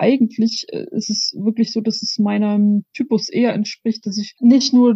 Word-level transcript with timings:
eigentlich 0.00 0.66
äh, 0.70 0.86
ist 0.92 1.10
es 1.10 1.34
wirklich 1.36 1.72
so, 1.72 1.80
dass 1.80 2.02
es 2.02 2.18
meinem 2.18 2.84
Typus 2.94 3.28
eher 3.28 3.52
entspricht, 3.52 4.06
dass 4.06 4.16
ich 4.16 4.34
nicht 4.40 4.72
nur 4.72 4.94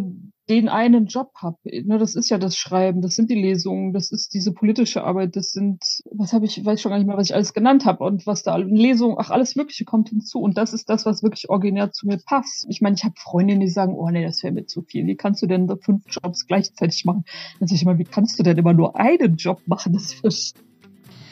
den 0.49 0.67
einen 0.67 1.05
Job 1.05 1.31
habe. 1.35 1.57
Ne, 1.63 1.97
das 1.97 2.15
ist 2.15 2.29
ja 2.29 2.37
das 2.37 2.57
Schreiben, 2.57 3.01
das 3.01 3.15
sind 3.15 3.29
die 3.29 3.39
Lesungen, 3.39 3.93
das 3.93 4.11
ist 4.11 4.33
diese 4.33 4.51
politische 4.51 5.03
Arbeit, 5.03 5.35
das 5.35 5.51
sind, 5.51 5.83
was 6.11 6.33
habe 6.33 6.45
ich, 6.45 6.63
weiß 6.63 6.81
schon 6.81 6.89
gar 6.89 6.97
nicht 6.97 7.07
mehr, 7.07 7.17
was 7.17 7.29
ich 7.29 7.35
alles 7.35 7.53
genannt 7.53 7.85
habe 7.85 8.03
und 8.03 8.25
was 8.25 8.43
da 8.43 8.55
Lesungen, 8.57 9.17
ach 9.19 9.29
alles 9.29 9.55
Mögliche 9.55 9.85
kommt 9.85 10.09
hinzu 10.09 10.39
und 10.39 10.57
das 10.57 10.73
ist 10.73 10.89
das, 10.89 11.05
was 11.05 11.23
wirklich 11.23 11.49
originär 11.49 11.91
zu 11.91 12.07
mir 12.07 12.17
passt. 12.17 12.65
Ich 12.69 12.81
meine, 12.81 12.95
ich 12.95 13.03
habe 13.03 13.15
Freundinnen, 13.17 13.61
die 13.61 13.69
sagen, 13.69 13.95
oh 13.95 14.09
nee, 14.09 14.23
das 14.23 14.43
wäre 14.43 14.53
mir 14.53 14.65
zu 14.65 14.81
viel. 14.81 15.05
Wie 15.05 15.15
kannst 15.15 15.41
du 15.41 15.47
denn 15.47 15.67
fünf 15.81 16.03
Jobs 16.09 16.47
gleichzeitig 16.47 17.05
machen? 17.05 17.25
Dann 17.59 17.67
sage 17.67 17.75
ich 17.75 17.83
immer, 17.83 17.97
wie 17.97 18.05
kannst 18.05 18.39
du 18.39 18.43
denn 18.43 18.57
immer 18.57 18.73
nur 18.73 18.99
einen 18.99 19.35
Job 19.37 19.61
machen? 19.65 19.93
Das 19.93 20.13
ist 20.21 20.55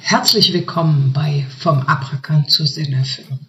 Herzlich 0.05 0.51
willkommen 0.53 1.13
bei 1.13 1.45
Vom 1.59 1.79
Abrakan 1.79 2.45
zur 2.49 2.67
Sinnerfüllung. 2.67 3.42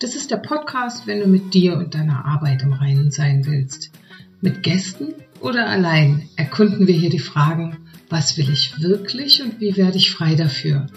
Das 0.00 0.16
ist 0.16 0.32
der 0.32 0.38
Podcast, 0.38 1.06
wenn 1.06 1.20
du 1.20 1.26
mit 1.26 1.54
dir 1.54 1.76
und 1.76 1.94
deiner 1.94 2.24
Arbeit 2.24 2.62
im 2.62 2.72
Reinen 2.72 3.12
sein 3.12 3.46
willst. 3.46 3.92
Mit 4.40 4.64
Gästen 4.64 5.14
oder 5.40 5.68
allein 5.68 6.28
erkunden 6.34 6.88
wir 6.88 6.94
hier 6.94 7.10
die 7.10 7.20
Fragen, 7.20 7.78
was 8.10 8.36
will 8.36 8.50
ich 8.50 8.80
wirklich 8.80 9.40
und 9.42 9.60
wie 9.60 9.76
werde 9.76 9.96
ich 9.96 10.10
frei 10.10 10.34
dafür? 10.34 10.88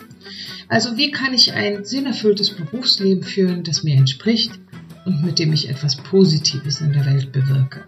Also 0.67 0.97
wie 0.97 1.11
kann 1.11 1.33
ich 1.33 1.53
ein 1.53 1.85
sinnerfülltes 1.85 2.51
Berufsleben 2.51 3.23
führen, 3.23 3.63
das 3.63 3.83
mir 3.83 3.95
entspricht 3.95 4.59
und 5.05 5.23
mit 5.23 5.37
dem 5.37 5.53
ich 5.53 5.69
etwas 5.69 5.97
Positives 5.97 6.81
in 6.81 6.91
der 6.91 7.05
Welt 7.05 7.31
bewirke? 7.31 7.85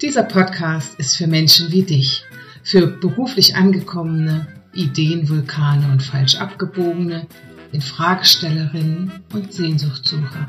Dieser 0.00 0.22
Podcast 0.22 0.98
ist 0.98 1.16
für 1.16 1.26
Menschen 1.26 1.72
wie 1.72 1.82
dich, 1.82 2.22
für 2.62 2.86
beruflich 2.86 3.56
angekommene, 3.56 4.46
Ideenvulkane 4.72 5.90
und 5.90 6.02
falsch 6.02 6.36
abgebogene, 6.36 7.26
Infragestellerinnen 7.72 9.24
und 9.32 9.52
Sehnsuchtsucher. 9.52 10.48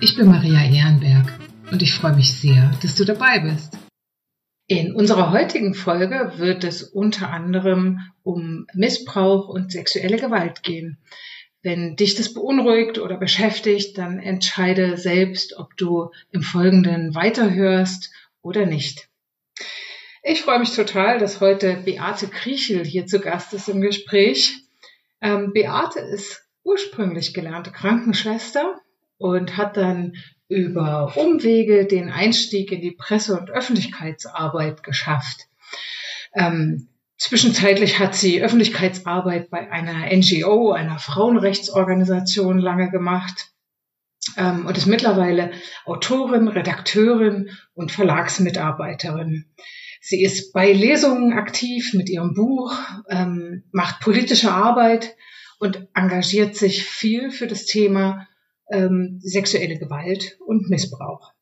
Ich 0.00 0.16
bin 0.16 0.26
Maria 0.26 0.64
Ehrenberg 0.64 1.32
und 1.70 1.82
ich 1.82 1.94
freue 1.94 2.14
mich 2.14 2.34
sehr, 2.40 2.70
dass 2.82 2.94
du 2.94 3.04
dabei 3.04 3.40
bist. 3.40 3.76
In 4.68 4.94
unserer 4.94 5.32
heutigen 5.32 5.74
Folge 5.74 6.34
wird 6.36 6.64
es 6.64 6.82
unter 6.82 7.30
anderem 7.30 8.00
um 8.22 8.66
Missbrauch 8.74 9.48
und 9.48 9.72
sexuelle 9.72 10.18
Gewalt 10.18 10.62
gehen. 10.62 10.98
Wenn 11.62 11.96
dich 11.96 12.14
das 12.14 12.32
beunruhigt 12.32 12.98
oder 12.98 13.16
beschäftigt, 13.16 13.98
dann 13.98 14.18
entscheide 14.18 14.96
selbst, 14.96 15.56
ob 15.58 15.76
du 15.76 16.10
im 16.30 16.42
Folgenden 16.42 17.14
weiterhörst 17.14 18.10
oder 18.40 18.66
nicht. 18.66 19.08
Ich 20.22 20.42
freue 20.42 20.60
mich 20.60 20.74
total, 20.74 21.18
dass 21.18 21.40
heute 21.40 21.82
Beate 21.84 22.28
Kriechel 22.28 22.84
hier 22.84 23.06
zu 23.06 23.18
Gast 23.18 23.52
ist 23.54 23.68
im 23.68 23.80
Gespräch. 23.80 24.62
Ähm, 25.20 25.52
Beate 25.52 25.98
ist 25.98 26.42
ursprünglich 26.64 27.34
gelernte 27.34 27.70
Krankenschwester 27.70 28.80
und 29.18 29.56
hat 29.56 29.76
dann 29.76 30.14
über 30.48 31.16
Umwege 31.16 31.86
den 31.86 32.10
Einstieg 32.10 32.72
in 32.72 32.80
die 32.80 32.92
Presse- 32.92 33.38
und 33.38 33.50
Öffentlichkeitsarbeit 33.50 34.82
geschafft. 34.82 35.48
Ähm, 36.34 36.88
zwischenzeitlich 37.16 37.98
hat 37.98 38.14
sie 38.14 38.42
Öffentlichkeitsarbeit 38.42 39.48
bei 39.50 39.70
einer 39.70 40.14
NGO, 40.14 40.72
einer 40.72 40.98
Frauenrechtsorganisation 40.98 42.58
lange 42.58 42.90
gemacht 42.90 43.52
ähm, 44.36 44.66
und 44.66 44.76
ist 44.76 44.86
mittlerweile 44.86 45.52
Autorin, 45.84 46.48
Redakteurin 46.48 47.50
und 47.74 47.92
Verlagsmitarbeiterin. 47.92 49.46
Sie 50.00 50.22
ist 50.22 50.52
bei 50.52 50.72
Lesungen 50.72 51.32
aktiv 51.32 51.94
mit 51.94 52.08
ihrem 52.10 52.34
Buch, 52.34 52.76
ähm, 53.08 53.64
macht 53.70 54.00
politische 54.00 54.50
Arbeit 54.50 55.16
und 55.62 55.86
engagiert 55.94 56.56
sich 56.56 56.84
viel 56.84 57.30
für 57.30 57.46
das 57.46 57.66
Thema 57.66 58.26
ähm, 58.68 59.20
sexuelle 59.22 59.78
Gewalt 59.78 60.36
und 60.44 60.68
Missbrauch. 60.68 61.32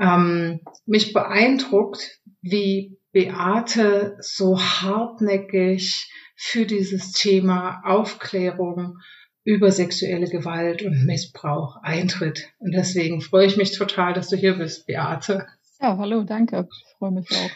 Ähm, 0.00 0.60
mich 0.86 1.12
beeindruckt, 1.12 2.18
wie 2.40 2.96
Beate 3.12 4.16
so 4.20 4.58
hartnäckig 4.58 6.10
für 6.34 6.64
dieses 6.64 7.12
Thema 7.12 7.82
Aufklärung 7.84 8.96
über 9.44 9.70
sexuelle 9.70 10.30
Gewalt 10.30 10.80
und 10.82 11.04
Missbrauch 11.04 11.76
eintritt. 11.82 12.48
Und 12.58 12.72
deswegen 12.72 13.20
freue 13.20 13.46
ich 13.46 13.58
mich 13.58 13.76
total, 13.76 14.14
dass 14.14 14.30
du 14.30 14.36
hier 14.36 14.56
bist, 14.56 14.86
Beate. 14.86 15.46
Ja, 15.78 15.98
hallo, 15.98 16.22
danke. 16.22 16.66
Ich 16.70 16.94
freue 16.96 17.10
mich 17.10 17.28
auch. 17.30 17.50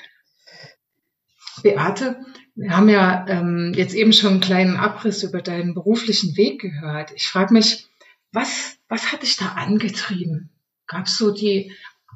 Beate, 1.62 2.19
wir 2.56 2.75
haben 2.75 2.89
ja 2.89 3.27
ähm, 3.28 3.72
jetzt 3.77 3.94
eben 3.94 4.15
schon 4.15 4.33
einen 4.33 4.41
kleinen 4.41 4.77
Abriss 4.77 5.22
über 5.22 5.43
deinen 5.43 5.75
beruflichen 5.75 6.37
Weg 6.37 6.61
gehört. 6.61 7.12
Ich 7.15 7.28
frage 7.28 7.53
mich, 7.53 7.87
was, 8.33 8.78
was 8.89 9.12
hat 9.12 9.22
dich 9.22 9.37
da 9.37 9.53
angetrieben? 9.53 10.50
Gab 10.87 11.06
es 11.06 11.19
so 11.19 11.33
die 11.33 11.72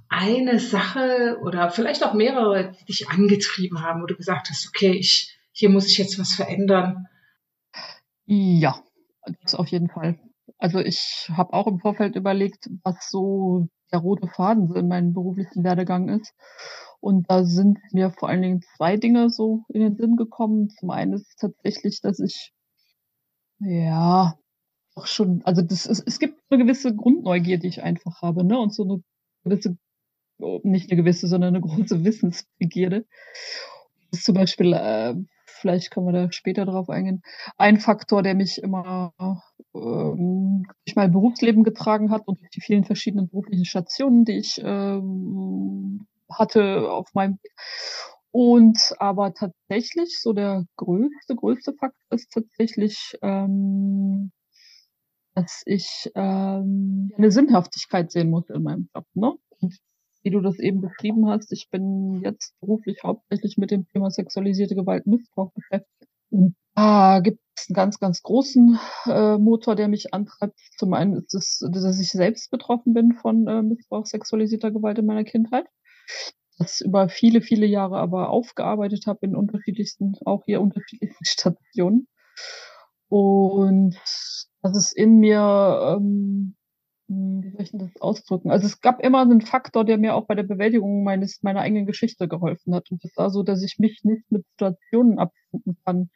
eine 0.09 0.59
Sache 0.59 1.39
oder 1.43 1.71
vielleicht 1.71 2.03
auch 2.03 2.15
mehrere, 2.15 2.73
die 2.73 2.85
dich 2.87 3.11
angetrieben 3.11 3.83
haben, 3.83 4.03
wo 4.03 4.07
du 4.07 4.17
gesagt 4.17 4.49
hast, 4.49 4.67
okay, 4.67 4.93
ich, 4.93 5.39
hier 5.53 5.69
muss 5.69 5.87
ich 5.87 5.99
jetzt 5.99 6.19
was 6.19 6.33
verändern? 6.33 7.07
Ja, 8.25 8.83
das 9.43 9.55
auf 9.55 9.69
jeden 9.69 9.91
Fall. 9.91 10.19
Also 10.57 10.79
ich 10.79 11.31
habe 11.35 11.53
auch 11.53 11.67
im 11.67 11.81
Vorfeld 11.81 12.17
überlegt, 12.17 12.71
was 12.83 13.11
so 13.11 13.69
der 13.93 14.01
rote 14.01 14.29
Faden 14.29 14.75
in 14.75 14.89
meinem 14.89 15.13
beruflichen 15.13 15.65
Werdegang 15.65 16.09
ist. 16.09 16.35
Und 17.01 17.31
da 17.31 17.45
sind 17.45 17.79
mir 17.93 18.11
vor 18.11 18.29
allen 18.29 18.43
Dingen 18.43 18.63
zwei 18.77 18.97
Dinge 18.97 19.31
so 19.31 19.65
in 19.69 19.81
den 19.81 19.97
Sinn 19.97 20.17
gekommen. 20.17 20.69
Zum 20.79 20.91
einen 20.91 21.15
ist 21.15 21.29
es 21.29 21.37
tatsächlich, 21.37 22.01
dass 22.03 22.21
ich, 22.21 22.53
ja, 23.59 24.35
auch 24.95 25.07
schon, 25.07 25.43
also 25.45 25.63
das 25.63 25.87
ist, 25.87 26.07
es 26.07 26.19
gibt 26.19 26.41
eine 26.51 26.63
gewisse 26.63 26.95
Grundneugier, 26.95 27.59
die 27.59 27.69
ich 27.69 27.83
einfach 27.83 28.21
habe, 28.23 28.45
ne? 28.45 28.59
Und 28.59 28.75
so 28.75 28.83
eine 28.85 29.03
gewisse, 29.45 29.79
oh, 30.41 30.61
nicht 30.63 30.91
eine 30.91 31.01
gewisse, 31.01 31.27
sondern 31.27 31.55
eine 31.55 31.63
große 31.63 32.05
Wissensbegierde. 32.05 33.07
Das 34.11 34.21
ist 34.21 34.27
zum 34.27 34.35
Beispiel, 34.35 34.73
äh, 34.73 35.15
vielleicht 35.47 35.91
können 35.91 36.07
wir 36.07 36.13
da 36.13 36.33
später 36.33 36.67
drauf 36.67 36.91
eingehen, 36.91 37.23
ein 37.57 37.79
Faktor, 37.79 38.23
der 38.23 38.35
mich 38.35 38.63
immer 38.63 39.15
ähm, 39.75 40.65
durch 40.85 40.97
mein 40.97 41.13
Berufsleben 41.13 41.65
getragen 41.65 42.11
hat 42.11 42.27
und 42.27 42.41
durch 42.41 42.51
die 42.51 42.61
vielen 42.61 42.85
verschiedenen 42.85 43.29
beruflichen 43.29 43.65
Stationen, 43.65 44.25
die 44.25 44.39
ich 44.39 44.61
ähm, 44.63 46.07
hatte 46.29 46.91
auf 46.91 47.13
meinem 47.15 47.39
und 48.33 48.79
aber 48.99 49.35
tatsächlich 49.35 50.21
so 50.21 50.33
der 50.33 50.65
größte, 50.77 51.35
größte 51.35 51.73
Faktor 51.75 52.15
ist 52.15 52.31
tatsächlich, 52.33 53.17
ähm, 53.23 54.31
dass 55.35 55.63
ich 55.67 56.11
ähm, 56.15 57.11
eine 57.17 57.31
Sinnhaftigkeit 57.33 58.13
sehen 58.13 58.31
muss 58.31 58.49
in 58.51 58.63
meinem 58.63 58.89
Job. 58.95 59.07
Ne? 59.15 59.33
Und 59.61 59.77
wie 60.23 60.31
du 60.31 60.41
das 60.41 60.59
eben 60.59 60.81
beschrieben 60.81 61.29
hast, 61.29 61.53
ich 61.53 61.71
bin 61.71 62.21
jetzt 62.23 62.55
beruflich 62.61 63.03
hauptsächlich 63.03 63.57
mit 63.57 63.71
dem 63.71 63.87
Thema 63.89 64.11
sexualisierte 64.11 64.75
Gewalt 64.75 65.07
Missbrauch 65.07 65.53
beschäftigt. 65.53 66.10
Und 66.31 66.55
da 66.75 67.21
gibt 67.21 67.41
es 67.57 67.69
einen 67.69 67.75
ganz, 67.75 67.99
ganz 67.99 68.23
großen 68.23 68.79
äh, 69.07 69.39
Motor, 69.39 69.77
der 69.77 69.89
mich 69.89 70.15
antreibt. 70.15 70.59
Zum 70.79 70.95
einen 70.95 71.15
ist 71.15 71.35
es, 71.35 71.65
dass 71.71 72.01
ich 72.01 72.11
selbst 72.11 72.51
betroffen 72.51 72.95
bin 72.95 73.13
von 73.13 73.47
äh, 73.47 73.63
Missbrauch 73.63 74.07
sexualisierter 74.07 74.71
Gewalt 74.71 74.99
in 74.99 75.07
meiner 75.07 75.25
Kindheit 75.25 75.67
das 76.61 76.83
über 76.83 77.09
viele, 77.09 77.41
viele 77.41 77.67
Jahre 77.67 77.97
aber 77.97 78.29
aufgearbeitet 78.29 79.07
habe 79.07 79.21
in 79.23 79.35
unterschiedlichsten, 79.35 80.13
auch 80.27 80.45
hier 80.45 80.61
unterschiedlichsten 80.61 81.25
Stationen. 81.27 82.07
Und 83.09 83.97
das 84.63 84.77
ist 84.77 84.93
in 84.93 85.19
mir, 85.19 85.97
ähm, 85.97 86.57
wie 87.11 87.51
soll 87.51 87.63
ich 87.63 87.71
denn 87.73 87.81
das 87.81 88.01
ausdrücken? 88.01 88.51
Also 88.51 88.67
es 88.67 88.81
gab 88.81 89.01
immer 89.01 89.21
einen 89.21 89.41
Faktor, 89.41 89.85
der 89.85 89.99
mir 89.99 90.15
auch 90.15 90.27
bei 90.27 90.37
der 90.37 90.45
Bewältigung 90.45 91.03
meines, 91.03 91.43
meiner 91.43 91.61
eigenen 91.61 91.87
Geschichte 91.87 92.29
geholfen 92.29 92.75
hat. 92.75 92.91
Und 92.91 93.03
das 93.03 93.17
war 93.17 93.31
so, 93.31 93.43
dass 93.43 93.63
ich 93.65 93.79
mich 93.79 94.05
nicht 94.05 94.31
mit 94.31 94.47
Situationen 94.53 95.19
abfinden 95.19 95.77
kann, 95.85 96.11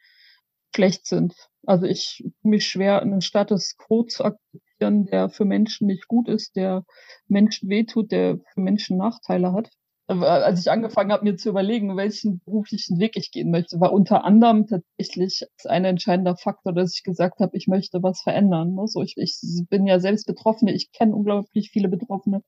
schlecht 0.74 1.06
sind. 1.06 1.34
Also 1.66 1.86
ich 1.86 2.22
tue 2.42 2.50
mich 2.50 2.66
schwer, 2.66 3.02
einen 3.02 3.22
Status 3.22 3.76
quo 3.76 4.04
zu 4.04 4.24
akzeptieren, 4.24 5.06
der 5.06 5.30
für 5.30 5.44
Menschen 5.44 5.88
nicht 5.88 6.06
gut 6.06 6.28
ist, 6.28 6.54
der 6.54 6.84
Menschen 7.26 7.68
wehtut, 7.68 8.12
der 8.12 8.38
für 8.52 8.60
Menschen 8.60 8.96
Nachteile 8.96 9.52
hat 9.52 9.70
als 10.06 10.60
ich 10.60 10.70
angefangen 10.70 11.12
habe, 11.12 11.24
mir 11.24 11.36
zu 11.36 11.48
überlegen, 11.48 11.96
welchen 11.96 12.40
beruflichen 12.44 12.98
Weg 12.98 13.16
ich 13.16 13.30
gehen 13.30 13.50
möchte, 13.50 13.80
war 13.80 13.92
unter 13.92 14.24
anderem 14.24 14.66
tatsächlich 14.66 15.46
ein 15.64 15.86
entscheidender 15.86 16.36
Faktor, 16.36 16.74
dass 16.74 16.94
ich 16.94 17.04
gesagt 17.04 17.40
habe, 17.40 17.56
ich 17.56 17.68
möchte 17.68 18.02
was 18.02 18.20
verändern. 18.20 18.74
Ne? 18.74 18.84
Ich, 19.02 19.16
ich 19.16 19.40
bin 19.70 19.86
ja 19.86 20.00
selbst 20.00 20.26
Betroffene, 20.26 20.74
ich 20.74 20.92
kenne 20.92 21.14
unglaublich 21.14 21.70
viele 21.70 21.88
Betroffene. 21.88 22.42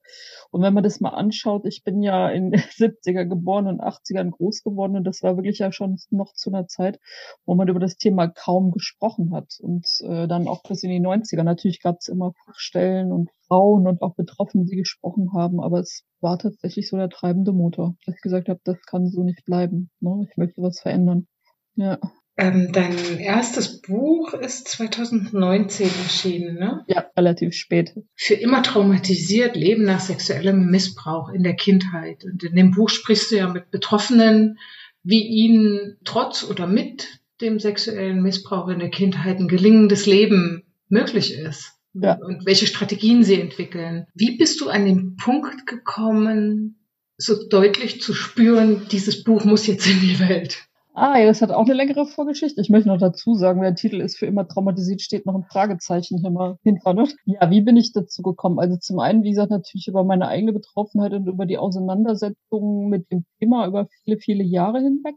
Und 0.50 0.62
wenn 0.62 0.74
man 0.74 0.84
das 0.84 1.00
mal 1.00 1.10
anschaut, 1.10 1.64
ich 1.64 1.82
bin 1.82 2.02
ja 2.02 2.28
in 2.28 2.50
den 2.52 2.60
70er 2.60 3.24
geboren 3.24 3.66
und 3.68 3.80
80ern 3.80 4.30
groß 4.30 4.62
geworden 4.62 4.96
und 4.96 5.04
das 5.04 5.22
war 5.22 5.36
wirklich 5.36 5.58
ja 5.58 5.72
schon 5.72 5.98
noch 6.10 6.34
zu 6.34 6.50
einer 6.50 6.66
Zeit, 6.66 7.00
wo 7.46 7.54
man 7.54 7.68
über 7.68 7.80
das 7.80 7.96
Thema 7.96 8.28
kaum 8.28 8.70
gesprochen 8.70 9.32
hat. 9.32 9.58
Und 9.60 9.86
äh, 10.02 10.28
dann 10.28 10.46
auch 10.46 10.62
bis 10.62 10.82
in 10.82 10.90
die 10.90 11.00
90er. 11.00 11.42
Natürlich 11.42 11.80
gab 11.80 11.96
es 12.00 12.08
immer 12.08 12.34
Fachstellen 12.44 13.12
und 13.12 13.30
Frauen 13.48 13.86
und 13.86 14.02
auch 14.02 14.14
Betroffene, 14.14 14.64
die 14.64 14.76
gesprochen 14.76 15.30
haben, 15.34 15.60
aber 15.60 15.80
es 15.80 16.04
war 16.20 16.38
tatsächlich 16.38 16.88
so 16.88 16.96
der 16.96 17.08
treibende 17.08 17.52
Motor, 17.52 17.96
dass 18.04 18.16
ich 18.16 18.22
gesagt 18.22 18.48
habe, 18.48 18.60
das 18.64 18.80
kann 18.86 19.08
so 19.08 19.22
nicht 19.22 19.44
bleiben. 19.44 19.90
Ne? 20.00 20.26
Ich 20.30 20.36
möchte 20.36 20.62
was 20.62 20.80
verändern. 20.80 21.26
Ja. 21.74 21.98
Ähm, 22.38 22.70
dein 22.72 23.18
erstes 23.18 23.80
Buch 23.80 24.34
ist 24.34 24.68
2019 24.68 25.86
erschienen, 25.86 26.58
ne? 26.58 26.84
Ja, 26.86 27.06
relativ 27.16 27.54
spät. 27.54 27.94
Für 28.14 28.34
immer 28.34 28.62
traumatisiert, 28.62 29.56
Leben 29.56 29.84
nach 29.84 30.00
sexuellem 30.00 30.66
Missbrauch 30.66 31.30
in 31.30 31.42
der 31.42 31.56
Kindheit. 31.56 32.24
Und 32.24 32.44
in 32.44 32.54
dem 32.54 32.72
Buch 32.72 32.90
sprichst 32.90 33.30
du 33.30 33.36
ja 33.36 33.48
mit 33.48 33.70
Betroffenen, 33.70 34.58
wie 35.02 35.26
ihnen 35.26 35.96
trotz 36.04 36.44
oder 36.44 36.66
mit 36.66 37.20
dem 37.40 37.58
sexuellen 37.58 38.20
Missbrauch 38.22 38.68
in 38.68 38.80
der 38.80 38.90
Kindheit 38.90 39.38
ein 39.38 39.48
gelingendes 39.48 40.04
Leben 40.04 40.64
möglich 40.88 41.32
ist. 41.32 41.75
Ja. 42.00 42.18
Und 42.22 42.46
welche 42.46 42.66
Strategien 42.66 43.22
sie 43.22 43.40
entwickeln. 43.40 44.06
Wie 44.14 44.36
bist 44.36 44.60
du 44.60 44.68
an 44.68 44.84
den 44.84 45.16
Punkt 45.16 45.66
gekommen, 45.66 46.86
so 47.16 47.48
deutlich 47.48 48.00
zu 48.00 48.12
spüren, 48.12 48.86
dieses 48.90 49.24
Buch 49.24 49.44
muss 49.44 49.66
jetzt 49.66 49.86
in 49.86 50.00
die 50.00 50.18
Welt? 50.18 50.66
Ah, 50.98 51.18
ja, 51.18 51.26
das 51.26 51.42
hat 51.42 51.50
auch 51.50 51.66
eine 51.66 51.74
längere 51.74 52.06
Vorgeschichte. 52.06 52.58
Ich 52.62 52.70
möchte 52.70 52.88
noch 52.88 52.96
dazu 52.96 53.34
sagen, 53.34 53.60
der 53.60 53.74
Titel 53.74 54.00
ist 54.00 54.16
für 54.16 54.24
immer 54.24 54.48
traumatisiert, 54.48 55.02
steht 55.02 55.26
noch 55.26 55.34
ein 55.34 55.44
Fragezeichen 55.44 56.18
hier 56.18 56.30
mal 56.30 56.56
hinter. 56.62 56.94
Ne? 56.94 57.06
Ja, 57.26 57.50
wie 57.50 57.60
bin 57.60 57.76
ich 57.76 57.92
dazu 57.92 58.22
gekommen? 58.22 58.58
Also 58.58 58.78
zum 58.78 58.98
einen, 58.98 59.22
wie 59.22 59.28
gesagt, 59.28 59.50
natürlich 59.50 59.88
über 59.88 60.04
meine 60.04 60.26
eigene 60.26 60.54
Betroffenheit 60.54 61.12
und 61.12 61.26
über 61.26 61.44
die 61.44 61.58
Auseinandersetzung 61.58 62.88
mit 62.88 63.10
dem 63.12 63.26
Thema 63.38 63.66
über 63.66 63.88
viele, 64.04 64.16
viele 64.16 64.42
Jahre 64.42 64.78
hinweg. 64.78 65.16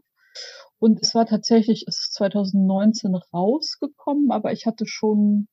Und 0.78 1.00
es 1.00 1.14
war 1.14 1.24
tatsächlich, 1.24 1.86
es 1.88 1.98
ist 1.98 2.12
2019 2.12 3.14
rausgekommen, 3.14 4.32
aber 4.32 4.52
ich 4.52 4.66
hatte 4.66 4.86
schon, 4.86 5.48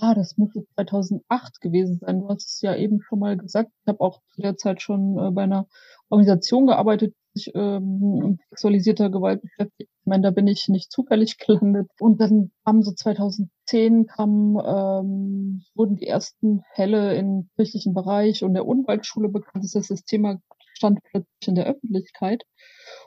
ah, 0.00 0.14
das 0.14 0.36
muss 0.36 0.52
2008 0.74 1.60
gewesen 1.60 1.98
sein. 2.00 2.20
Du 2.20 2.28
hast 2.28 2.48
es 2.48 2.60
ja 2.60 2.74
eben 2.74 3.00
schon 3.02 3.18
mal 3.18 3.36
gesagt. 3.36 3.70
Ich 3.82 3.88
habe 3.88 4.00
auch 4.00 4.20
zu 4.34 4.40
der 4.40 4.56
Zeit 4.56 4.82
schon 4.82 5.18
äh, 5.18 5.30
bei 5.30 5.42
einer 5.42 5.66
Organisation 6.08 6.66
gearbeitet, 6.66 7.14
sich 7.34 7.52
ähm, 7.54 8.38
sexualisierter 8.50 9.10
Gewalt 9.10 9.42
beschäftigt. 9.42 9.90
Ich 10.00 10.06
meine, 10.06 10.22
da 10.22 10.30
bin 10.30 10.46
ich 10.46 10.68
nicht 10.68 10.90
zufällig 10.90 11.38
gelandet. 11.46 11.90
Und 11.98 12.20
dann 12.20 12.50
kam 12.64 12.82
so 12.82 12.92
2010 12.92 14.06
kam, 14.06 14.60
ähm, 14.64 15.62
wurden 15.74 15.96
die 15.96 16.06
ersten 16.06 16.62
Fälle 16.74 17.16
im 17.16 17.48
kirchlichen 17.56 17.94
Bereich 17.94 18.44
und 18.44 18.54
der 18.54 18.66
Unwaldschule 18.66 19.28
bekannt. 19.28 19.64
Das 19.64 19.74
heißt, 19.74 19.90
das 19.90 20.04
Thema 20.04 20.40
stand 20.74 21.00
plötzlich 21.04 21.48
in 21.48 21.54
der 21.54 21.66
Öffentlichkeit, 21.66 22.44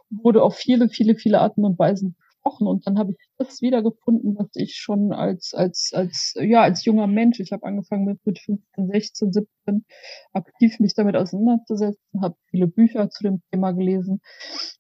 wurde 0.09 0.43
auf 0.43 0.55
viele, 0.55 0.89
viele, 0.89 1.15
viele 1.15 1.41
Arten 1.41 1.65
und 1.65 1.77
Weisen 1.77 2.15
gesprochen 2.45 2.67
und 2.67 2.85
dann 2.87 2.97
habe 2.97 3.11
ich 3.11 3.17
das 3.37 3.61
wiedergefunden, 3.61 4.35
was 4.37 4.49
ich 4.55 4.75
schon 4.75 5.11
als 5.11 5.53
als 5.53 5.91
als 5.93 6.33
ja 6.39 6.61
als 6.61 6.85
junger 6.85 7.07
Mensch, 7.07 7.39
ich 7.39 7.51
habe 7.51 7.65
angefangen 7.65 8.05
mit 8.05 8.25
mit 8.25 8.39
15, 8.39 8.87
16, 8.87 9.33
17 9.33 9.85
aktiv 10.33 10.79
mich 10.79 10.93
damit 10.95 11.15
auseinanderzusetzen, 11.15 12.21
habe 12.21 12.35
viele 12.49 12.67
Bücher 12.67 13.09
zu 13.09 13.23
dem 13.23 13.41
Thema 13.51 13.71
gelesen 13.71 14.21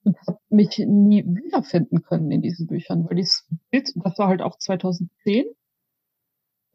und 0.03 0.17
habe 0.27 0.39
mich 0.49 0.77
nie 0.79 1.25
wiederfinden 1.25 2.01
können 2.01 2.31
in 2.31 2.41
diesen 2.41 2.67
Büchern, 2.67 3.05
weil 3.05 3.17
dieses 3.17 3.47
Bild, 3.71 3.91
das 3.95 4.17
war 4.17 4.27
halt 4.27 4.41
auch 4.41 4.57
2010 4.57 5.45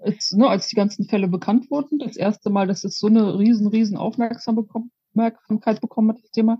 ist, 0.02 0.34
ne, 0.34 0.48
als 0.48 0.68
die 0.68 0.76
ganzen 0.76 1.06
Fälle 1.06 1.28
bekannt 1.28 1.70
wurden, 1.70 1.98
das 1.98 2.16
erste 2.16 2.48
Mal, 2.48 2.66
dass 2.66 2.84
es 2.84 2.98
so 2.98 3.08
eine 3.08 3.38
riesen, 3.38 3.66
riesen 3.66 3.98
Aufmerksamkeit 3.98 4.66
bekommen 4.66 4.90
hat, 6.08 6.22
das 6.22 6.30
Thema, 6.32 6.58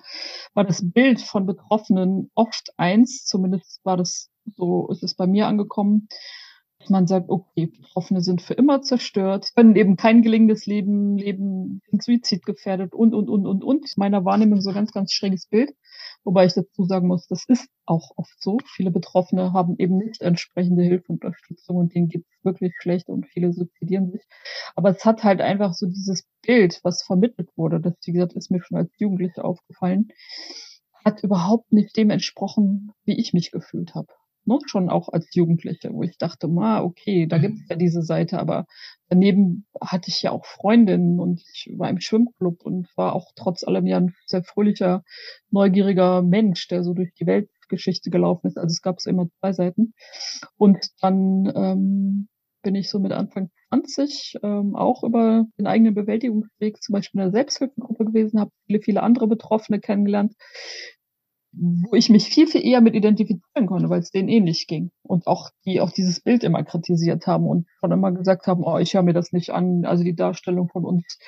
war 0.55 0.64
das 0.64 0.82
Bild 0.91 1.20
von 1.20 1.47
Betroffenen 1.47 2.31
oft 2.35 2.73
eins, 2.76 3.25
zumindest 3.25 3.81
war 3.85 3.97
das 3.97 4.31
so, 4.56 4.88
ist 4.91 5.02
es 5.02 5.14
bei 5.14 5.26
mir 5.26 5.47
angekommen, 5.47 6.08
man 6.88 7.06
sagt, 7.06 7.29
okay, 7.29 7.67
Betroffene 7.67 8.23
sind 8.23 8.41
für 8.41 8.55
immer 8.55 8.81
zerstört, 8.81 9.50
können 9.55 9.76
eben 9.76 9.97
kein 9.97 10.23
gelingendes 10.23 10.67
Leben 10.67 11.19
leben, 11.19 11.82
sind 11.91 12.02
suizidgefährdet 12.02 12.94
und, 12.94 13.12
und, 13.12 13.29
und, 13.29 13.47
und, 13.47 13.62
und. 13.62 13.87
Meiner 13.97 14.25
Wahrnehmung 14.25 14.61
so 14.61 14.73
ganz, 14.73 14.93
ganz 14.93 15.12
schräges 15.12 15.46
Bild. 15.46 15.73
Wobei 16.25 16.46
ich 16.46 16.52
dazu 16.55 16.84
sagen 16.84 17.08
muss, 17.08 17.26
das 17.26 17.44
ist 17.49 17.69
auch 17.87 18.12
oft 18.17 18.43
so. 18.43 18.58
Viele 18.67 18.90
Betroffene 18.90 19.52
haben 19.52 19.76
eben 19.78 19.96
nicht 19.99 20.20
entsprechende 20.22 20.82
Hilfe 20.82 21.12
und 21.12 21.25
Unterstützung 21.25 21.76
und 21.76 21.94
denen 21.94 22.08
geht 22.08 22.25
es 22.28 22.44
wirklich 22.44 22.72
schlecht 22.81 23.08
und 23.08 23.26
viele 23.26 23.52
suizidieren 23.52 24.11
sich. 24.12 24.22
Aber 24.76 24.90
es 24.90 25.05
hat 25.05 25.25
halt 25.25 25.40
einfach 25.40 25.72
so 25.75 25.87
dieses 25.87 26.25
Bild, 26.43 26.81
was 26.82 27.02
vermittelt 27.02 27.50
wurde, 27.56 27.81
das, 27.81 27.94
wie 28.05 28.12
gesagt, 28.12 28.34
ist 28.34 28.50
mir 28.50 28.62
schon 28.62 28.78
als 28.78 28.90
Jugendliche 28.99 29.44
aufgefallen, 29.44 30.08
hat 31.05 31.22
überhaupt 31.22 31.72
nicht 31.72 31.96
dem 31.96 32.11
entsprochen, 32.11 32.93
wie 33.05 33.19
ich 33.19 33.32
mich 33.32 33.50
gefühlt 33.50 33.94
habe 33.94 34.12
ne, 34.45 34.59
schon 34.67 34.89
auch 34.89 35.09
als 35.09 35.35
Jugendliche, 35.35 35.93
wo 35.93 36.03
ich 36.03 36.19
dachte, 36.19 36.49
ma, 36.49 36.83
okay, 36.83 37.27
da 37.27 37.39
mhm. 37.39 37.43
gibt's 37.43 37.69
ja 37.69 37.77
diese 37.77 38.03
Seite, 38.03 38.39
aber 38.39 38.67
daneben 39.09 39.67
hatte 39.81 40.09
ich 40.09 40.23
ja 40.23 40.31
auch 40.31 40.47
Freundinnen 40.47 41.21
und 41.21 41.43
ich 41.53 41.71
war 41.77 41.91
im 41.91 42.01
Schwimmclub 42.01 42.63
und 42.65 42.89
war 42.97 43.15
auch 43.15 43.33
trotz 43.35 43.65
allem 43.65 43.87
ja 43.87 43.99
ein 43.99 44.15
sehr 44.27 44.43
fröhlicher, 44.43 45.05
neugieriger 45.51 46.23
Mensch, 46.23 46.69
der 46.69 46.85
so 46.85 46.95
durch 46.95 47.13
die 47.15 47.27
Weltgeschichte 47.27 48.11
gelaufen 48.11 48.47
ist. 48.47 48.57
Also 48.57 48.73
es 48.73 48.83
gab 48.83 48.99
es 48.99 49.07
immer 49.07 49.29
zwei 49.41 49.53
Seiten. 49.53 49.95
Und 50.57 50.89
dann 51.01 51.53
ähm, 51.55 52.29
bin 52.63 52.75
ich 52.75 52.91
so 52.91 52.99
mit 52.99 53.13
Anfang 53.13 53.51
20 53.69 54.39
ähm, 54.43 54.77
auch 54.77 55.03
über 55.05 55.47
den 55.59 55.67
eigenen 55.67 55.95
Bewältigungsweg 55.95 56.83
zum 56.83 56.95
Beispiel 56.95 57.21
in 57.21 57.27
der 57.27 57.33
Selbsthilfegruppe 57.33 58.05
gewesen, 58.05 58.41
habe 58.41 58.51
viele, 58.67 58.81
viele 58.81 59.03
andere 59.03 59.29
Betroffene 59.29 59.81
kennengelernt, 59.81 60.35
wo 61.52 61.94
ich 61.94 62.11
mich 62.11 62.26
viel, 62.26 62.47
viel 62.47 62.64
eher 62.64 62.81
mit 62.81 62.94
identifizieren 62.94 63.67
konnte, 63.67 63.88
weil 63.91 64.00
es 64.00 64.11
denen 64.11 64.29
ähnlich 64.29 64.67
ging. 64.67 64.91
Und 65.02 65.26
auch 65.26 65.50
die 65.64 65.81
auch 65.81 65.91
dieses 65.91 66.20
Bild 66.20 66.44
immer 66.44 66.62
kritisiert 66.62 67.26
haben 67.26 67.47
und 67.47 67.67
schon 67.81 67.91
immer 67.91 68.12
gesagt 68.12 68.47
haben, 68.47 68.62
oh, 68.62 68.79
ich 68.79 68.94
höre 68.94 69.02
mir 69.02 69.14
das 69.14 69.32
nicht 69.32 69.50
an. 69.50 69.85
Also 69.85 70.05
die 70.05 70.14
Darstellung 70.14 70.69
von 70.69 70.85
uns. 70.85 71.19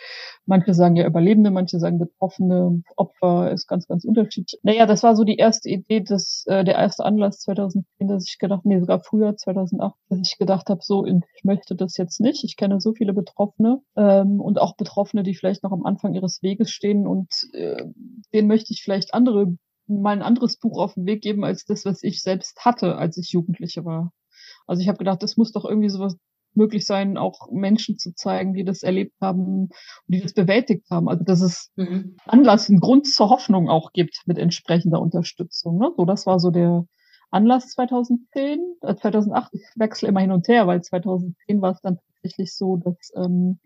Manche 0.47 0.75
sagen 0.75 0.95
ja 0.95 1.07
Überlebende, 1.07 1.51
manche 1.51 1.79
sagen 1.81 1.99
Betroffene, 1.99 2.83
Opfer 2.97 3.51
ist 3.51 3.67
ganz, 3.67 3.89
ganz 3.89 4.05
unterschiedlich. 4.05 4.61
Naja, 4.63 4.87
das 4.87 5.03
war 5.03 5.17
so 5.17 5.25
die 5.25 5.37
erste 5.37 5.69
Idee, 5.69 6.01
dass 6.01 6.45
äh, 6.47 6.65
der 6.65 6.77
erste 6.77 7.05
Anlass 7.05 7.41
2010, 7.41 8.07
dass 8.07 8.29
ich 8.29 8.39
gedacht, 8.39 8.65
nee, 8.65 8.79
sogar 8.79 9.01
früher 9.01 9.37
2008, 9.37 9.95
dass 10.09 10.21
ich 10.23 10.39
gedacht 10.39 10.69
habe, 10.69 10.81
so, 10.83 11.05
ich 11.05 11.45
möchte 11.45 11.75
das 11.75 11.97
jetzt 11.97 12.21
nicht. 12.21 12.45
Ich 12.45 12.57
kenne 12.57 12.81
so 12.81 12.93
viele 12.93 13.13
Betroffene 13.13 13.81
ähm, 13.97 14.41
und 14.41 14.61
auch 14.61 14.77
Betroffene, 14.77 15.25
die 15.25 15.35
vielleicht 15.35 15.65
noch 15.65 15.73
am 15.73 15.85
Anfang 15.85 16.15
ihres 16.15 16.43
Weges 16.43 16.71
stehen 16.71 17.09
und 17.09 17.29
äh, 17.55 17.85
denen 18.33 18.49
möchte 18.49 18.73
ich 18.73 18.83
vielleicht 18.83 19.15
andere 19.15 19.57
mal 19.87 20.13
ein 20.13 20.23
anderes 20.23 20.57
Buch 20.59 20.79
auf 20.79 20.95
den 20.95 21.07
Weg 21.07 21.23
geben 21.23 21.45
als 21.45 21.65
das, 21.65 21.85
was 21.85 22.03
ich 22.03 22.23
selbst 22.23 22.65
hatte, 22.65 22.97
als 22.97 23.17
ich 23.17 23.33
Jugendliche 23.33 23.85
war. 23.85 24.13
Also 24.67 24.83
ich 24.83 24.89
habe 24.89 24.99
gedacht, 24.99 25.23
es 25.23 25.37
muss 25.37 25.53
doch 25.53 25.65
irgendwie 25.65 25.89
sowas 25.89 26.17
möglich 26.55 26.85
sein, 26.85 27.17
auch 27.17 27.51
Menschen 27.51 27.99
zu 27.99 28.15
zeigen, 28.15 28.55
die 28.55 28.65
das 28.65 28.83
erlebt 28.83 29.15
haben 29.21 29.47
und 29.47 29.73
die 30.07 30.21
das 30.21 30.35
bewältigt 30.35 30.87
haben. 30.91 31.09
Also 31.09 31.25
dass 31.25 31.41
es 31.41 31.71
mhm. 31.77 32.17
Anlass, 32.27 32.69
einen 32.69 32.81
Grund 32.81 33.07
zur 33.07 33.31
Hoffnung 33.31 33.69
auch 33.69 33.93
gibt 33.93 34.23
mit 34.27 34.39
entsprechender 34.39 35.01
Unterstützung. 35.01 35.79
Ne? 35.79 35.93
So, 35.97 36.05
das 36.05 36.27
war 36.27 36.39
so 36.39 36.51
der 36.51 36.85
Anlass 37.31 37.71
2010, 37.71 38.77
äh, 38.83 38.95
2008. 38.95 39.55
Ich 39.55 39.63
wechsle 39.77 40.09
immer 40.09 40.21
hin 40.21 40.33
und 40.33 40.47
her, 40.49 40.67
weil 40.67 40.83
2010 40.83 41.63
war 41.63 41.73
es 41.73 41.81
dann 41.81 41.99
tatsächlich 42.15 42.55
so, 42.55 42.77
dass 42.77 43.13
ähm, 43.17 43.59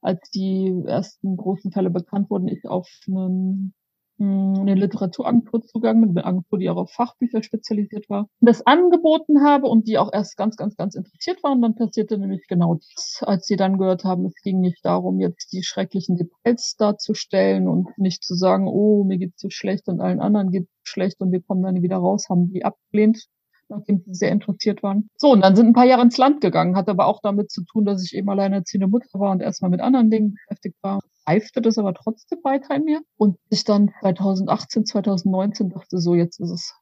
als 0.00 0.30
die 0.30 0.84
ersten 0.86 1.36
großen 1.36 1.72
Fälle 1.72 1.90
bekannt 1.90 2.30
wurden, 2.30 2.46
ich 2.46 2.64
auf 2.66 2.88
einen 3.08 3.74
eine 4.20 4.74
Literaturagentur 4.74 5.62
zugangen, 5.62 6.10
eine 6.10 6.24
Agentur, 6.24 6.58
die 6.58 6.68
auch 6.70 6.76
auf 6.76 6.90
Fachbücher 6.90 7.42
spezialisiert 7.42 8.08
war, 8.10 8.28
das 8.40 8.66
angeboten 8.66 9.44
habe 9.44 9.66
und 9.66 9.86
die 9.86 9.98
auch 9.98 10.12
erst 10.12 10.36
ganz, 10.36 10.56
ganz, 10.56 10.76
ganz 10.76 10.94
interessiert 10.94 11.42
waren. 11.42 11.62
Dann 11.62 11.74
passierte 11.74 12.18
nämlich 12.18 12.46
genau 12.48 12.74
das, 12.74 13.20
als 13.22 13.46
sie 13.46 13.56
dann 13.56 13.78
gehört 13.78 14.04
haben, 14.04 14.26
es 14.26 14.34
ging 14.42 14.60
nicht 14.60 14.84
darum, 14.84 15.20
jetzt 15.20 15.52
die 15.52 15.62
schrecklichen 15.62 16.16
Details 16.16 16.74
darzustellen 16.76 17.68
und 17.68 17.96
nicht 17.96 18.24
zu 18.24 18.34
sagen, 18.34 18.66
oh, 18.68 19.04
mir 19.04 19.18
geht's 19.18 19.40
so 19.40 19.50
schlecht 19.50 19.88
und 19.88 20.00
allen 20.00 20.20
anderen 20.20 20.50
geht's 20.50 20.70
schlecht 20.82 21.20
und 21.20 21.32
wir 21.32 21.42
kommen 21.42 21.62
dann 21.62 21.82
wieder 21.82 21.96
raus, 21.96 22.28
haben 22.28 22.52
die 22.52 22.64
abgelehnt, 22.64 23.26
nachdem 23.68 24.02
sie 24.04 24.14
sehr 24.14 24.32
interessiert 24.32 24.82
waren. 24.82 25.08
So, 25.16 25.30
und 25.32 25.42
dann 25.42 25.54
sind 25.54 25.66
ein 25.66 25.72
paar 25.74 25.86
Jahre 25.86 26.02
ins 26.02 26.16
Land 26.16 26.40
gegangen, 26.40 26.76
hat 26.76 26.88
aber 26.88 27.06
auch 27.06 27.20
damit 27.22 27.50
zu 27.50 27.64
tun, 27.64 27.84
dass 27.84 28.04
ich 28.04 28.16
eben 28.16 28.28
alleinerziehende 28.28 28.88
Mutter 28.88 29.20
war 29.20 29.30
und 29.30 29.40
erstmal 29.40 29.70
mit 29.70 29.80
anderen 29.80 30.10
Dingen 30.10 30.34
beschäftigt 30.34 30.76
war. 30.82 31.00
Reifte 31.28 31.60
das 31.60 31.78
aber 31.78 31.94
trotzdem 31.94 32.38
weiter 32.42 32.74
in 32.74 32.84
mir. 32.84 33.02
Und 33.16 33.36
ich 33.50 33.64
dann 33.64 33.90
2018, 34.00 34.86
2019 34.86 35.70
dachte, 35.70 35.98
so, 35.98 36.14
jetzt 36.14 36.40
ist 36.40 36.50
es 36.50 36.74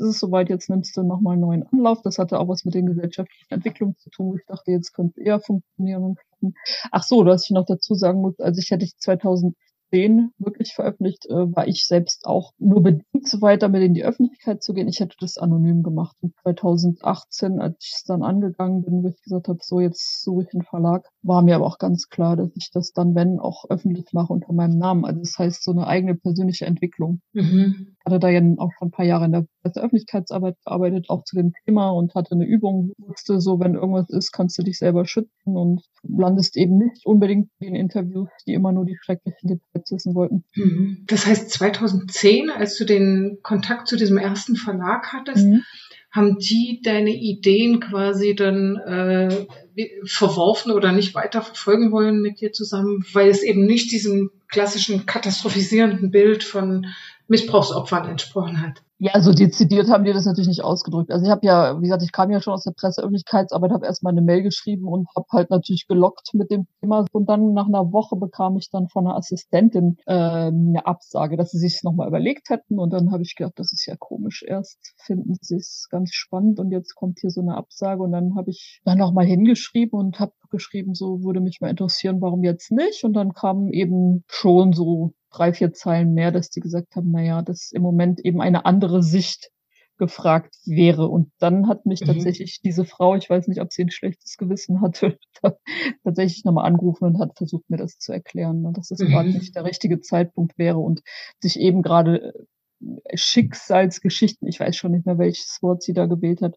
ist 0.00 0.06
es 0.06 0.20
soweit, 0.20 0.48
jetzt 0.48 0.70
nimmst 0.70 0.96
du 0.96 1.02
nochmal 1.02 1.32
einen 1.32 1.42
neuen 1.42 1.66
Anlauf. 1.72 2.02
Das 2.02 2.18
hatte 2.18 2.38
auch 2.38 2.46
was 2.46 2.64
mit 2.64 2.74
den 2.74 2.86
gesellschaftlichen 2.86 3.52
Entwicklungen 3.52 3.96
zu 3.96 4.10
tun. 4.10 4.36
Ich 4.38 4.46
dachte, 4.46 4.70
jetzt 4.70 4.92
könnte 4.94 5.20
eher 5.20 5.40
funktionieren. 5.40 6.14
Ach 6.92 7.02
so, 7.02 7.26
was 7.26 7.46
ich 7.46 7.50
noch 7.50 7.66
dazu 7.66 7.94
sagen 7.94 8.20
muss, 8.20 8.38
also 8.38 8.60
ich 8.60 8.70
hätte 8.70 8.86
2000 8.86 9.56
2010 9.90 10.32
wirklich 10.38 10.74
veröffentlicht, 10.74 11.26
äh, 11.26 11.54
war 11.54 11.66
ich 11.66 11.86
selbst 11.86 12.26
auch 12.26 12.52
nur 12.58 12.82
bedingt 12.82 13.28
so 13.28 13.40
weit, 13.40 13.62
damit 13.62 13.82
in 13.82 13.94
die 13.94 14.04
Öffentlichkeit 14.04 14.62
zu 14.62 14.74
gehen. 14.74 14.88
Ich 14.88 15.00
hätte 15.00 15.16
das 15.20 15.38
anonym 15.38 15.82
gemacht. 15.82 16.16
Und 16.20 16.34
2018, 16.42 17.60
als 17.60 17.76
ich 17.80 17.92
es 17.94 18.04
dann 18.04 18.22
angegangen 18.22 18.82
bin, 18.84 19.02
wo 19.02 19.08
ich 19.08 19.22
gesagt 19.22 19.48
habe, 19.48 19.58
so 19.62 19.80
jetzt 19.80 20.22
suche 20.22 20.44
ich 20.44 20.54
einen 20.54 20.62
Verlag, 20.62 21.08
war 21.28 21.42
mir 21.42 21.54
aber 21.54 21.66
auch 21.66 21.78
ganz 21.78 22.08
klar, 22.08 22.36
dass 22.36 22.50
ich 22.56 22.70
das 22.72 22.92
dann, 22.92 23.14
wenn, 23.14 23.38
auch 23.38 23.64
öffentlich 23.68 24.06
mache 24.12 24.32
unter 24.32 24.52
meinem 24.52 24.78
Namen. 24.78 25.04
Also 25.04 25.20
das 25.20 25.38
heißt, 25.38 25.62
so 25.62 25.70
eine 25.70 25.86
eigene 25.86 26.14
persönliche 26.14 26.66
Entwicklung. 26.66 27.20
Mhm. 27.32 27.96
Hatte 28.04 28.18
da 28.18 28.28
ja 28.28 28.40
auch 28.56 28.72
schon 28.76 28.88
ein 28.88 28.90
paar 28.90 29.04
Jahre 29.04 29.26
in 29.26 29.32
der 29.32 29.46
Öffentlichkeitsarbeit 29.62 30.56
gearbeitet, 30.64 31.10
auch 31.10 31.24
zu 31.24 31.36
dem 31.36 31.52
Thema 31.64 31.90
und 31.90 32.14
hatte 32.14 32.32
eine 32.32 32.46
Übung, 32.46 32.92
wusste 32.96 33.40
so, 33.40 33.60
wenn 33.60 33.74
irgendwas 33.74 34.08
ist, 34.08 34.32
kannst 34.32 34.58
du 34.58 34.62
dich 34.62 34.78
selber 34.78 35.04
schützen 35.04 35.56
und 35.56 35.82
landest 36.02 36.56
eben 36.56 36.78
nicht 36.78 37.04
unbedingt 37.04 37.50
in 37.60 37.74
Interviews, 37.74 38.30
die 38.46 38.54
immer 38.54 38.72
nur 38.72 38.86
die 38.86 38.96
schrecklichen 39.00 39.48
Details 39.48 39.90
wissen 39.90 40.14
wollten. 40.14 40.44
Mhm. 40.56 41.04
Das 41.06 41.26
heißt, 41.26 41.50
2010, 41.50 42.50
als 42.50 42.76
du 42.76 42.84
den 42.84 43.38
Kontakt 43.42 43.88
zu 43.88 43.96
diesem 43.96 44.16
ersten 44.16 44.56
Verlag 44.56 45.12
hattest, 45.12 45.46
mhm 45.46 45.62
haben 46.10 46.38
die 46.38 46.80
deine 46.82 47.14
Ideen 47.14 47.80
quasi 47.80 48.34
dann 48.34 48.76
äh, 48.76 49.46
verworfen 50.04 50.72
oder 50.72 50.92
nicht 50.92 51.14
weiter 51.14 51.42
verfolgen 51.42 51.92
wollen 51.92 52.20
mit 52.20 52.40
dir 52.40 52.52
zusammen, 52.52 53.04
weil 53.12 53.28
es 53.28 53.42
eben 53.42 53.64
nicht 53.64 53.92
diesem 53.92 54.30
klassischen 54.48 55.06
katastrophisierenden 55.06 56.10
Bild 56.10 56.44
von 56.44 56.86
Missbrauchsopfern 57.28 58.08
entsprochen 58.08 58.60
hat? 58.60 58.82
Ja, 59.00 59.20
so 59.20 59.32
dezidiert 59.32 59.88
haben 59.88 60.02
die 60.02 60.12
das 60.12 60.24
natürlich 60.24 60.48
nicht 60.48 60.64
ausgedrückt. 60.64 61.12
Also 61.12 61.24
ich 61.24 61.30
habe 61.30 61.46
ja, 61.46 61.78
wie 61.78 61.82
gesagt, 61.82 62.02
ich 62.02 62.10
kam 62.10 62.32
ja 62.32 62.40
schon 62.40 62.52
aus 62.54 62.64
der 62.64 62.72
Presseöffentlichkeitsarbeit, 62.72 63.70
habe 63.70 63.86
erstmal 63.86 64.12
eine 64.12 64.22
Mail 64.22 64.42
geschrieben 64.42 64.88
und 64.88 65.06
habe 65.14 65.26
halt 65.30 65.50
natürlich 65.50 65.86
gelockt 65.86 66.30
mit 66.34 66.50
dem 66.50 66.66
Thema. 66.80 67.04
Und 67.12 67.28
dann 67.28 67.52
nach 67.52 67.68
einer 67.68 67.92
Woche 67.92 68.16
bekam 68.16 68.56
ich 68.56 68.70
dann 68.70 68.88
von 68.88 69.06
einer 69.06 69.14
Assistentin 69.16 69.98
äh, 70.06 70.12
eine 70.14 70.84
Absage, 70.84 71.36
dass 71.36 71.52
sie 71.52 71.58
sich 71.58 71.80
nochmal 71.84 72.08
überlegt 72.08 72.50
hätten. 72.50 72.80
Und 72.80 72.92
dann 72.92 73.12
habe 73.12 73.22
ich 73.22 73.36
gedacht, 73.36 73.52
das 73.56 73.72
ist 73.72 73.86
ja 73.86 73.94
komisch. 73.96 74.42
Erst 74.44 74.80
finden 74.96 75.34
sie 75.42 75.56
es 75.56 75.86
ganz 75.90 76.12
spannend 76.12 76.58
und 76.58 76.72
jetzt 76.72 76.96
kommt 76.96 77.20
hier 77.20 77.30
so 77.30 77.40
eine 77.40 77.56
Absage. 77.56 78.02
Und 78.02 78.10
dann 78.10 78.34
habe 78.34 78.50
ich 78.50 78.80
dann 78.84 78.98
nochmal 78.98 79.26
hingeschrieben 79.26 79.96
und 79.96 80.18
habe 80.18 80.32
geschrieben, 80.50 80.94
so 80.94 81.22
würde 81.22 81.38
mich 81.38 81.60
mal 81.60 81.70
interessieren, 81.70 82.20
warum 82.20 82.42
jetzt 82.42 82.72
nicht. 82.72 83.04
Und 83.04 83.12
dann 83.12 83.32
kamen 83.32 83.72
eben 83.72 84.24
schon 84.26 84.72
so 84.72 85.12
drei, 85.30 85.52
vier 85.52 85.72
Zeilen 85.72 86.14
mehr, 86.14 86.32
dass 86.32 86.50
die 86.50 86.60
gesagt 86.60 86.96
haben, 86.96 87.10
na 87.10 87.22
ja, 87.22 87.42
dass 87.42 87.72
im 87.72 87.82
Moment 87.82 88.20
eben 88.20 88.40
eine 88.40 88.64
andere 88.64 89.02
Sicht 89.02 89.50
gefragt 89.98 90.54
wäre. 90.64 91.08
Und 91.08 91.30
dann 91.38 91.68
hat 91.68 91.84
mich 91.84 92.00
mhm. 92.00 92.06
tatsächlich 92.06 92.60
diese 92.62 92.84
Frau, 92.84 93.16
ich 93.16 93.28
weiß 93.28 93.48
nicht, 93.48 93.60
ob 93.60 93.72
sie 93.72 93.82
ein 93.82 93.90
schlechtes 93.90 94.36
Gewissen 94.36 94.80
hatte, 94.80 95.18
tatsächlich 96.04 96.44
nochmal 96.44 96.66
angerufen 96.66 97.04
und 97.04 97.18
hat 97.18 97.36
versucht, 97.36 97.68
mir 97.68 97.76
das 97.76 97.98
zu 97.98 98.12
erklären, 98.12 98.62
ne, 98.62 98.72
dass 98.72 98.88
das 98.88 99.00
mhm. 99.00 99.08
gerade 99.08 99.28
nicht 99.30 99.54
der 99.54 99.64
richtige 99.64 100.00
Zeitpunkt 100.00 100.56
wäre 100.56 100.78
und 100.78 101.02
sich 101.40 101.58
eben 101.58 101.82
gerade 101.82 102.32
äh, 102.32 103.16
Schicksalsgeschichten, 103.16 104.46
ich 104.46 104.60
weiß 104.60 104.76
schon 104.76 104.92
nicht 104.92 105.04
mehr, 105.04 105.18
welches 105.18 105.58
Wort 105.62 105.82
sie 105.82 105.92
da 105.92 106.06
gewählt 106.06 106.42
hat, 106.42 106.56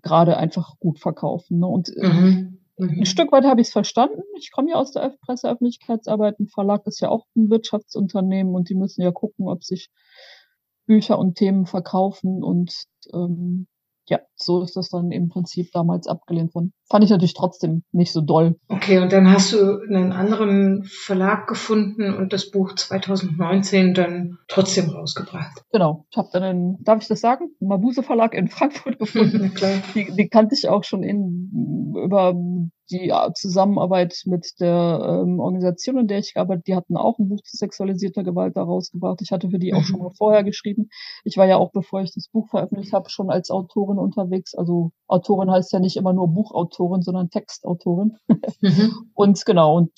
gerade 0.00 0.38
einfach 0.38 0.78
gut 0.78 0.98
verkaufen. 0.98 1.58
Ne? 1.58 1.66
Und 1.66 1.94
äh, 1.94 2.08
mhm. 2.08 2.61
Mhm. 2.82 3.00
Ein 3.00 3.06
Stück 3.06 3.32
weit 3.32 3.44
habe 3.44 3.60
ich 3.60 3.68
es 3.68 3.72
verstanden. 3.72 4.22
Ich 4.36 4.50
komme 4.50 4.70
ja 4.70 4.76
aus 4.76 4.92
der 4.92 5.16
Presseöffentlichkeitsarbeit. 5.24 6.38
Ein 6.40 6.48
Verlag 6.48 6.86
ist 6.86 7.00
ja 7.00 7.08
auch 7.08 7.26
ein 7.36 7.50
Wirtschaftsunternehmen 7.50 8.54
und 8.54 8.68
die 8.68 8.74
müssen 8.74 9.02
ja 9.02 9.12
gucken, 9.12 9.48
ob 9.48 9.64
sich 9.64 9.90
Bücher 10.86 11.18
und 11.18 11.36
Themen 11.36 11.66
verkaufen. 11.66 12.42
Und 12.42 12.84
ähm, 13.12 13.66
ja, 14.08 14.20
so 14.34 14.62
ist 14.62 14.76
das 14.76 14.88
dann 14.88 15.10
im 15.12 15.28
Prinzip 15.28 15.70
damals 15.72 16.06
abgelehnt 16.06 16.54
worden. 16.54 16.72
Fand 16.90 17.04
ich 17.04 17.10
natürlich 17.10 17.34
trotzdem 17.34 17.84
nicht 17.92 18.12
so 18.12 18.20
doll. 18.20 18.56
Okay, 18.68 18.98
und 18.98 19.12
dann 19.12 19.30
hast 19.30 19.52
du 19.52 19.80
einen 19.80 20.12
anderen 20.12 20.84
Verlag 20.84 21.46
gefunden 21.46 22.12
und 22.14 22.32
das 22.32 22.50
Buch 22.50 22.74
2019 22.74 23.94
dann 23.94 24.38
trotzdem 24.48 24.90
rausgebracht. 24.90 25.62
Genau. 25.72 26.06
Ich 26.10 26.16
habe 26.16 26.28
dann 26.32 26.42
einen, 26.42 26.82
darf 26.82 27.00
ich 27.02 27.08
das 27.08 27.20
sagen, 27.20 27.50
Mabuse 27.60 28.02
Verlag 28.02 28.34
in 28.34 28.48
Frankfurt 28.48 28.98
gefunden. 28.98 29.54
Klar. 29.54 29.78
Die, 29.94 30.12
die 30.12 30.28
kannte 30.28 30.54
ich 30.54 30.68
auch 30.68 30.84
schon 30.84 31.02
in, 31.02 31.94
über 32.04 32.34
die 32.92 33.12
Zusammenarbeit 33.34 34.22
mit 34.26 34.60
der 34.60 35.22
ähm, 35.24 35.40
Organisation, 35.40 35.98
in 35.98 36.08
der 36.08 36.18
ich 36.18 36.34
gearbeitet 36.34 36.66
die 36.66 36.76
hatten 36.76 36.96
auch 36.96 37.18
ein 37.18 37.28
Buch 37.28 37.42
zu 37.42 37.56
sexualisierter 37.56 38.22
Gewalt 38.22 38.56
da 38.56 38.62
rausgebracht. 38.62 39.20
Ich 39.22 39.32
hatte 39.32 39.50
für 39.50 39.58
die 39.58 39.74
auch 39.74 39.82
schon 39.82 39.98
mhm. 39.98 40.04
mal 40.04 40.14
vorher 40.16 40.44
geschrieben. 40.44 40.88
Ich 41.24 41.36
war 41.36 41.46
ja 41.46 41.56
auch, 41.56 41.72
bevor 41.72 42.02
ich 42.02 42.12
das 42.12 42.28
Buch 42.28 42.48
veröffentlicht 42.48 42.92
habe, 42.92 43.10
schon 43.10 43.30
als 43.30 43.50
Autorin 43.50 43.98
unterwegs. 43.98 44.54
Also 44.54 44.92
Autorin 45.06 45.50
heißt 45.50 45.72
ja 45.72 45.80
nicht 45.80 45.96
immer 45.96 46.12
nur 46.12 46.28
Buchautorin, 46.28 47.02
sondern 47.02 47.30
Textautorin. 47.30 48.18
Mhm. 48.60 49.10
und 49.14 49.44
genau, 49.44 49.76
und 49.76 49.90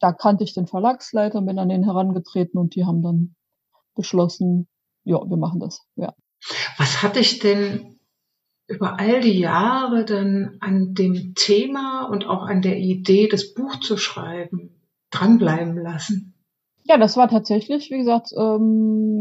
da 0.00 0.12
kannte 0.12 0.44
ich 0.44 0.54
den 0.54 0.66
Verlagsleiter, 0.66 1.42
bin 1.42 1.58
an 1.58 1.68
den 1.68 1.84
herangetreten 1.84 2.58
und 2.58 2.74
die 2.74 2.84
haben 2.84 3.02
dann 3.02 3.34
beschlossen, 3.94 4.68
ja, 5.04 5.18
wir 5.28 5.36
machen 5.36 5.60
das, 5.60 5.84
ja. 5.96 6.14
Was 6.76 7.02
hat 7.02 7.16
dich 7.16 7.40
denn 7.40 7.97
über 8.68 9.00
all 9.00 9.20
die 9.20 9.38
Jahre 9.38 10.04
dann 10.04 10.58
an 10.60 10.94
dem 10.94 11.34
Thema 11.34 12.04
und 12.04 12.26
auch 12.26 12.42
an 12.42 12.62
der 12.62 12.78
Idee, 12.78 13.26
das 13.26 13.54
Buch 13.54 13.80
zu 13.80 13.96
schreiben, 13.96 14.70
dranbleiben 15.10 15.76
lassen? 15.78 16.34
Ja, 16.84 16.96
das 16.96 17.16
war 17.16 17.28
tatsächlich, 17.28 17.90
wie 17.90 17.98
gesagt, 17.98 18.30
ähm, 18.36 19.20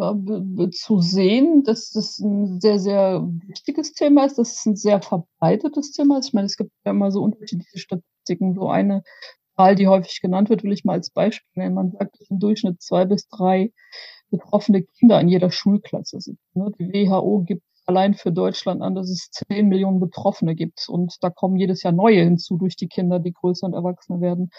zu 0.71 0.99
sehen, 0.99 1.63
dass 1.63 1.91
das 1.91 2.19
ein 2.19 2.61
sehr, 2.61 2.79
sehr 2.79 3.27
wichtiges 3.45 3.93
Thema 3.93 4.25
ist, 4.25 4.37
dass 4.37 4.59
es 4.59 4.65
ein 4.65 4.75
sehr 4.75 5.01
verbreitetes 5.01 5.91
Thema 5.91 6.19
ist. 6.19 6.27
Ich 6.27 6.33
meine, 6.33 6.45
es 6.45 6.55
gibt 6.55 6.71
ja 6.85 6.91
immer 6.91 7.11
so 7.11 7.21
unterschiedliche 7.21 7.77
Statistiken. 7.77 8.53
So 8.53 8.69
eine 8.69 9.03
Zahl, 9.57 9.75
die 9.75 9.87
häufig 9.87 10.21
genannt 10.21 10.49
wird, 10.49 10.63
will 10.63 10.71
ich 10.71 10.85
mal 10.85 10.93
als 10.93 11.09
Beispiel 11.09 11.49
nennen. 11.55 11.75
Man 11.75 11.91
sagt, 11.91 12.19
dass 12.19 12.29
im 12.29 12.39
Durchschnitt 12.39 12.81
zwei 12.81 13.03
bis 13.03 13.27
drei 13.27 13.73
betroffene 14.29 14.83
Kinder 14.83 15.19
in 15.19 15.27
jeder 15.27 15.51
Schulklasse 15.51 16.21
sind. 16.21 16.39
Ne? 16.53 16.71
Die 16.79 16.87
WHO 16.87 17.43
gibt 17.45 17.63
allein 17.87 18.13
für 18.13 18.31
Deutschland 18.31 18.81
an, 18.81 18.95
dass 18.95 19.09
es 19.09 19.29
10 19.31 19.67
Millionen 19.67 19.99
Betroffene 19.99 20.55
gibt. 20.55 20.87
Und 20.89 21.15
da 21.21 21.29
kommen 21.29 21.57
jedes 21.57 21.83
Jahr 21.83 21.93
neue 21.93 22.23
hinzu 22.23 22.57
durch 22.57 22.75
die 22.75 22.87
Kinder, 22.87 23.19
die 23.19 23.33
größer 23.33 23.65
und 23.65 23.73
erwachsener 23.73 24.21
werden. 24.21 24.51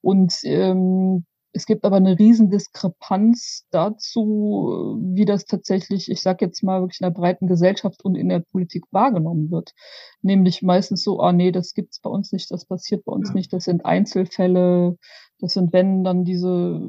Und 0.00 0.34
ähm, 0.42 1.24
es 1.56 1.66
gibt 1.66 1.84
aber 1.84 1.96
eine 1.96 2.18
Riesendiskrepanz 2.18 3.66
dazu, 3.70 4.98
wie 5.00 5.24
das 5.24 5.44
tatsächlich, 5.44 6.10
ich 6.10 6.20
sage 6.20 6.44
jetzt 6.44 6.64
mal 6.64 6.80
wirklich 6.80 7.00
in 7.00 7.04
der 7.04 7.12
breiten 7.12 7.46
Gesellschaft 7.46 8.04
und 8.04 8.16
in 8.16 8.28
der 8.28 8.40
Politik 8.40 8.82
wahrgenommen 8.90 9.52
wird. 9.52 9.72
Nämlich 10.20 10.62
meistens 10.62 11.04
so, 11.04 11.20
ah 11.20 11.32
nee, 11.32 11.52
das 11.52 11.72
gibt's 11.72 12.00
bei 12.00 12.10
uns 12.10 12.32
nicht, 12.32 12.50
das 12.50 12.66
passiert 12.66 13.04
bei 13.04 13.12
uns 13.12 13.28
ja. 13.28 13.34
nicht, 13.36 13.52
das 13.52 13.64
sind 13.64 13.84
Einzelfälle, 13.84 14.98
das 15.38 15.52
sind 15.52 15.72
wenn 15.72 16.02
dann 16.02 16.24
diese 16.24 16.80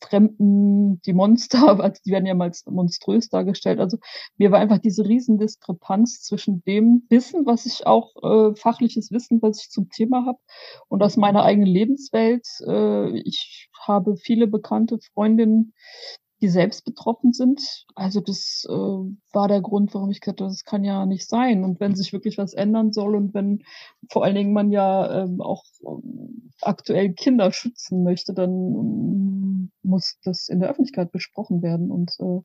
Fremden, 0.00 1.00
die 1.02 1.12
Monster, 1.12 1.80
also 1.80 2.00
die 2.04 2.10
werden 2.10 2.26
ja 2.26 2.34
mal 2.34 2.52
monströs 2.66 3.28
dargestellt. 3.28 3.80
Also 3.80 3.98
mir 4.36 4.50
war 4.52 4.60
einfach 4.60 4.78
diese 4.78 5.04
Riesendiskrepanz 5.04 6.22
zwischen 6.22 6.62
dem 6.64 7.02
Wissen, 7.08 7.46
was 7.46 7.66
ich 7.66 7.86
auch, 7.86 8.14
äh, 8.22 8.54
fachliches 8.56 9.10
Wissen, 9.10 9.42
was 9.42 9.62
ich 9.62 9.70
zum 9.70 9.90
Thema 9.90 10.26
habe 10.26 10.38
und 10.88 11.02
aus 11.02 11.16
meiner 11.16 11.42
eigenen 11.44 11.68
Lebenswelt. 11.68 12.46
Äh, 12.66 13.18
ich 13.20 13.68
habe 13.86 14.16
viele 14.16 14.46
bekannte 14.46 14.98
Freundinnen, 15.14 15.72
die 16.40 16.48
selbst 16.48 16.84
betroffen 16.84 17.32
sind. 17.32 17.86
Also 17.94 18.20
das 18.20 18.66
äh, 18.68 18.72
war 18.72 19.48
der 19.48 19.62
Grund, 19.62 19.94
warum 19.94 20.10
ich 20.10 20.20
gesagt 20.20 20.40
habe, 20.40 20.50
das 20.50 20.64
kann 20.64 20.84
ja 20.84 21.06
nicht 21.06 21.28
sein. 21.28 21.64
Und 21.64 21.80
wenn 21.80 21.94
sich 21.94 22.12
wirklich 22.12 22.36
was 22.36 22.52
ändern 22.52 22.92
soll 22.92 23.16
und 23.16 23.32
wenn 23.32 23.62
vor 24.10 24.24
allen 24.24 24.34
Dingen 24.34 24.52
man 24.52 24.70
ja 24.70 25.22
ähm, 25.22 25.40
auch 25.40 25.64
ähm, 25.86 26.50
aktuell 26.60 27.14
Kinder 27.14 27.52
schützen 27.52 28.02
möchte, 28.02 28.34
dann 28.34 28.50
ähm, 28.50 29.72
muss 29.82 30.18
das 30.24 30.48
in 30.48 30.60
der 30.60 30.68
Öffentlichkeit 30.68 31.10
besprochen 31.10 31.62
werden. 31.62 31.90
Und 31.90 32.12
äh, 32.18 32.40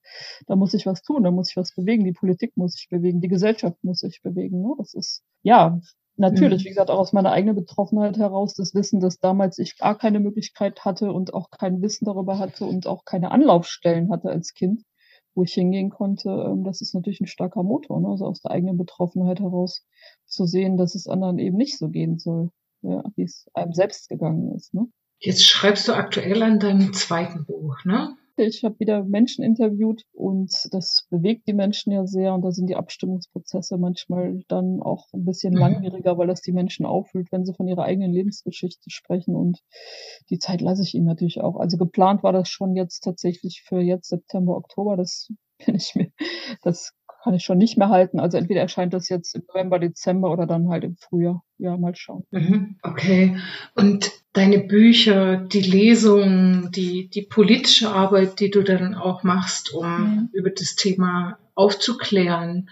da 0.48 0.56
muss 0.56 0.74
ich 0.74 0.86
was 0.86 1.02
tun, 1.02 1.24
da 1.24 1.32
muss 1.32 1.50
ich 1.50 1.58
was 1.58 1.74
bewegen. 1.76 2.06
Die 2.06 2.14
Politik 2.14 2.56
muss 2.56 2.74
sich 2.74 2.88
bewegen, 2.90 3.20
die 3.20 3.28
Gesellschaft 3.28 3.84
muss 3.84 4.00
sich 4.00 4.22
bewegen. 4.22 4.62
Ne? 4.62 4.74
Das 4.78 4.94
ist 4.94 5.24
ja 5.44 5.80
Natürlich, 6.22 6.62
mhm. 6.62 6.66
wie 6.66 6.70
gesagt, 6.70 6.92
auch 6.92 7.00
aus 7.00 7.14
meiner 7.14 7.32
eigenen 7.32 7.56
Betroffenheit 7.56 8.16
heraus, 8.18 8.54
das 8.54 8.76
Wissen, 8.76 9.00
dass 9.00 9.18
damals 9.18 9.58
ich 9.58 9.80
gar 9.80 9.98
keine 9.98 10.20
Möglichkeit 10.20 10.86
hatte 10.86 11.12
und 11.12 11.34
auch 11.34 11.50
kein 11.50 11.82
Wissen 11.82 12.06
darüber 12.06 12.38
hatte 12.38 12.66
und 12.66 12.86
auch 12.86 13.06
keine 13.06 13.32
Anlaufstellen 13.32 14.12
hatte 14.12 14.30
als 14.30 14.54
Kind, 14.54 14.84
wo 15.34 15.42
ich 15.42 15.54
hingehen 15.54 15.90
konnte, 15.90 16.30
ähm, 16.30 16.64
das 16.64 16.82
ist 16.82 16.94
natürlich 16.94 17.22
ein 17.22 17.28
starker 17.28 17.64
Motor, 17.64 18.00
ne? 18.02 18.10
also 18.10 18.26
aus 18.26 18.40
der 18.40 18.52
eigenen 18.52 18.78
Betroffenheit 18.78 19.40
heraus 19.40 19.84
zu 20.28 20.46
sehen, 20.46 20.78
dass 20.78 20.94
es 20.94 21.08
anderen 21.08 21.40
eben 21.40 21.58
nicht 21.58 21.80
so 21.80 21.90
gehen 21.90 22.20
soll, 22.20 22.52
ja, 22.84 23.04
wie 23.16 23.24
es 23.24 23.50
einem 23.56 23.74
selbst 23.74 24.08
gegangen 24.08 24.54
ist. 24.56 24.76
Ne? 24.76 24.86
Jetzt 25.18 25.44
schreibst 25.44 25.88
du 25.88 25.94
aktuell 25.94 26.44
an 26.44 26.60
deinem 26.60 26.94
zweiten 26.94 27.46
Buch, 27.46 27.84
ne? 27.84 28.16
Ich 28.48 28.64
habe 28.64 28.80
wieder 28.80 29.04
Menschen 29.04 29.44
interviewt 29.44 30.04
und 30.14 30.52
das 30.72 31.06
bewegt 31.10 31.48
die 31.48 31.54
Menschen 31.54 31.92
ja 31.92 32.08
sehr 32.08 32.34
und 32.34 32.42
da 32.42 32.52
sind 32.52 32.68
die 32.68 32.76
Abstimmungsprozesse 32.76 33.78
manchmal 33.78 34.44
dann 34.48 34.82
auch 34.82 35.06
ein 35.14 35.26
bisschen 35.26 35.54
mhm. 35.54 35.60
langwieriger, 35.60 36.18
weil 36.18 36.28
das 36.28 36.42
die 36.42 36.52
Menschen 36.52 36.86
auffühlt, 36.86 37.32
wenn 37.32 37.46
sie 37.46 37.54
von 37.54 37.68
ihrer 37.68 37.84
eigenen 37.84 38.12
Lebensgeschichte 38.12 38.90
sprechen 38.90 39.36
und 39.36 39.60
die 40.30 40.40
Zeit 40.40 40.62
lasse 40.62 40.82
ich 40.82 40.96
ihnen 40.96 41.06
natürlich 41.06 41.42
auch. 41.42 41.58
Also 41.58 41.78
geplant 41.78 42.24
war 42.24 42.34
das 42.34 42.50
schon 42.50 42.76
jetzt 42.76 43.02
tatsächlich 43.02 43.62
für 43.64 43.80
jetzt 43.80 44.10
September, 44.10 44.56
Oktober, 44.58 44.98
das 44.98 45.30
bin 45.66 45.76
ich 45.76 45.94
mir, 45.94 46.12
das 46.64 46.94
kann 47.24 47.34
ich 47.34 47.44
schon 47.44 47.58
nicht 47.58 47.78
mehr 47.78 47.90
halten. 47.90 48.20
Also 48.20 48.38
entweder 48.38 48.62
erscheint 48.62 48.94
das 48.94 49.10
jetzt 49.10 49.36
im 49.36 49.44
November, 49.48 49.80
Dezember 49.80 50.32
oder 50.32 50.46
dann 50.46 50.70
halt 50.70 50.84
im 50.84 50.96
Frühjahr. 50.98 51.44
Ja, 51.58 51.78
mal 51.78 51.96
schauen. 51.96 52.24
Mhm, 52.32 52.78
okay. 52.82 53.38
Und 53.76 54.12
deine 54.34 54.60
Bücher, 54.60 55.38
die 55.38 55.62
Lesungen, 55.62 56.72
die, 56.72 57.10
die 57.10 57.22
politische 57.22 57.90
Arbeit, 57.92 58.40
die 58.40 58.50
du 58.50 58.64
dann 58.64 58.96
auch 58.96 59.24
machst, 59.24 59.74
um 59.74 59.86
mhm. 59.86 60.30
über 60.34 60.50
das 60.50 60.76
Thema 60.76 61.38
aufzuklären. 61.54 62.70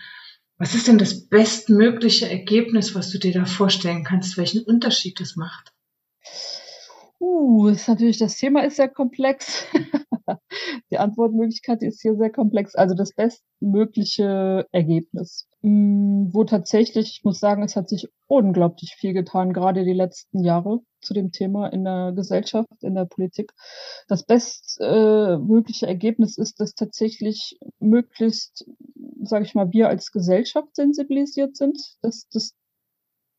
Was 0.58 0.76
ist 0.76 0.88
denn 0.88 0.98
das 0.98 1.28
bestmögliche 1.28 2.30
Ergebnis, 2.30 2.96
was 2.96 3.12
du 3.12 3.20
dir 3.20 3.34
da 3.34 3.46
vorstellen 3.46 4.04
kannst, 4.04 4.38
welchen 4.38 4.64
Unterschied 4.64 5.20
das 5.20 5.36
macht? 5.36 5.72
Uh, 7.20 7.68
ist 7.68 7.88
natürlich, 7.90 8.18
das 8.18 8.38
Thema 8.38 8.64
ist 8.64 8.78
sehr 8.78 8.88
komplex. 8.88 9.66
die 10.92 10.98
Antwortmöglichkeit 10.98 11.84
ist 11.84 12.02
hier 12.02 12.16
sehr 12.16 12.32
komplex. 12.32 12.76
Also 12.76 12.96
das 12.96 13.14
bestmögliche 13.14 14.66
Ergebnis, 14.72 15.48
hm, 15.62 16.30
wo 16.32 16.46
tatsächlich, 16.46 17.18
ich 17.18 17.24
muss 17.26 17.40
sagen, 17.40 17.64
es 17.64 17.76
hat 17.76 17.90
sich 17.90 18.08
unglaublich 18.28 18.96
viel 18.98 19.14
getan, 19.14 19.52
gerade 19.52 19.84
die 19.84 19.94
letzten 19.94 20.44
Jahre 20.46 20.80
zu 21.02 21.14
dem 21.14 21.32
Thema 21.32 21.68
in 21.68 21.84
der 21.84 22.14
Gesellschaft, 22.14 22.70
in 22.82 22.96
der 22.96 23.06
Politik. 23.06 23.52
Das 24.08 24.24
bestmögliche 24.24 25.86
äh, 25.86 25.90
Ergebnis 25.90 26.38
ist, 26.38 26.60
dass 26.62 26.74
tatsächlich 26.74 27.60
möglichst, 27.80 28.66
sage 29.24 29.46
ich 29.46 29.56
mal, 29.56 29.72
wir 29.74 29.90
als 29.90 30.12
Gesellschaft 30.12 30.76
sensibilisiert 30.76 31.58
sind, 31.58 31.78
dass 32.02 32.28
das 32.30 32.54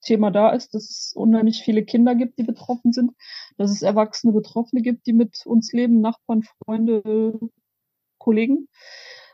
Thema 0.00 0.30
da 0.30 0.50
ist, 0.50 0.74
dass 0.74 0.84
es 0.90 1.12
unheimlich 1.14 1.62
viele 1.62 1.84
Kinder 1.84 2.14
gibt, 2.14 2.38
die 2.38 2.44
betroffen 2.44 2.92
sind, 2.92 3.12
dass 3.56 3.70
es 3.70 3.82
erwachsene 3.82 4.32
Betroffene 4.32 4.82
gibt, 4.82 5.06
die 5.06 5.12
mit 5.12 5.44
uns 5.46 5.72
leben, 5.72 6.00
Nachbarn, 6.00 6.42
Freunde, 6.64 7.38
Kollegen. 8.18 8.68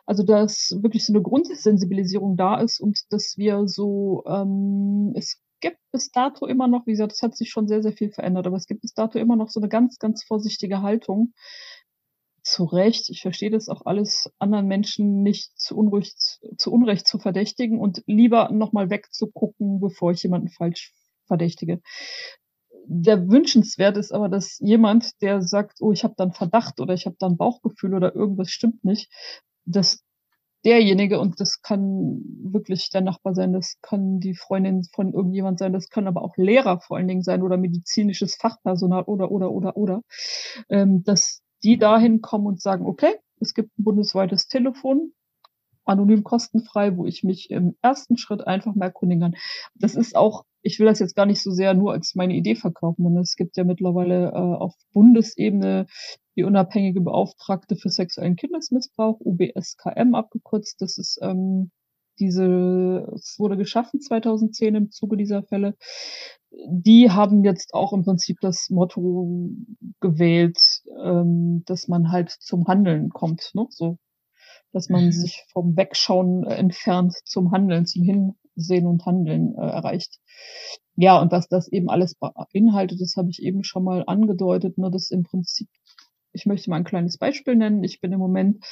Also 0.07 0.23
dass 0.23 0.79
wirklich 0.83 1.05
so 1.05 1.13
eine 1.13 1.23
Grundsensibilisierung 1.23 2.37
da 2.37 2.61
ist 2.61 2.81
und 2.81 3.01
dass 3.11 3.37
wir 3.37 3.67
so, 3.67 4.23
ähm, 4.27 5.13
es 5.17 5.41
gibt 5.61 5.79
bis 5.91 6.13
dato 6.13 6.47
immer 6.47 6.69
noch, 6.69 6.87
wie 6.87 6.93
gesagt, 6.93 7.13
es 7.13 7.23
hat 7.23 7.37
sich 7.37 7.51
schon 7.51 7.67
sehr, 7.67 7.83
sehr 7.83 7.93
viel 7.93 8.13
verändert, 8.13 8.47
aber 8.47 8.57
es 8.57 8.67
gibt 8.67 8.83
bis 8.83 8.95
dato 8.95 9.19
immer 9.19 9.35
noch 9.35 9.49
so 9.51 9.59
eine 9.59 9.69
ganz, 9.69 9.99
ganz 9.99 10.23
vorsichtige 10.23 10.83
Haltung, 10.83 11.33
zu 12.47 12.65
Recht, 12.65 13.11
ich 13.11 13.23
verstehe 13.23 13.51
das 13.51 13.69
auch 13.69 13.87
alles, 13.87 14.31
anderen 14.39 14.69
Menschen 14.69 15.23
nicht 15.25 15.59
zu 15.59 15.77
Unrecht, 15.77 16.41
zu 16.57 16.73
Unrecht 16.73 17.07
zu 17.09 17.19
verdächtigen 17.19 17.81
und 17.81 18.05
lieber 18.07 18.51
nochmal 18.53 18.89
wegzugucken, 18.89 19.81
bevor 19.81 20.13
ich 20.13 20.23
jemanden 20.23 20.49
falsch 20.49 20.95
verdächtige. 21.27 21.81
Der 22.87 23.29
wünschenswert 23.29 23.97
ist 23.97 24.13
aber, 24.13 24.29
dass 24.29 24.59
jemand, 24.61 25.21
der 25.23 25.43
sagt, 25.43 25.79
oh, 25.81 25.91
ich 25.91 26.05
habe 26.05 26.15
dann 26.17 26.33
Verdacht 26.33 26.79
oder 26.79 26.95
ich 26.95 27.07
habe 27.07 27.17
dann 27.19 27.37
Bauchgefühl 27.37 27.95
oder 27.95 28.15
irgendwas 28.15 28.51
stimmt 28.51 28.85
nicht, 28.85 29.11
dass 29.65 30.05
derjenige, 30.65 31.19
und 31.19 31.41
das 31.41 31.63
kann 31.63 32.21
wirklich 32.45 32.91
der 32.91 33.01
Nachbar 33.01 33.35
sein, 33.35 33.53
das 33.53 33.77
kann 33.83 34.21
die 34.21 34.37
Freundin 34.37 34.85
von 34.95 35.13
irgendjemand 35.13 35.59
sein, 35.59 35.73
das 35.73 35.89
können 35.89 36.07
aber 36.07 36.23
auch 36.23 36.37
Lehrer 36.37 36.81
vor 36.81 36.97
allen 36.97 37.09
Dingen 37.09 37.23
sein 37.23 37.43
oder 37.43 37.57
medizinisches 37.57 38.37
Fachpersonal 38.37 39.03
oder, 39.03 39.33
oder, 39.33 39.51
oder, 39.51 39.77
oder, 39.77 40.03
ähm, 40.69 41.03
dass 41.03 41.43
die 41.63 41.79
dahin 41.79 42.21
kommen 42.21 42.47
und 42.47 42.61
sagen, 42.61 42.87
okay, 42.87 43.15
es 43.41 43.55
gibt 43.55 43.79
ein 43.79 43.85
bundesweites 43.85 44.49
Telefon, 44.49 45.13
anonym 45.85 46.25
kostenfrei, 46.25 46.97
wo 46.97 47.07
ich 47.07 47.23
mich 47.23 47.51
im 47.51 47.77
ersten 47.83 48.17
Schritt 48.17 48.47
einfach 48.47 48.75
mal 48.75 48.87
erkundigen 48.87 49.21
kann. 49.21 49.37
Das 49.75 49.95
ist 49.95 50.17
auch, 50.17 50.45
ich 50.63 50.79
will 50.79 50.87
das 50.87 50.99
jetzt 50.99 51.15
gar 51.15 51.27
nicht 51.27 51.43
so 51.43 51.51
sehr 51.51 51.75
nur 51.75 51.93
als 51.93 52.15
meine 52.15 52.35
Idee 52.35 52.57
verkaufen, 52.57 53.05
denn 53.05 53.17
es 53.19 53.37
gibt 53.37 53.57
ja 53.57 53.65
mittlerweile 53.65 54.31
äh, 54.31 54.37
auf 54.37 54.75
Bundesebene 54.93 55.87
die 56.37 56.45
unabhängige 56.45 57.01
Beauftragte 57.01 57.77
für 57.77 57.89
sexuellen 57.89 58.37
Kindesmissbrauch, 58.37 59.21
UBSKM 59.21 60.15
abgekürzt. 60.15 60.83
Das 60.83 60.99
ist 60.99 61.19
ähm, 61.23 61.71
diese, 62.19 63.11
es 63.15 63.39
wurde 63.39 63.57
geschaffen 63.57 64.01
2010 64.01 64.75
im 64.75 64.91
Zuge 64.91 65.17
dieser 65.17 65.43
Fälle 65.43 65.77
die 66.69 67.11
haben 67.11 67.45
jetzt 67.45 67.75
auch 67.75 67.93
im 67.93 68.05
Prinzip 68.05 68.39
das 68.41 68.71
Motto 68.71 69.51
gewählt, 70.01 70.59
ähm, 71.03 71.63
dass 71.67 71.89
man 71.89 72.11
halt 72.11 72.31
zum 72.31 72.67
Handeln 72.67 73.11
kommt, 73.11 73.51
ne? 73.55 73.67
So, 73.71 73.99
dass 74.73 74.89
man 74.89 75.07
mhm. 75.07 75.13
sich 75.13 75.45
vom 75.53 75.77
Wegschauen 75.77 76.45
äh, 76.45 76.55
entfernt 76.55 77.15
zum 77.25 77.51
Handeln, 77.53 77.87
zum 77.87 78.03
Hinsehen 78.03 78.87
und 78.87 79.05
Handeln 79.05 79.55
äh, 79.57 79.67
erreicht. 79.67 80.19
Ja, 80.95 81.21
und 81.21 81.31
was 81.31 81.49
das 81.49 81.69
eben 81.69 81.91
alles 81.91 82.15
beinhaltet, 82.15 83.01
das 83.01 83.17
habe 83.17 83.31
ich 83.31 83.43
eben 83.43 83.65
schon 83.65 83.85
mal 83.85 84.05
angedeutet, 84.07 84.79
nur 84.79 84.89
ne, 84.89 84.93
dass 84.93 85.11
im 85.11 85.25
Prinzip 85.25 85.69
ich 86.37 86.47
möchte 86.47 86.71
mal 86.71 86.77
ein 86.77 86.85
kleines 86.85 87.17
Beispiel 87.17 87.57
nennen. 87.57 87.83
Ich 87.83 88.01
bin 88.01 88.13
im 88.13 88.19
Moment 88.19 88.65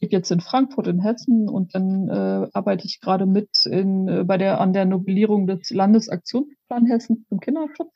ich 0.00 0.10
jetzt 0.10 0.30
in 0.30 0.40
Frankfurt 0.40 0.86
in 0.86 1.00
Hessen 1.00 1.48
und 1.48 1.74
dann 1.74 2.08
äh, 2.08 2.48
arbeite 2.54 2.86
ich 2.86 3.00
gerade 3.00 3.26
mit 3.26 3.66
in, 3.66 4.08
äh, 4.08 4.24
bei 4.24 4.38
der 4.38 4.60
an 4.60 4.72
der 4.72 4.86
Novellierung 4.86 5.46
des 5.46 5.68
Landesaktionsplan 5.70 6.86
Hessen 6.86 7.26
zum 7.28 7.38
Kinderschutz. 7.40 7.92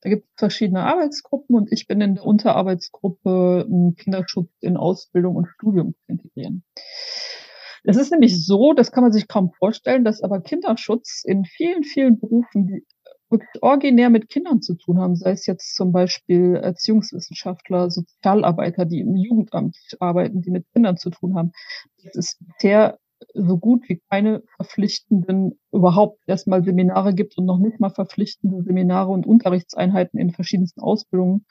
Da 0.00 0.10
gibt 0.10 0.24
es 0.24 0.34
verschiedene 0.36 0.82
Arbeitsgruppen 0.82 1.54
und 1.54 1.70
ich 1.70 1.86
bin 1.86 2.00
in 2.00 2.16
der 2.16 2.24
Unterarbeitsgruppe 2.24 3.68
Kinderschutz 3.96 4.50
in 4.60 4.76
Ausbildung 4.76 5.36
und 5.36 5.46
Studium 5.46 5.94
zu 5.94 6.12
integrieren. 6.12 6.64
Es 7.84 7.96
ist 7.96 8.10
nämlich 8.10 8.44
so, 8.44 8.72
das 8.72 8.90
kann 8.90 9.04
man 9.04 9.12
sich 9.12 9.28
kaum 9.28 9.52
vorstellen, 9.52 10.02
dass 10.02 10.20
aber 10.20 10.40
Kinderschutz 10.40 11.22
in 11.24 11.44
vielen, 11.44 11.84
vielen 11.84 12.18
Berufen 12.18 12.84
wirklich 13.30 13.62
originär 13.62 14.10
mit 14.10 14.28
Kindern 14.28 14.62
zu 14.62 14.74
tun 14.74 14.98
haben, 14.98 15.16
sei 15.16 15.32
es 15.32 15.46
jetzt 15.46 15.74
zum 15.74 15.92
Beispiel 15.92 16.56
Erziehungswissenschaftler, 16.56 17.90
Sozialarbeiter, 17.90 18.84
die 18.84 19.00
im 19.00 19.16
Jugendamt 19.16 19.76
arbeiten, 19.98 20.42
die 20.42 20.50
mit 20.50 20.66
Kindern 20.72 20.96
zu 20.96 21.10
tun 21.10 21.36
haben. 21.36 21.52
Das 22.02 22.14
ist 22.14 22.38
bisher 22.40 22.98
so 23.34 23.58
gut 23.58 23.88
wie 23.88 24.00
keine 24.10 24.42
verpflichtenden 24.56 25.58
überhaupt 25.72 26.20
erstmal 26.26 26.64
Seminare 26.64 27.14
gibt 27.14 27.36
und 27.38 27.46
noch 27.46 27.58
nicht 27.58 27.80
mal 27.80 27.90
verpflichtende 27.90 28.62
Seminare 28.62 29.10
und 29.10 29.26
Unterrichtseinheiten 29.26 30.20
in 30.20 30.32
verschiedensten 30.32 30.80
Ausbildungen 30.80 31.46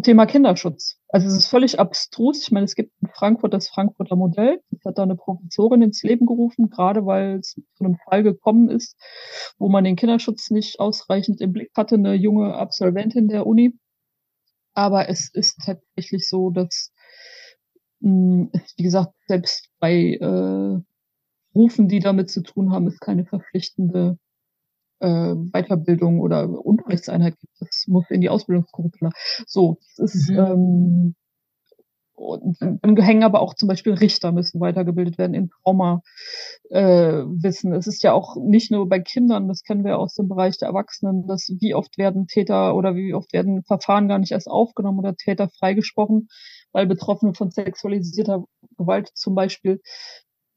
Thema 0.00 0.24
Kinderschutz. 0.24 0.98
Also 1.08 1.26
es 1.26 1.34
ist 1.34 1.46
völlig 1.48 1.78
abstrus. 1.78 2.42
Ich 2.42 2.50
meine, 2.50 2.64
es 2.64 2.74
gibt 2.74 2.92
in 3.02 3.08
Frankfurt 3.08 3.52
das 3.52 3.68
Frankfurter 3.68 4.16
Modell. 4.16 4.62
Das 4.70 4.84
hat 4.86 4.98
da 4.98 5.02
eine 5.02 5.16
Professorin 5.16 5.82
ins 5.82 6.02
Leben 6.02 6.24
gerufen, 6.24 6.70
gerade 6.70 7.04
weil 7.04 7.40
es 7.40 7.50
zu 7.74 7.84
einem 7.84 7.98
Fall 7.98 8.22
gekommen 8.22 8.70
ist, 8.70 8.96
wo 9.58 9.68
man 9.68 9.84
den 9.84 9.96
Kinderschutz 9.96 10.50
nicht 10.50 10.80
ausreichend 10.80 11.42
im 11.42 11.52
Blick 11.52 11.70
hatte, 11.76 11.96
eine 11.96 12.14
junge 12.14 12.54
Absolventin 12.54 13.28
der 13.28 13.46
Uni. 13.46 13.74
Aber 14.72 15.10
es 15.10 15.28
ist 15.34 15.58
tatsächlich 15.64 16.26
so, 16.26 16.50
dass, 16.50 16.90
hm, 18.00 18.50
wie 18.76 18.82
gesagt, 18.82 19.12
selbst 19.26 19.68
bei 19.78 20.14
äh, 20.14 20.80
Rufen, 21.54 21.88
die 21.88 22.00
damit 22.00 22.30
zu 22.30 22.42
tun 22.42 22.72
haben, 22.72 22.86
es 22.86 22.98
keine 22.98 23.26
verpflichtende 23.26 24.18
äh, 25.02 25.34
Weiterbildung 25.52 26.20
oder 26.20 26.48
Unterrichtseinheit 26.48 27.38
gibt. 27.38 27.52
Das 27.60 27.84
muss 27.88 28.04
in 28.10 28.20
die 28.20 28.30
Ausbildungsgruppe. 28.30 29.10
So, 29.46 29.78
das 29.96 30.14
ist, 30.14 30.30
mhm. 30.30 30.38
ähm, 30.38 31.14
und 32.14 32.56
dann 32.60 32.96
hängen 32.98 33.24
aber 33.24 33.40
auch 33.40 33.54
zum 33.54 33.68
Beispiel 33.68 33.94
Richter 33.94 34.32
müssen 34.32 34.60
weitergebildet 34.60 35.18
werden 35.18 35.34
in 35.34 35.50
Trauma 35.50 36.02
äh, 36.70 37.24
wissen. 37.24 37.72
Es 37.72 37.86
ist 37.86 38.02
ja 38.02 38.12
auch 38.12 38.36
nicht 38.36 38.70
nur 38.70 38.88
bei 38.88 39.00
Kindern, 39.00 39.48
das 39.48 39.62
kennen 39.64 39.84
wir 39.84 39.98
aus 39.98 40.14
dem 40.14 40.28
Bereich 40.28 40.56
der 40.58 40.68
Erwachsenen, 40.68 41.26
dass 41.26 41.50
wie 41.60 41.74
oft 41.74 41.98
werden 41.98 42.26
Täter 42.28 42.76
oder 42.76 42.94
wie 42.94 43.14
oft 43.14 43.32
werden 43.32 43.64
Verfahren 43.64 44.08
gar 44.08 44.18
nicht 44.18 44.32
erst 44.32 44.48
aufgenommen 44.48 45.00
oder 45.00 45.16
Täter 45.16 45.48
freigesprochen, 45.48 46.28
weil 46.70 46.86
Betroffene 46.86 47.34
von 47.34 47.50
sexualisierter 47.50 48.44
Gewalt 48.76 49.10
zum 49.14 49.34
Beispiel 49.34 49.80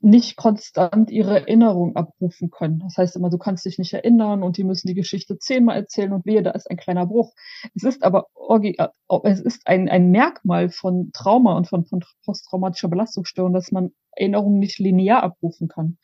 nicht 0.01 0.35
konstant 0.35 1.09
ihre 1.09 1.39
Erinnerung 1.39 1.95
abrufen 1.95 2.51
können. 2.51 2.79
Das 2.79 2.97
heißt 2.97 3.15
immer, 3.15 3.29
du 3.29 3.37
kannst 3.37 3.65
dich 3.65 3.79
nicht 3.79 3.93
erinnern 3.93 4.43
und 4.43 4.57
die 4.57 4.63
müssen 4.63 4.87
die 4.87 4.93
Geschichte 4.93 5.37
zehnmal 5.39 5.77
erzählen 5.77 6.13
und 6.13 6.25
wehe, 6.25 6.43
da 6.43 6.51
ist 6.51 6.69
ein 6.69 6.77
kleiner 6.77 7.07
Bruch. 7.07 7.33
Es 7.73 7.83
ist 7.83 8.03
aber 8.03 8.27
äh, 8.49 8.87
es 9.23 9.41
ist 9.41 9.65
ein, 9.65 9.89
ein 9.89 10.11
Merkmal 10.11 10.69
von 10.69 11.11
Trauma 11.13 11.57
und 11.57 11.67
von, 11.67 11.85
von 11.85 12.03
posttraumatischer 12.23 12.89
Belastungsstörung, 12.89 13.53
dass 13.53 13.71
man 13.71 13.91
Erinnerungen 14.15 14.59
nicht 14.59 14.79
linear 14.79 15.23
abrufen 15.23 15.67
kann. 15.67 15.97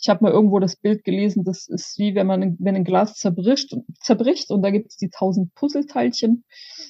Ich 0.00 0.08
habe 0.08 0.24
mal 0.24 0.32
irgendwo 0.32 0.58
das 0.58 0.76
Bild 0.76 1.04
gelesen, 1.04 1.44
das 1.44 1.66
ist 1.66 1.98
wie 1.98 2.14
wenn 2.14 2.26
man 2.26 2.56
wenn 2.58 2.76
ein 2.76 2.84
Glas 2.84 3.14
zerbricht, 3.14 3.76
zerbricht 4.00 4.50
und 4.50 4.62
da 4.62 4.70
gibt 4.70 4.90
es 4.90 4.96
die 4.96 5.10
tausend 5.10 5.54
Puzzleteilchen 5.54 6.44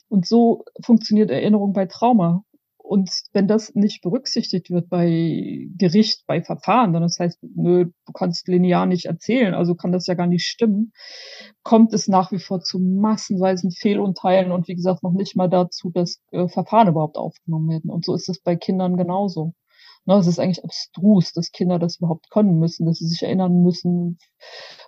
und 0.08 0.26
so 0.26 0.64
funktioniert 0.84 1.30
Erinnerung 1.30 1.72
bei 1.72 1.86
Trauma. 1.86 2.42
Und 2.86 3.10
wenn 3.32 3.48
das 3.48 3.74
nicht 3.74 4.00
berücksichtigt 4.00 4.70
wird 4.70 4.88
bei 4.88 5.66
Gericht, 5.76 6.24
bei 6.28 6.40
Verfahren, 6.40 6.92
dann 6.92 7.02
das 7.02 7.18
heißt, 7.18 7.40
nö, 7.42 7.86
du 8.06 8.12
kannst 8.12 8.46
linear 8.46 8.86
nicht 8.86 9.06
erzählen, 9.06 9.54
also 9.54 9.74
kann 9.74 9.90
das 9.90 10.06
ja 10.06 10.14
gar 10.14 10.28
nicht 10.28 10.46
stimmen, 10.46 10.92
kommt 11.64 11.92
es 11.92 12.06
nach 12.06 12.30
wie 12.30 12.38
vor 12.38 12.60
zu 12.60 12.78
massenweisen 12.78 13.72
Fehlunteilen 13.72 14.52
und 14.52 14.68
wie 14.68 14.76
gesagt 14.76 15.02
noch 15.02 15.12
nicht 15.12 15.34
mal 15.34 15.48
dazu, 15.48 15.90
dass 15.90 16.22
äh, 16.30 16.46
Verfahren 16.46 16.86
überhaupt 16.88 17.16
aufgenommen 17.16 17.68
werden. 17.70 17.90
Und 17.90 18.04
so 18.04 18.14
ist 18.14 18.28
es 18.28 18.40
bei 18.40 18.54
Kindern 18.54 18.96
genauso. 18.96 19.52
Ne, 20.06 20.14
es 20.14 20.28
ist 20.28 20.38
eigentlich 20.38 20.64
abstrus, 20.64 21.32
dass 21.32 21.50
Kinder 21.50 21.80
das 21.80 21.96
überhaupt 21.96 22.30
können 22.30 22.60
müssen, 22.60 22.86
dass 22.86 22.98
sie 22.98 23.08
sich 23.08 23.22
erinnern 23.24 23.62
müssen. 23.62 24.18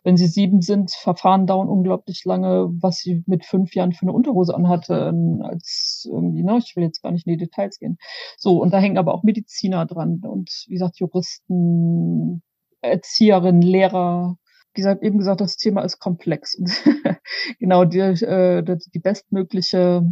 Wenn 0.05 0.17
sie 0.17 0.29
sieben 0.29 0.63
sind, 0.63 0.93
Verfahren 0.93 1.47
dauern 1.47 1.69
unglaublich 1.69 2.25
lange, 2.25 2.69
was 2.81 2.99
sie 2.99 3.25
mit 3.27 3.45
fünf 3.45 3.75
Jahren 3.75 3.93
für 3.93 4.03
eine 4.03 4.13
Unterhose 4.13 4.55
anhatte, 4.55 5.13
als 5.43 6.09
irgendwie, 6.09 6.45
ne, 6.45 6.59
ich 6.59 6.77
will 6.77 6.85
jetzt 6.85 7.03
gar 7.03 7.11
nicht 7.11 7.27
in 7.27 7.33
die 7.33 7.45
Details 7.45 7.79
gehen. 7.81 7.99
So, 8.37 8.63
und 8.63 8.73
da 8.73 8.79
hängen 8.79 8.97
aber 8.97 9.13
auch 9.13 9.25
Mediziner 9.25 9.87
dran 9.87 10.21
und 10.25 10.51
wie 10.69 10.75
gesagt, 10.75 10.99
Juristen, 11.01 12.43
Erzieherinnen, 12.81 13.63
Lehrer, 13.63 14.39
wie 14.75 14.81
gesagt, 14.81 15.03
eben 15.03 15.19
gesagt, 15.19 15.41
das 15.41 15.57
Thema 15.57 15.83
ist 15.83 15.99
komplex. 15.99 16.55
Und 16.55 16.71
genau 17.59 17.85
die, 17.85 17.99
äh, 17.99 18.63
die 18.63 19.01
bestmögliche 19.01 20.05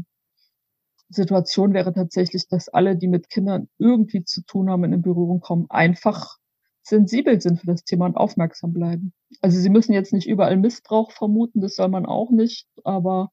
Situation 1.08 1.74
wäre 1.74 1.92
tatsächlich, 1.92 2.48
dass 2.48 2.68
alle, 2.68 2.96
die 2.96 3.08
mit 3.08 3.28
Kindern 3.30 3.68
irgendwie 3.78 4.24
zu 4.24 4.42
tun 4.44 4.70
haben, 4.70 4.84
in 4.84 5.02
Berührung 5.02 5.40
kommen, 5.40 5.66
einfach 5.70 6.36
sensibel 6.82 7.40
sind 7.40 7.60
für 7.60 7.66
das 7.66 7.84
Thema 7.84 8.06
und 8.06 8.16
aufmerksam 8.16 8.72
bleiben. 8.72 9.12
Also 9.40 9.58
sie 9.58 9.70
müssen 9.70 9.92
jetzt 9.92 10.12
nicht 10.12 10.28
überall 10.28 10.56
Missbrauch 10.56 11.10
vermuten, 11.12 11.60
das 11.60 11.76
soll 11.76 11.88
man 11.88 12.06
auch 12.06 12.30
nicht, 12.30 12.66
aber 12.84 13.30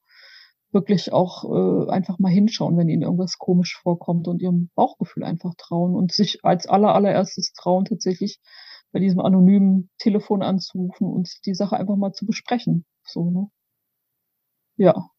wirklich 0.72 1.14
auch 1.14 1.44
äh, 1.88 1.92
einfach 1.92 2.18
mal 2.20 2.32
hinschauen, 2.32 2.78
wenn 2.78 2.90
ihnen 2.90 3.04
irgendwas 3.04 3.38
komisch 3.38 3.78
vorkommt 3.82 4.28
und 4.28 4.42
ihrem 4.42 4.70
Bauchgefühl 4.76 5.24
einfach 5.24 5.54
trauen 5.58 5.96
und 5.96 6.12
sich 6.12 6.44
als 6.44 6.66
aller 6.68 6.96
allererstes 6.96 7.54
trauen, 7.54 7.86
tatsächlich 7.86 8.40
bei 8.92 9.00
diesem 9.00 9.20
anonymen 9.20 9.90
Telefon 10.00 10.42
anzurufen 10.44 11.08
und 11.08 11.30
die 11.46 11.54
Sache 11.56 11.78
einfach 11.78 11.96
mal 11.96 12.14
zu 12.14 12.26
besprechen. 12.26 12.86
So, 13.06 13.30
ne? 13.30 13.50
Ja. 14.78 15.13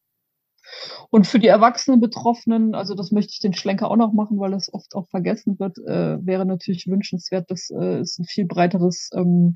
Und 1.11 1.27
für 1.27 1.38
die 1.38 1.46
erwachsenen 1.48 2.00
Betroffenen, 2.00 2.74
also 2.74 2.94
das 2.94 3.11
möchte 3.12 3.33
ich 3.33 3.40
den 3.40 3.55
Schlenker 3.55 3.90
auch 3.90 3.96
noch 3.96 4.12
machen, 4.12 4.38
weil 4.38 4.53
das 4.53 4.72
oft 4.72 4.94
auch 4.94 5.09
vergessen 5.09 5.59
wird, 5.59 5.79
äh, 5.79 6.24
wäre 6.24 6.46
natürlich 6.46 6.87
wünschenswert, 6.87 7.50
dass 7.50 7.70
äh, 7.70 7.98
es 7.98 8.18
ein 8.18 8.24
viel 8.24 8.46
breiteres 8.46 9.11
ähm, 9.14 9.55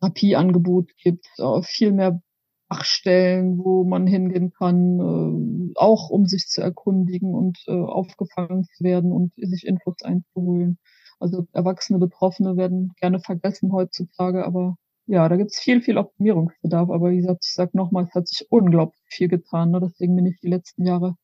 Therapieangebot 0.00 0.90
gibt, 1.02 1.26
äh, 1.38 1.62
viel 1.62 1.92
mehr 1.92 2.20
Fachstellen, 2.68 3.58
wo 3.58 3.84
man 3.84 4.06
hingehen 4.06 4.52
kann, 4.52 4.98
äh, 4.98 5.72
auch 5.76 6.10
um 6.10 6.26
sich 6.26 6.48
zu 6.48 6.60
erkundigen 6.60 7.34
und 7.34 7.58
äh, 7.68 7.72
aufgefangen 7.72 8.64
zu 8.64 8.84
werden 8.84 9.12
und 9.12 9.32
sich 9.36 9.66
Infos 9.66 10.02
einzuholen. 10.02 10.78
Also 11.20 11.46
erwachsene 11.52 11.98
Betroffene 11.98 12.56
werden 12.56 12.92
gerne 13.00 13.20
vergessen 13.20 13.72
heutzutage, 13.72 14.44
aber 14.44 14.76
ja, 15.06 15.28
da 15.28 15.36
gibt's 15.36 15.60
viel, 15.60 15.80
viel 15.80 15.98
Optimierungsbedarf. 15.98 16.90
Aber 16.90 17.10
wie 17.10 17.18
gesagt, 17.18 17.44
ich 17.44 17.54
sage 17.54 17.70
nochmal, 17.74 18.04
es 18.08 18.14
hat 18.14 18.28
sich 18.28 18.46
unglaublich 18.50 19.02
viel 19.08 19.28
getan. 19.28 19.70
Ne? 19.70 19.80
Deswegen 19.80 20.16
bin 20.16 20.26
ich 20.26 20.38
die 20.40 20.48
letzten 20.48 20.84
Jahre, 20.84 21.14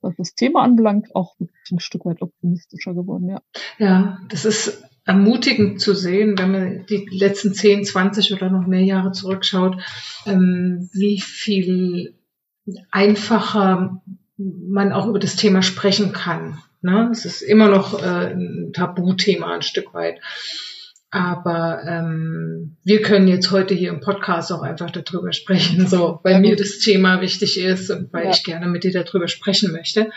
was 0.00 0.14
das 0.16 0.34
Thema 0.34 0.62
anbelangt, 0.62 1.14
auch 1.14 1.34
ein 1.40 1.80
Stück 1.80 2.04
weit 2.04 2.22
optimistischer 2.22 2.94
geworden, 2.94 3.28
ja. 3.28 3.42
Ja, 3.78 4.18
das 4.28 4.44
ist 4.44 4.84
ermutigend 5.06 5.80
zu 5.80 5.94
sehen, 5.94 6.38
wenn 6.38 6.52
man 6.52 6.86
die 6.86 7.06
letzten 7.10 7.52
10, 7.52 7.84
20 7.84 8.32
oder 8.32 8.50
noch 8.50 8.66
mehr 8.66 8.84
Jahre 8.84 9.12
zurückschaut, 9.12 9.76
ähm, 10.26 10.88
wie 10.92 11.20
viel 11.20 12.14
einfacher 12.90 14.02
man 14.36 14.92
auch 14.92 15.06
über 15.06 15.18
das 15.18 15.36
Thema 15.36 15.62
sprechen 15.62 16.12
kann. 16.12 16.58
Ne? 16.80 17.08
Es 17.12 17.24
ist 17.24 17.42
immer 17.42 17.68
noch 17.68 18.02
äh, 18.02 18.34
ein 18.34 18.72
Tabuthema 18.72 19.54
ein 19.54 19.62
Stück 19.62 19.94
weit. 19.94 20.20
Aber 21.14 21.80
ähm, 21.86 22.76
wir 22.82 23.00
können 23.00 23.28
jetzt 23.28 23.52
heute 23.52 23.72
hier 23.72 23.90
im 23.90 24.00
Podcast 24.00 24.50
auch 24.50 24.62
einfach 24.62 24.90
darüber 24.90 25.32
sprechen, 25.32 25.86
so 25.86 26.18
weil 26.24 26.40
mir 26.40 26.56
das 26.56 26.80
Thema 26.80 27.20
wichtig 27.20 27.60
ist 27.60 27.88
und 27.88 28.12
weil 28.12 28.24
ja. 28.24 28.30
ich 28.32 28.42
gerne 28.42 28.66
mit 28.66 28.82
dir 28.82 28.90
darüber 28.90 29.28
sprechen 29.28 29.70
möchte. 29.70 30.10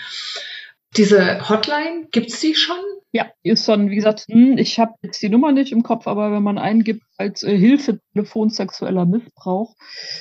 Diese 0.98 1.48
Hotline, 1.50 2.08
gibt's 2.12 2.40
die 2.40 2.56
schon? 2.56 2.80
Ja, 3.14 3.28
ist 3.42 3.66
schon, 3.66 3.90
wie 3.90 3.96
gesagt, 3.96 4.26
hm, 4.30 4.58
ich 4.58 4.80
habe 4.80 4.94
jetzt 5.02 5.22
die 5.22 5.30
Nummer 5.30 5.52
nicht 5.52 5.72
im 5.72 5.82
Kopf, 5.82 6.08
aber 6.08 6.32
wenn 6.32 6.44
man 6.44 6.58
eingibt 6.58 7.04
als 7.18 7.42
äh, 7.42 7.58
Hilfetelefon 7.58 8.50
sexueller 8.50 9.06
Missbrauch, 9.06 9.76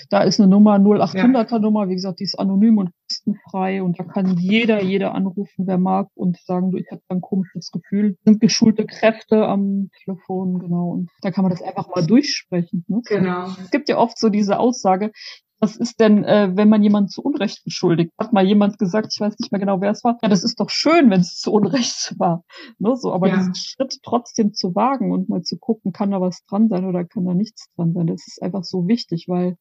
da 0.08 0.22
ist 0.22 0.40
eine 0.40 0.48
Nummer 0.48 0.76
0800er 0.76 1.50
ja. 1.50 1.58
Nummer, 1.58 1.88
wie 1.88 1.94
gesagt, 1.94 2.20
die 2.20 2.24
ist 2.24 2.38
anonym 2.38 2.78
und 2.78 2.90
kostenfrei 3.08 3.82
und 3.82 3.98
da 3.98 4.04
kann 4.04 4.38
jeder, 4.38 4.82
jeder 4.82 5.14
anrufen, 5.14 5.66
wer 5.66 5.78
mag 5.78 6.08
und 6.14 6.38
sagen, 6.38 6.70
du, 6.70 6.78
ich 6.78 6.90
habe 6.90 7.02
ein 7.08 7.20
komisches 7.20 7.70
Gefühl. 7.70 8.16
Sind 8.24 8.40
geschulte 8.40 8.86
Kräfte 8.86 9.46
am 9.46 9.90
Telefon, 10.04 10.58
genau. 10.58 10.90
Und 10.90 11.10
da 11.22 11.30
kann 11.30 11.42
man 11.42 11.50
das 11.50 11.62
einfach 11.62 11.88
mal 11.88 12.06
durchsprechen. 12.06 12.84
Ne? 12.88 13.02
Genau. 13.06 13.48
Es 13.62 13.70
gibt 13.70 13.88
ja 13.88 13.98
oft 13.98 14.18
so 14.18 14.28
diese 14.28 14.58
Aussage, 14.58 15.12
was 15.58 15.76
ist 15.76 16.00
denn, 16.00 16.24
äh, 16.24 16.50
wenn 16.54 16.68
man 16.68 16.82
jemanden 16.82 17.08
zu 17.08 17.22
Unrecht 17.22 17.64
beschuldigt? 17.64 18.12
Hat 18.18 18.32
mal 18.32 18.46
jemand 18.46 18.78
gesagt, 18.78 19.12
ich 19.12 19.20
weiß 19.20 19.38
nicht 19.38 19.52
mehr 19.52 19.60
genau, 19.60 19.80
wer 19.80 19.90
es 19.90 20.04
war. 20.04 20.18
Ja, 20.22 20.28
das 20.28 20.44
ist 20.44 20.60
doch 20.60 20.70
schön, 20.70 21.10
wenn 21.10 21.20
es 21.20 21.38
zu 21.38 21.52
Unrecht 21.52 22.14
war. 22.18 22.44
Ne, 22.78 22.96
so, 22.96 23.12
aber 23.12 23.28
ja. 23.28 23.36
diesen 23.36 23.54
Schritt 23.54 23.98
trotzdem 24.02 24.52
zu 24.52 24.74
wagen 24.74 25.12
und 25.12 25.28
mal 25.28 25.42
zu 25.42 25.58
gucken, 25.58 25.92
kann 25.92 26.10
da 26.10 26.20
was 26.20 26.44
dran 26.44 26.68
sein 26.68 26.84
oder 26.84 27.04
kann 27.04 27.24
da 27.24 27.34
nichts 27.34 27.70
dran 27.74 27.92
sein, 27.94 28.06
das 28.06 28.26
ist 28.26 28.42
einfach 28.42 28.64
so 28.64 28.86
wichtig, 28.86 29.26
weil 29.28 29.56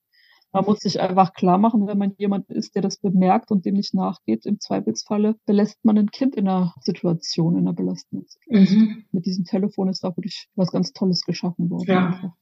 man 0.55 0.63
muss 0.63 0.79
sich 0.79 1.01
einfach 1.01 1.33
klar 1.33 1.57
machen, 1.57 1.85
wenn 1.85 1.97
man 1.97 2.13
jemand 2.17 2.49
ist, 2.49 2.75
der 2.75 2.81
das 2.81 2.97
bemerkt 2.97 3.51
und 3.51 3.65
dem 3.65 3.75
nicht 3.75 3.93
nachgeht, 3.93 4.45
im 4.45 4.57
Zweifelsfalle 4.57 5.35
belässt 5.45 5.83
man 5.83 5.97
ein 5.97 6.11
Kind 6.11 6.33
in 6.35 6.47
einer 6.47 6.73
Situation, 6.79 7.55
in 7.55 7.67
einer 7.67 7.73
belastenden 7.73 8.25
Situation. 8.25 8.87
Mhm. 8.87 9.05
Mit 9.11 9.25
diesem 9.25 9.43
Telefon 9.43 9.89
ist 9.89 10.05
da 10.05 10.15
wirklich 10.15 10.47
was 10.55 10.71
ganz 10.71 10.93
Tolles 10.93 11.25
geschaffen 11.25 11.69
worden. 11.69 11.87
Ja. 11.87 12.33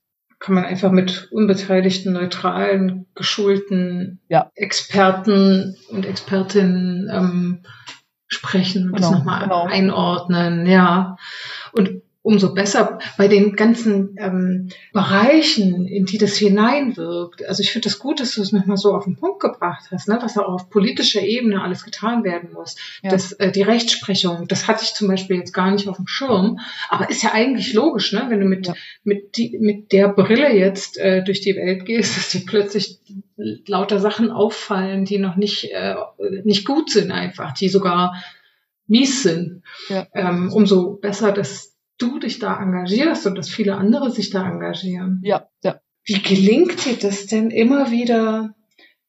Kann 0.43 0.56
man 0.56 0.65
einfach 0.65 0.91
mit 0.91 1.29
unbeteiligten, 1.32 2.12
neutralen, 2.12 3.06
geschulten 3.15 4.19
ja. 4.27 4.51
Experten 4.56 5.77
und 5.89 6.06
Expertinnen 6.06 7.10
ähm, 7.10 7.63
sprechen 8.27 8.88
und 8.89 8.97
genau, 8.97 9.10
das 9.10 9.19
nochmal 9.19 9.43
genau. 9.43 9.63
einordnen, 9.63 10.65
ja. 10.65 11.15
Und 11.71 12.02
umso 12.23 12.53
besser 12.53 12.99
bei 13.17 13.27
den 13.27 13.55
ganzen 13.57 14.15
ähm, 14.17 14.69
Bereichen, 14.93 15.86
in 15.86 16.05
die 16.05 16.17
das 16.17 16.38
hineinwirkt. 16.38 17.45
Also 17.45 17.62
ich 17.62 17.71
finde 17.71 17.89
das 17.89 17.99
gut, 17.99 18.21
dass 18.21 18.33
du 18.36 18.41
es 18.41 18.53
nochmal 18.53 18.77
so 18.77 18.95
auf 18.95 19.03
den 19.03 19.17
Punkt 19.17 19.41
gebracht 19.41 19.83
hast, 19.91 20.07
ne? 20.07 20.17
was 20.21 20.38
auch 20.38 20.47
auf 20.47 20.69
politischer 20.69 21.21
Ebene 21.21 21.62
alles 21.62 21.83
getan 21.83 22.23
werden 22.23 22.53
muss. 22.53 22.77
Ja. 23.03 23.12
Das, 23.12 23.33
äh, 23.33 23.51
die 23.51 23.62
Rechtsprechung, 23.62 24.47
das 24.47 24.69
hatte 24.69 24.83
ich 24.86 24.93
zum 24.93 25.09
Beispiel 25.09 25.36
jetzt 25.36 25.51
gar 25.51 25.69
nicht 25.71 25.89
auf 25.89 25.97
dem 25.97 26.07
Schirm, 26.07 26.59
aber 26.89 27.09
ist 27.09 27.23
ja 27.23 27.33
eigentlich 27.33 27.73
logisch, 27.73 28.13
ne? 28.13 28.25
wenn 28.29 28.39
du 28.39 28.45
mit, 28.45 28.67
ja. 28.67 28.73
mit, 29.03 29.36
die, 29.36 29.57
mit 29.59 29.91
der 29.91 30.07
Brille 30.07 30.55
jetzt 30.55 30.97
äh, 30.97 31.25
durch 31.25 31.41
die 31.41 31.57
Welt 31.57 31.86
gehst, 31.86 32.15
dass 32.15 32.29
dir 32.29 32.45
plötzlich 32.45 32.99
lauter 33.36 33.99
Sachen 33.99 34.31
auffallen, 34.31 35.03
die 35.03 35.19
noch 35.19 35.36
nicht, 35.36 35.71
äh, 35.73 35.95
nicht 36.45 36.65
gut 36.65 36.89
sind 36.89 37.12
einfach, 37.12 37.53
die 37.53 37.67
sogar 37.67 38.15
mies 38.88 39.23
sind. 39.23 39.63
Ja. 39.89 40.07
Ähm, 40.13 40.53
umso 40.53 40.93
besser, 40.93 41.33
dass 41.33 41.72
du 41.97 42.19
dich 42.19 42.39
da 42.39 42.60
engagierst 42.62 43.25
und 43.27 43.36
dass 43.36 43.49
viele 43.49 43.75
andere 43.75 44.12
sich 44.12 44.29
da 44.29 44.47
engagieren. 44.49 45.21
Ja, 45.23 45.47
ja. 45.63 45.79
Wie 46.06 46.21
gelingt 46.21 46.86
dir 46.86 46.97
das 46.97 47.27
denn 47.27 47.49
immer 47.49 47.91
wieder, 47.91 48.56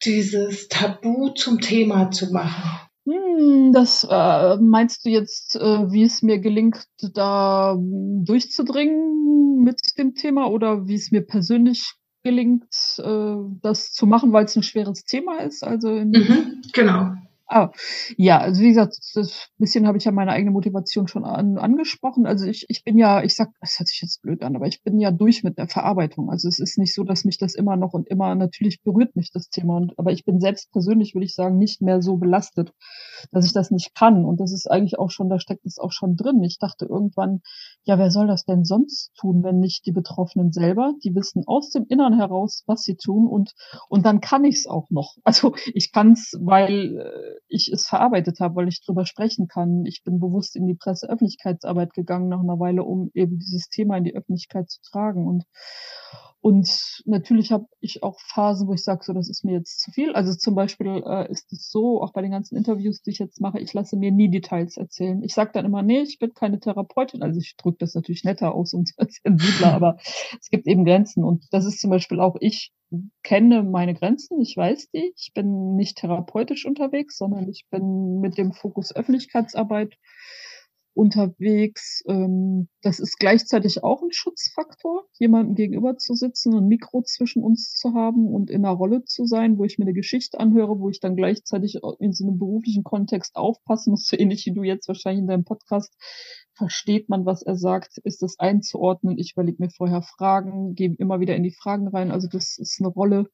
dieses 0.05 0.69
Tabu 0.69 1.31
zum 1.31 1.61
Thema 1.61 2.11
zu 2.11 2.33
machen? 2.33 2.81
Hm, 3.07 3.73
das 3.73 4.07
äh, 4.09 4.57
meinst 4.57 5.05
du 5.05 5.11
jetzt, 5.11 5.57
äh, 5.57 5.91
wie 5.91 6.05
es 6.05 6.23
mir 6.23 6.39
gelingt, 6.39 6.87
da 7.13 7.77
durchzudringen 7.79 9.63
mit 9.63 9.81
dem 9.99 10.15
Thema 10.15 10.51
oder 10.51 10.87
wie 10.87 10.95
es 10.95 11.11
mir 11.11 11.23
persönlich 11.23 11.95
gelingt, 12.23 12.65
äh, 12.99 13.35
das 13.61 13.93
zu 13.93 14.07
machen, 14.07 14.33
weil 14.33 14.47
es 14.47 14.57
ein 14.57 14.63
schweres 14.63 15.05
Thema 15.05 15.41
ist? 15.41 15.63
Also 15.63 15.91
mhm, 15.91 16.63
genau. 16.73 17.13
Ah, 17.57 17.71
ja, 18.17 18.39
also 18.41 18.61
wie 18.63 18.69
gesagt, 18.71 18.97
das 19.15 19.49
bisschen 19.59 19.87
habe 19.87 19.97
ich 19.97 20.05
ja 20.05 20.11
meine 20.11 20.33
eigene 20.33 20.51
Motivation 20.51 21.07
schon 21.07 21.25
an, 21.25 21.57
angesprochen. 21.57 22.27
Also 22.27 22.47
ich, 22.47 22.67
ich 22.69 22.83
bin 22.83 22.99
ja, 22.99 23.23
ich 23.23 23.37
sag, 23.37 23.51
das 23.61 23.79
hört 23.79 23.87
sich 23.87 24.01
jetzt 24.03 24.23
blöd 24.23 24.43
an, 24.43 24.57
aber 24.57 24.67
ich 24.67 24.83
bin 24.83 24.99
ja 24.99 25.13
durch 25.13 25.45
mit 25.45 25.57
der 25.57 25.69
Verarbeitung. 25.69 26.31
Also 26.31 26.49
es 26.49 26.59
ist 26.59 26.79
nicht 26.79 26.93
so, 26.93 27.05
dass 27.05 27.25
mich 27.25 27.39
das 27.39 27.55
immer 27.55 27.77
noch 27.77 27.93
und 27.93 28.09
immer, 28.09 28.35
natürlich 28.35 28.83
berührt 28.83 29.15
mich 29.15 29.31
das 29.31 29.51
Thema. 29.51 29.77
Und, 29.77 29.97
aber 30.01 30.11
ich 30.11 30.25
bin 30.25 30.41
selbst 30.41 30.73
persönlich, 30.73 31.15
würde 31.15 31.27
ich 31.27 31.35
sagen, 31.37 31.57
nicht 31.57 31.81
mehr 31.81 32.03
so 32.03 32.17
belastet, 32.17 32.73
dass 33.31 33.47
ich 33.47 33.53
das 33.53 33.71
nicht 33.71 33.95
kann. 33.95 34.25
Und 34.25 34.41
das 34.41 34.53
ist 34.53 34.69
eigentlich 34.69 34.99
auch 34.99 35.13
schon, 35.13 35.29
da 35.29 35.39
steckt 35.39 35.65
es 35.65 35.79
auch 35.79 35.93
schon 35.93 36.17
drin. 36.17 36.43
Ich 36.43 36.59
dachte 36.59 36.87
irgendwann, 36.87 37.41
ja, 37.85 37.99
wer 37.99 38.11
soll 38.11 38.27
das 38.27 38.45
denn 38.45 38.65
sonst 38.65 39.15
tun, 39.15 39.45
wenn 39.45 39.61
nicht 39.61 39.87
die 39.87 39.93
Betroffenen 39.93 40.51
selber? 40.51 40.95
Die 41.05 41.15
wissen 41.15 41.45
aus 41.47 41.71
dem 41.71 41.87
Innern 41.89 42.17
heraus, 42.17 42.65
was 42.67 42.83
sie 42.83 42.97
tun 42.97 43.29
und, 43.29 43.53
und 43.89 44.05
dann 44.05 44.21
kann 44.21 44.45
ich 44.45 44.57
es 44.57 44.67
auch 44.67 44.91
noch. 44.91 45.15
Also 45.23 45.55
ich 45.73 45.93
kann 45.93 46.13
es, 46.13 46.37
weil 46.41 46.99
äh, 46.99 47.41
ich 47.49 47.71
es 47.73 47.87
verarbeitet 47.87 48.41
habe, 48.41 48.57
weil 48.57 48.69
ich 48.69 48.85
drüber 48.85 49.07
sprechen 49.07 49.49
kann. 49.49 49.85
Ich 49.87 50.03
bin 50.05 50.21
bewusst 50.21 50.57
in 50.57 50.67
die 50.67 50.75
Presseöffentlichkeitsarbeit 50.75 51.93
gegangen 51.93 52.29
nach 52.29 52.41
einer 52.41 52.59
Weile, 52.59 52.85
um 52.85 53.11
eben 53.15 53.39
dieses 53.39 53.69
Thema 53.69 53.97
in 53.97 54.05
die 54.05 54.15
Öffentlichkeit 54.15 54.71
zu 54.71 54.81
tragen 54.83 55.27
und 55.27 55.45
und 56.45 57.03
natürlich 57.07 57.53
habe 57.53 57.69
ich 57.81 58.03
auch 58.03 58.21
Phasen, 58.21 58.69
wo 58.69 58.75
ich 58.75 58.85
sage, 58.85 59.03
so, 59.03 59.15
das 59.15 59.31
ist 59.31 59.47
mir 59.47 59.53
jetzt 59.53 59.81
zu 59.81 59.91
viel. 59.93 60.13
Also 60.13 60.35
zum 60.35 60.55
Beispiel 60.55 61.03
äh, 61.07 61.33
ist 61.33 61.51
es 61.55 61.71
so, 61.71 62.03
auch 62.03 62.13
bei 62.13 62.21
den 62.21 62.33
ganzen 62.33 62.59
Interviews, 62.59 63.01
die 63.01 63.13
ich 63.13 63.19
jetzt 63.19 63.41
mache, 63.41 63.61
ich 63.61 63.73
lasse 63.73 63.97
mir 63.97 64.13
nie 64.13 64.29
Details 64.31 64.77
erzählen. 64.77 65.23
Ich 65.23 65.33
sage 65.33 65.53
dann 65.55 65.65
immer, 65.65 65.83
nee, 65.83 66.03
ich 66.03 66.19
bin 66.19 66.35
keine 66.35 66.61
Therapeutin. 66.61 67.23
Also 67.23 67.41
ich 67.41 67.57
drücke 67.57 67.79
das 67.79 67.95
natürlich 67.95 68.25
netter 68.25 68.55
aus 68.55 68.75
und 68.75 68.93
sensibler, 69.25 69.73
aber 69.73 69.97
es 70.39 70.51
gibt 70.51 70.67
eben 70.67 70.85
Grenzen. 70.85 71.25
Und 71.25 71.47
das 71.51 71.65
ist 71.65 71.81
zum 71.81 71.89
Beispiel 71.89 72.21
auch, 72.21 72.37
ich 72.41 72.75
kenne 73.23 73.63
meine 73.63 73.95
Grenzen, 73.95 74.39
ich 74.39 74.55
weiß 74.55 74.91
die. 74.91 75.15
Ich 75.17 75.33
bin 75.33 75.77
nicht 75.77 75.97
therapeutisch 75.97 76.67
unterwegs, 76.67 77.17
sondern 77.17 77.49
ich 77.49 77.65
bin 77.71 78.21
mit 78.21 78.37
dem 78.37 78.53
Fokus 78.53 78.95
Öffentlichkeitsarbeit 78.95 79.95
unterwegs. 80.95 82.03
Ähm, 82.07 82.69
das 82.83 83.01
ist 83.01 83.19
gleichzeitig 83.19 83.83
auch 83.83 84.03
ein 84.03 84.13
Schutzfaktor, 84.13 85.05
jemandem 85.19 85.55
gegenüber 85.55 85.97
zu 85.97 86.15
sitzen, 86.15 86.55
ein 86.55 86.69
Mikro 86.69 87.03
zwischen 87.03 87.43
uns 87.43 87.75
zu 87.75 87.95
haben 87.95 88.29
und 88.29 88.51
in 88.51 88.65
einer 88.65 88.75
Rolle 88.75 89.05
zu 89.05 89.27
sein, 89.27 89.59
wo 89.59 89.65
ich 89.65 89.79
mir 89.79 89.85
eine 89.85 89.93
Geschichte 89.93 90.39
anhöre, 90.39 90.79
wo 90.79 90.89
ich 90.89 91.01
dann 91.01 91.17
gleichzeitig 91.17 91.81
in 91.99 92.13
so 92.13 92.25
einem 92.27 92.39
beruflichen 92.39 92.85
Kontext 92.85 93.37
aufpassen 93.37 93.91
muss, 93.91 94.07
so 94.09 94.17
ähnlich 94.17 94.47
wie 94.47 94.55
du 94.55 94.63
jetzt 94.63 94.89
wahrscheinlich 94.89 95.23
in 95.23 95.29
deinem 95.29 95.45
Podcast. 95.45 95.95
Versteht 96.57 97.09
man, 97.09 97.27
was 97.27 97.43
er 97.43 97.57
sagt? 97.57 97.99
Ist 98.05 98.23
das 98.23 98.39
einzuordnen? 98.39 99.19
Ich 99.19 99.33
überlege 99.33 99.61
mir 99.61 99.71
vorher 99.71 100.03
Fragen, 100.03 100.75
gehe 100.75 100.95
immer 100.99 101.19
wieder 101.19 101.35
in 101.35 101.43
die 101.43 101.51
Fragen 101.51 101.89
rein. 101.89 102.13
Also 102.13 102.29
das 102.29 102.59
ist 102.59 102.81
eine 102.81 102.89
Rolle, 102.89 103.29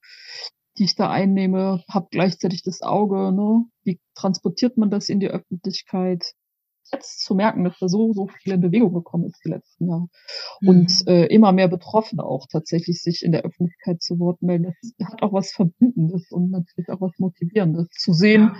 die 0.79 0.85
ich 0.85 0.95
da 0.95 1.11
einnehme, 1.11 1.85
habe 1.89 2.09
gleichzeitig 2.11 2.63
das 2.63 2.81
Auge, 2.81 3.33
ne? 3.33 3.67
Wie 3.85 4.01
transportiert 4.15 4.79
man 4.79 4.91
das 4.91 5.11
in 5.11 5.21
die 5.21 5.29
Öffentlichkeit? 5.29 6.33
Jetzt 6.93 7.25
zu 7.25 7.35
merken, 7.35 7.65
dass 7.65 7.79
da 7.79 7.89
so, 7.89 8.13
so 8.13 8.27
viel 8.27 8.55
in 8.55 8.61
Bewegung 8.61 8.93
gekommen 8.93 9.25
ist 9.25 9.41
die 9.45 9.51
letzten 9.51 9.89
Jahre. 9.89 10.07
Mhm. 10.61 10.69
Und 10.69 11.07
äh, 11.07 11.27
immer 11.27 11.53
mehr 11.53 11.69
Betroffene 11.69 12.25
auch 12.25 12.47
tatsächlich 12.51 13.03
sich 13.03 13.23
in 13.25 13.33
der 13.33 13.43
Öffentlichkeit 13.43 14.03
zu 14.03 14.19
Wort 14.19 14.43
melden. 14.43 14.75
Das 14.99 15.09
hat 15.13 15.23
auch 15.23 15.33
was 15.33 15.53
Verbindendes 15.53 16.31
und 16.31 16.51
natürlich 16.51 16.89
auch 16.91 17.01
was 17.01 17.19
Motivierendes. 17.19 17.89
Zu 17.91 18.13
sehen, 18.13 18.53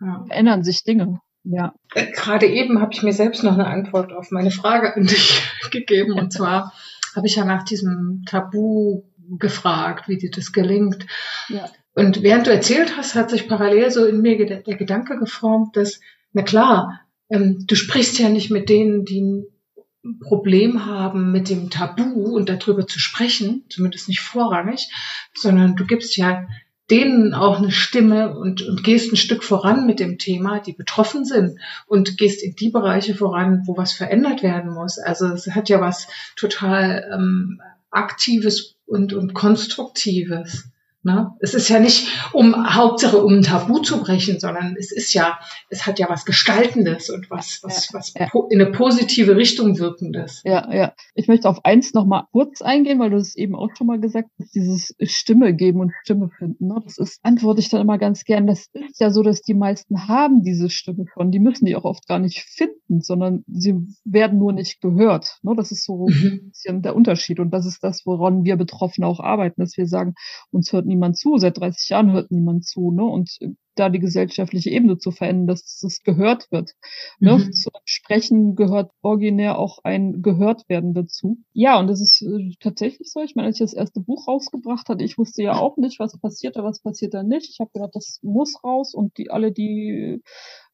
ja, 0.00 0.06
ja. 0.06 0.24
verändern 0.26 0.62
sich 0.62 0.84
Dinge. 0.84 1.20
Ja. 1.44 1.74
Äh, 1.94 2.10
gerade 2.12 2.46
eben 2.46 2.80
habe 2.80 2.92
ich 2.92 3.02
mir 3.02 3.12
selbst 3.12 3.42
noch 3.42 3.54
eine 3.54 3.66
Antwort 3.66 4.12
auf 4.12 4.30
meine 4.30 4.50
Frage 4.50 4.94
an 4.94 5.04
dich 5.04 5.42
gegeben. 5.70 6.12
Und 6.12 6.32
zwar 6.32 6.72
habe 7.14 7.26
ich 7.26 7.36
ja 7.36 7.44
nach 7.44 7.64
diesem 7.64 8.22
Tabu 8.26 9.02
gefragt, 9.38 10.08
wie 10.08 10.16
dir 10.16 10.30
das 10.30 10.52
gelingt. 10.52 11.06
Ja. 11.48 11.68
Und 11.94 12.22
während 12.22 12.46
du 12.46 12.52
erzählt 12.52 12.96
hast, 12.96 13.14
hat 13.14 13.30
sich 13.30 13.48
parallel 13.48 13.90
so 13.90 14.06
in 14.06 14.20
mir 14.20 14.44
der 14.46 14.62
Gedanke 14.62 15.18
geformt, 15.18 15.76
dass, 15.76 16.00
na 16.32 16.42
klar, 16.42 17.00
ähm, 17.30 17.64
du 17.66 17.74
sprichst 17.74 18.18
ja 18.18 18.28
nicht 18.28 18.50
mit 18.50 18.68
denen, 18.68 19.04
die 19.04 19.20
ein 19.20 20.18
Problem 20.20 20.86
haben 20.86 21.32
mit 21.32 21.50
dem 21.50 21.70
Tabu 21.70 22.34
und 22.34 22.48
darüber 22.48 22.86
zu 22.86 22.98
sprechen, 22.98 23.64
zumindest 23.68 24.08
nicht 24.08 24.20
vorrangig, 24.20 24.88
sondern 25.34 25.76
du 25.76 25.84
gibst 25.84 26.16
ja 26.16 26.46
denen 26.90 27.34
auch 27.34 27.58
eine 27.58 27.70
Stimme 27.70 28.38
und, 28.38 28.62
und 28.62 28.82
gehst 28.82 29.12
ein 29.12 29.16
Stück 29.16 29.44
voran 29.44 29.86
mit 29.86 30.00
dem 30.00 30.16
Thema, 30.16 30.60
die 30.60 30.72
betroffen 30.72 31.24
sind 31.24 31.58
und 31.86 32.16
gehst 32.16 32.42
in 32.42 32.54
die 32.56 32.70
Bereiche 32.70 33.14
voran, 33.14 33.62
wo 33.66 33.76
was 33.76 33.92
verändert 33.92 34.42
werden 34.42 34.72
muss. 34.72 34.98
Also 34.98 35.26
es 35.26 35.48
hat 35.48 35.68
ja 35.68 35.80
was 35.80 36.08
total 36.36 37.10
ähm, 37.12 37.60
Aktives 37.90 38.76
und, 38.86 39.12
und 39.12 39.34
Konstruktives. 39.34 40.70
Ne? 41.04 41.30
Es 41.38 41.54
ist 41.54 41.68
ja 41.68 41.78
nicht 41.78 42.08
um 42.32 42.74
Hauptsache 42.74 43.18
um 43.18 43.34
ein 43.34 43.42
Tabu 43.42 43.78
zu 43.78 44.00
brechen, 44.00 44.40
sondern 44.40 44.74
es 44.76 44.90
ist 44.90 45.14
ja, 45.14 45.38
es 45.70 45.86
hat 45.86 46.00
ja 46.00 46.08
was 46.08 46.24
Gestaltendes 46.24 47.08
und 47.08 47.30
was, 47.30 47.60
was, 47.62 47.88
was 47.92 48.14
ja. 48.14 48.28
in 48.50 48.60
eine 48.60 48.72
positive 48.72 49.36
Richtung 49.36 49.78
wirkendes. 49.78 50.42
Ja, 50.44 50.72
ja. 50.74 50.94
Ich 51.14 51.28
möchte 51.28 51.48
auf 51.48 51.64
eins 51.64 51.94
noch 51.94 52.04
mal 52.04 52.26
kurz 52.32 52.62
eingehen, 52.62 52.98
weil 52.98 53.10
du 53.10 53.16
es 53.16 53.36
eben 53.36 53.54
auch 53.54 53.70
schon 53.76 53.86
mal 53.86 54.00
gesagt 54.00 54.28
hast, 54.40 54.52
dieses 54.56 54.96
Stimme 55.02 55.54
geben 55.54 55.78
und 55.78 55.92
Stimme 56.02 56.30
finden. 56.36 56.66
Ne? 56.66 56.80
Das 56.82 56.98
ist, 56.98 57.20
antworte 57.22 57.60
ich 57.60 57.68
dann 57.68 57.80
immer 57.80 57.98
ganz 57.98 58.24
gern. 58.24 58.48
Das 58.48 58.66
ist 58.72 59.00
ja 59.00 59.12
so, 59.12 59.22
dass 59.22 59.42
die 59.42 59.54
meisten 59.54 60.08
haben 60.08 60.42
diese 60.42 60.68
Stimme 60.68 61.04
schon. 61.14 61.30
Die 61.30 61.38
müssen 61.38 61.64
die 61.64 61.76
auch 61.76 61.84
oft 61.84 62.08
gar 62.08 62.18
nicht 62.18 62.40
finden, 62.40 63.02
sondern 63.02 63.44
sie 63.46 63.76
werden 64.04 64.40
nur 64.40 64.52
nicht 64.52 64.80
gehört. 64.80 65.38
Ne? 65.42 65.54
Das 65.56 65.70
ist 65.70 65.84
so 65.84 66.08
mhm. 66.08 66.12
ein 66.24 66.48
bisschen 66.48 66.82
der 66.82 66.96
Unterschied. 66.96 67.38
Und 67.38 67.50
das 67.50 67.66
ist 67.66 67.84
das, 67.84 68.04
woran 68.04 68.42
wir 68.42 68.56
Betroffene 68.56 69.06
auch 69.06 69.20
arbeiten, 69.20 69.60
dass 69.60 69.76
wir 69.76 69.86
sagen, 69.86 70.14
uns 70.50 70.72
hört 70.72 70.87
niemand 70.88 71.16
zu, 71.16 71.38
seit 71.38 71.58
30 71.58 71.88
Jahren 71.90 72.12
hört 72.12 72.30
niemand 72.30 72.66
zu, 72.66 72.90
ne? 72.90 73.04
Und 73.04 73.38
da 73.78 73.88
die 73.88 73.98
gesellschaftliche 73.98 74.70
Ebene 74.70 74.98
zu 74.98 75.10
verändern, 75.10 75.46
dass 75.46 75.82
es 75.82 76.02
gehört 76.02 76.50
wird. 76.50 76.72
Ne? 77.20 77.38
Mhm. 77.38 77.52
Zum 77.52 77.72
Sprechen 77.84 78.56
gehört 78.56 78.90
originär 79.02 79.58
auch 79.58 79.78
ein 79.84 80.20
gehört 80.22 80.68
werden 80.68 80.94
dazu. 80.94 81.38
Ja, 81.52 81.78
und 81.78 81.86
das 81.86 82.00
ist 82.00 82.22
äh, 82.22 82.54
tatsächlich 82.60 83.10
so. 83.12 83.22
Ich 83.22 83.34
meine, 83.34 83.46
als 83.48 83.56
ich 83.56 83.64
das 83.64 83.74
erste 83.74 84.00
Buch 84.00 84.26
rausgebracht 84.26 84.88
hatte, 84.88 85.04
ich 85.04 85.18
wusste 85.18 85.42
ja 85.42 85.52
auch 85.58 85.76
nicht, 85.76 86.00
was 86.00 86.18
passiert 86.18 86.56
da, 86.56 86.64
was 86.64 86.80
passiert 86.80 87.14
da 87.14 87.22
nicht. 87.22 87.48
Ich 87.50 87.60
habe 87.60 87.70
gedacht, 87.72 87.94
das 87.94 88.18
muss 88.22 88.62
raus 88.64 88.94
und 88.94 89.16
die 89.18 89.30
alle, 89.30 89.52
die 89.52 90.22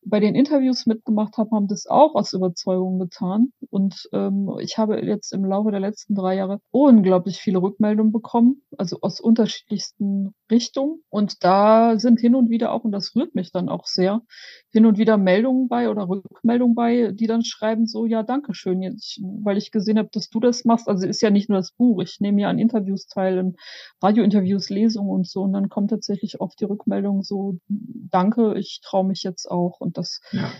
bei 0.06 0.20
den 0.20 0.34
Interviews 0.34 0.86
mitgemacht 0.86 1.36
habe, 1.36 1.50
haben 1.52 1.68
das 1.68 1.86
auch 1.86 2.14
aus 2.14 2.32
Überzeugung 2.32 2.98
getan. 2.98 3.52
Und 3.70 4.08
ähm, 4.12 4.50
ich 4.60 4.78
habe 4.78 5.00
jetzt 5.04 5.32
im 5.32 5.44
Laufe 5.44 5.70
der 5.70 5.80
letzten 5.80 6.14
drei 6.14 6.36
Jahre 6.36 6.60
unglaublich 6.70 7.38
viele 7.38 7.62
Rückmeldungen 7.62 8.12
bekommen, 8.12 8.62
also 8.76 8.98
aus 9.00 9.20
unterschiedlichsten 9.20 10.34
Richtungen. 10.50 11.02
Und 11.08 11.42
da 11.44 11.98
sind 11.98 12.20
hin 12.20 12.34
und 12.34 12.50
wieder 12.50 12.72
auch, 12.72 12.84
und 12.84 12.92
das 12.92 13.14
rührt 13.16 13.34
mich 13.34 13.52
dann 13.52 13.68
auch 13.68 13.86
sehr, 13.86 14.22
hin 14.72 14.86
und 14.86 14.98
wieder 14.98 15.16
Meldungen 15.16 15.68
bei 15.68 15.88
oder 15.88 16.08
Rückmeldungen 16.08 16.74
bei, 16.74 17.12
die 17.12 17.26
dann 17.26 17.44
schreiben 17.44 17.86
so, 17.86 18.06
ja, 18.06 18.22
danke 18.22 18.54
schön, 18.54 18.82
jetzt, 18.82 19.20
weil 19.42 19.56
ich 19.56 19.70
gesehen 19.70 19.98
habe, 19.98 20.08
dass 20.12 20.28
du 20.28 20.40
das 20.40 20.64
machst. 20.64 20.88
Also 20.88 21.06
ist 21.06 21.22
ja 21.22 21.30
nicht 21.30 21.48
nur 21.48 21.58
das 21.58 21.72
Buch, 21.72 22.02
ich 22.02 22.18
nehme 22.20 22.42
ja 22.42 22.48
an 22.48 22.58
Interviews 22.58 23.06
teil, 23.06 23.38
in 23.38 23.56
Radiointerviews, 24.02 24.70
Lesungen 24.70 25.10
und 25.10 25.26
so. 25.28 25.42
Und 25.42 25.52
dann 25.52 25.68
kommt 25.68 25.90
tatsächlich 25.90 26.40
oft 26.40 26.60
die 26.60 26.64
Rückmeldung 26.64 27.22
so, 27.22 27.58
danke, 27.68 28.58
ich 28.58 28.80
traue 28.82 29.06
mich 29.06 29.22
jetzt 29.22 29.50
auch. 29.50 29.80
Und 29.80 29.93
das, 29.96 30.20
ja. 30.32 30.50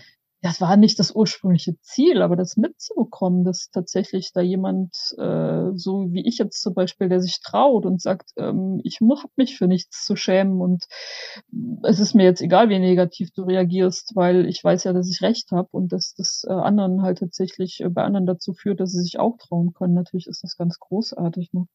das 0.41 0.61
war 0.61 0.77
nicht 0.77 0.99
das 0.99 1.11
ursprüngliche 1.11 1.79
Ziel, 1.81 2.21
aber 2.21 2.35
das 2.35 2.57
mitzubekommen, 2.57 3.43
dass 3.43 3.69
tatsächlich 3.71 4.31
da 4.33 4.41
jemand, 4.41 4.95
äh, 5.17 5.71
so 5.75 6.11
wie 6.11 6.27
ich 6.27 6.37
jetzt 6.37 6.61
zum 6.61 6.73
Beispiel, 6.73 7.09
der 7.09 7.21
sich 7.21 7.41
traut 7.41 7.85
und 7.85 8.01
sagt, 8.01 8.31
ähm, 8.37 8.79
ich 8.83 8.99
habe 9.01 9.31
mich 9.35 9.57
für 9.57 9.67
nichts 9.67 10.05
zu 10.05 10.15
schämen 10.15 10.61
und 10.61 10.85
es 11.83 11.99
ist 11.99 12.13
mir 12.13 12.23
jetzt 12.23 12.41
egal, 12.41 12.69
wie 12.69 12.79
negativ 12.79 13.31
du 13.31 13.43
reagierst, 13.43 14.11
weil 14.15 14.45
ich 14.47 14.63
weiß 14.63 14.83
ja, 14.85 14.93
dass 14.93 15.09
ich 15.09 15.21
recht 15.21 15.51
habe 15.51 15.69
und 15.71 15.91
dass 15.91 16.13
das 16.15 16.43
äh, 16.47 16.53
anderen 16.53 17.01
halt 17.01 17.19
tatsächlich 17.19 17.81
äh, 17.81 17.89
bei 17.89 18.03
anderen 18.03 18.25
dazu 18.25 18.53
führt, 18.53 18.79
dass 18.79 18.91
sie 18.91 19.01
sich 19.01 19.19
auch 19.19 19.37
trauen 19.37 19.73
können. 19.73 19.93
Natürlich 19.93 20.27
ist 20.27 20.43
das 20.43 20.57
ganz 20.57 20.79
großartig. 20.79 21.53
Ne? 21.53 21.65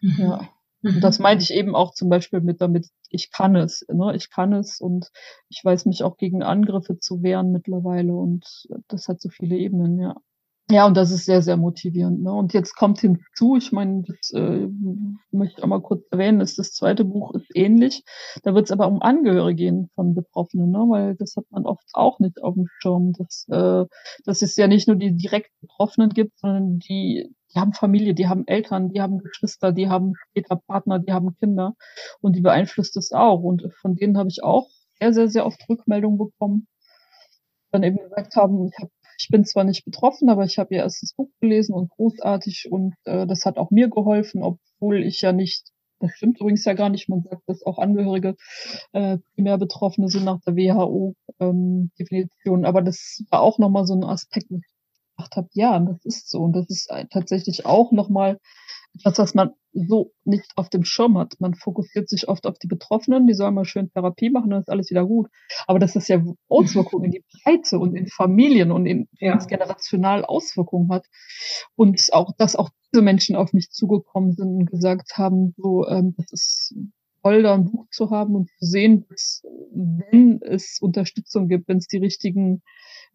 Mhm. 0.00 0.14
Ja. 0.18 0.48
Und 0.82 1.00
das 1.02 1.18
meinte 1.18 1.42
ich 1.42 1.52
eben 1.52 1.74
auch 1.74 1.92
zum 1.92 2.08
Beispiel 2.08 2.40
mit 2.40 2.60
damit, 2.60 2.88
ich 3.10 3.30
kann 3.30 3.56
es, 3.56 3.84
ne? 3.92 4.14
ich 4.14 4.30
kann 4.30 4.52
es 4.52 4.80
und 4.80 5.10
ich 5.48 5.64
weiß 5.64 5.86
mich 5.86 6.02
auch 6.04 6.16
gegen 6.16 6.42
Angriffe 6.42 6.98
zu 6.98 7.22
wehren 7.22 7.50
mittlerweile 7.52 8.14
und 8.14 8.68
das 8.88 9.08
hat 9.08 9.20
so 9.20 9.28
viele 9.28 9.56
Ebenen, 9.56 9.98
ja. 9.98 10.16
Ja, 10.70 10.86
und 10.86 10.98
das 10.98 11.10
ist 11.10 11.24
sehr, 11.24 11.40
sehr 11.40 11.56
motivierend. 11.56 12.22
Ne? 12.22 12.30
Und 12.30 12.52
jetzt 12.52 12.76
kommt 12.76 13.00
hinzu, 13.00 13.56
ich 13.56 13.72
meine, 13.72 14.02
das 14.02 14.32
äh, 14.32 14.68
möchte 15.30 15.56
ich 15.58 15.64
auch 15.64 15.68
mal 15.68 15.80
kurz 15.80 16.04
erwähnen, 16.10 16.42
ist 16.42 16.58
das 16.58 16.72
zweite 16.72 17.06
Buch 17.06 17.34
ist 17.34 17.50
ähnlich. 17.54 18.04
Da 18.42 18.54
wird 18.54 18.66
es 18.66 18.70
aber 18.70 18.86
um 18.86 19.00
Angehörige 19.00 19.56
gehen 19.56 19.90
von 19.94 20.14
Betroffenen, 20.14 20.70
ne? 20.70 20.80
weil 20.80 21.14
das 21.16 21.36
hat 21.36 21.46
man 21.50 21.64
oft 21.64 21.88
auch 21.94 22.18
nicht 22.18 22.42
auf 22.42 22.52
dem 22.52 22.66
Schirm, 22.80 23.14
dass, 23.14 23.46
äh, 23.48 23.86
dass 24.26 24.42
es 24.42 24.56
ja 24.56 24.66
nicht 24.66 24.88
nur 24.88 24.96
die 24.96 25.16
direkt 25.16 25.50
Betroffenen 25.62 26.10
gibt, 26.10 26.38
sondern 26.38 26.78
die 26.80 27.34
die 27.54 27.60
haben 27.60 27.72
Familie, 27.72 28.14
die 28.14 28.28
haben 28.28 28.46
Eltern, 28.46 28.90
die 28.90 29.00
haben 29.00 29.18
Geschwister, 29.18 29.72
die 29.72 29.88
haben 29.88 30.14
später 30.30 30.56
Partner, 30.56 30.98
die 30.98 31.12
haben 31.12 31.36
Kinder 31.38 31.74
und 32.20 32.36
die 32.36 32.40
beeinflusst 32.40 32.96
es 32.96 33.12
auch. 33.12 33.42
Und 33.42 33.62
von 33.80 33.94
denen 33.94 34.18
habe 34.18 34.28
ich 34.28 34.42
auch 34.42 34.68
sehr, 34.98 35.12
sehr, 35.12 35.28
sehr 35.28 35.46
oft 35.46 35.60
Rückmeldungen 35.68 36.18
bekommen, 36.18 36.66
dann 37.70 37.82
eben 37.82 37.98
gesagt 37.98 38.36
haben, 38.36 38.68
ich, 38.68 38.78
hab, 38.78 38.90
ich 39.18 39.28
bin 39.30 39.44
zwar 39.44 39.64
nicht 39.64 39.84
betroffen, 39.84 40.28
aber 40.28 40.44
ich 40.44 40.58
habe 40.58 40.74
ihr 40.74 40.82
erstes 40.82 41.14
Buch 41.14 41.30
gelesen 41.40 41.74
und 41.74 41.90
großartig 41.90 42.68
und 42.70 42.94
äh, 43.04 43.26
das 43.26 43.44
hat 43.44 43.58
auch 43.58 43.70
mir 43.70 43.88
geholfen, 43.88 44.42
obwohl 44.42 45.02
ich 45.02 45.20
ja 45.20 45.32
nicht 45.32 45.72
das 46.00 46.12
stimmt 46.12 46.40
übrigens 46.40 46.64
ja 46.64 46.74
gar 46.74 46.90
nicht. 46.90 47.08
Man 47.08 47.22
sagt, 47.22 47.42
dass 47.48 47.64
auch 47.64 47.78
Angehörige 47.78 48.36
äh, 48.92 49.18
primär 49.34 49.58
Betroffene 49.58 50.08
sind 50.08 50.24
nach 50.24 50.38
der 50.46 50.54
WHO-Definition. 50.54 52.60
Ähm, 52.60 52.64
Aber 52.64 52.82
das 52.82 53.24
war 53.30 53.40
auch 53.40 53.58
nochmal 53.58 53.84
so 53.84 53.94
ein 53.94 54.04
Aspekt, 54.04 54.48
gedacht 55.18 55.36
habe, 55.36 55.48
ja, 55.52 55.78
das 55.78 56.04
ist 56.04 56.30
so. 56.30 56.40
Und 56.40 56.54
das 56.54 56.70
ist 56.70 56.90
tatsächlich 57.10 57.66
auch 57.66 57.92
nochmal 57.92 58.38
etwas, 58.94 59.18
was 59.18 59.34
man 59.34 59.50
so 59.72 60.12
nicht 60.24 60.50
auf 60.56 60.70
dem 60.70 60.84
Schirm 60.84 61.18
hat. 61.18 61.34
Man 61.40 61.54
fokussiert 61.54 62.08
sich 62.08 62.28
oft 62.28 62.46
auf 62.46 62.58
die 62.58 62.66
Betroffenen, 62.66 63.26
die 63.26 63.34
sollen 63.34 63.54
mal 63.54 63.64
schön 63.64 63.90
Therapie 63.90 64.30
machen, 64.30 64.50
dann 64.50 64.60
ist 64.62 64.70
alles 64.70 64.90
wieder 64.90 65.04
gut. 65.04 65.28
Aber 65.66 65.78
dass 65.78 65.92
das 65.92 66.08
ja 66.08 66.22
Auswirkungen 66.48 67.04
in 67.04 67.10
die 67.10 67.24
Breite 67.44 67.78
und 67.78 67.94
in 67.94 68.06
Familien 68.06 68.72
und 68.72 68.86
in 68.86 69.08
ja. 69.20 69.36
generational 69.36 70.24
Auswirkungen 70.24 70.90
hat. 70.90 71.06
Und 71.76 72.00
auch, 72.12 72.32
dass 72.38 72.56
auch 72.56 72.70
diese 72.92 73.02
Menschen 73.02 73.36
auf 73.36 73.52
mich 73.52 73.70
zugekommen 73.70 74.32
sind 74.32 74.48
und 74.48 74.66
gesagt 74.66 75.16
haben, 75.16 75.54
so, 75.58 75.86
ähm, 75.86 76.14
das 76.16 76.32
ist 76.32 76.74
toll, 77.22 77.42
da 77.42 77.54
ein 77.54 77.70
Buch 77.70 77.86
zu 77.90 78.10
haben 78.10 78.34
und 78.34 78.48
zu 78.58 78.64
sehen, 78.64 79.04
dass 79.08 79.42
wenn 79.72 80.40
es 80.42 80.78
Unterstützung 80.80 81.48
gibt, 81.48 81.68
wenn 81.68 81.78
es 81.78 81.86
die 81.86 81.98
richtigen 81.98 82.62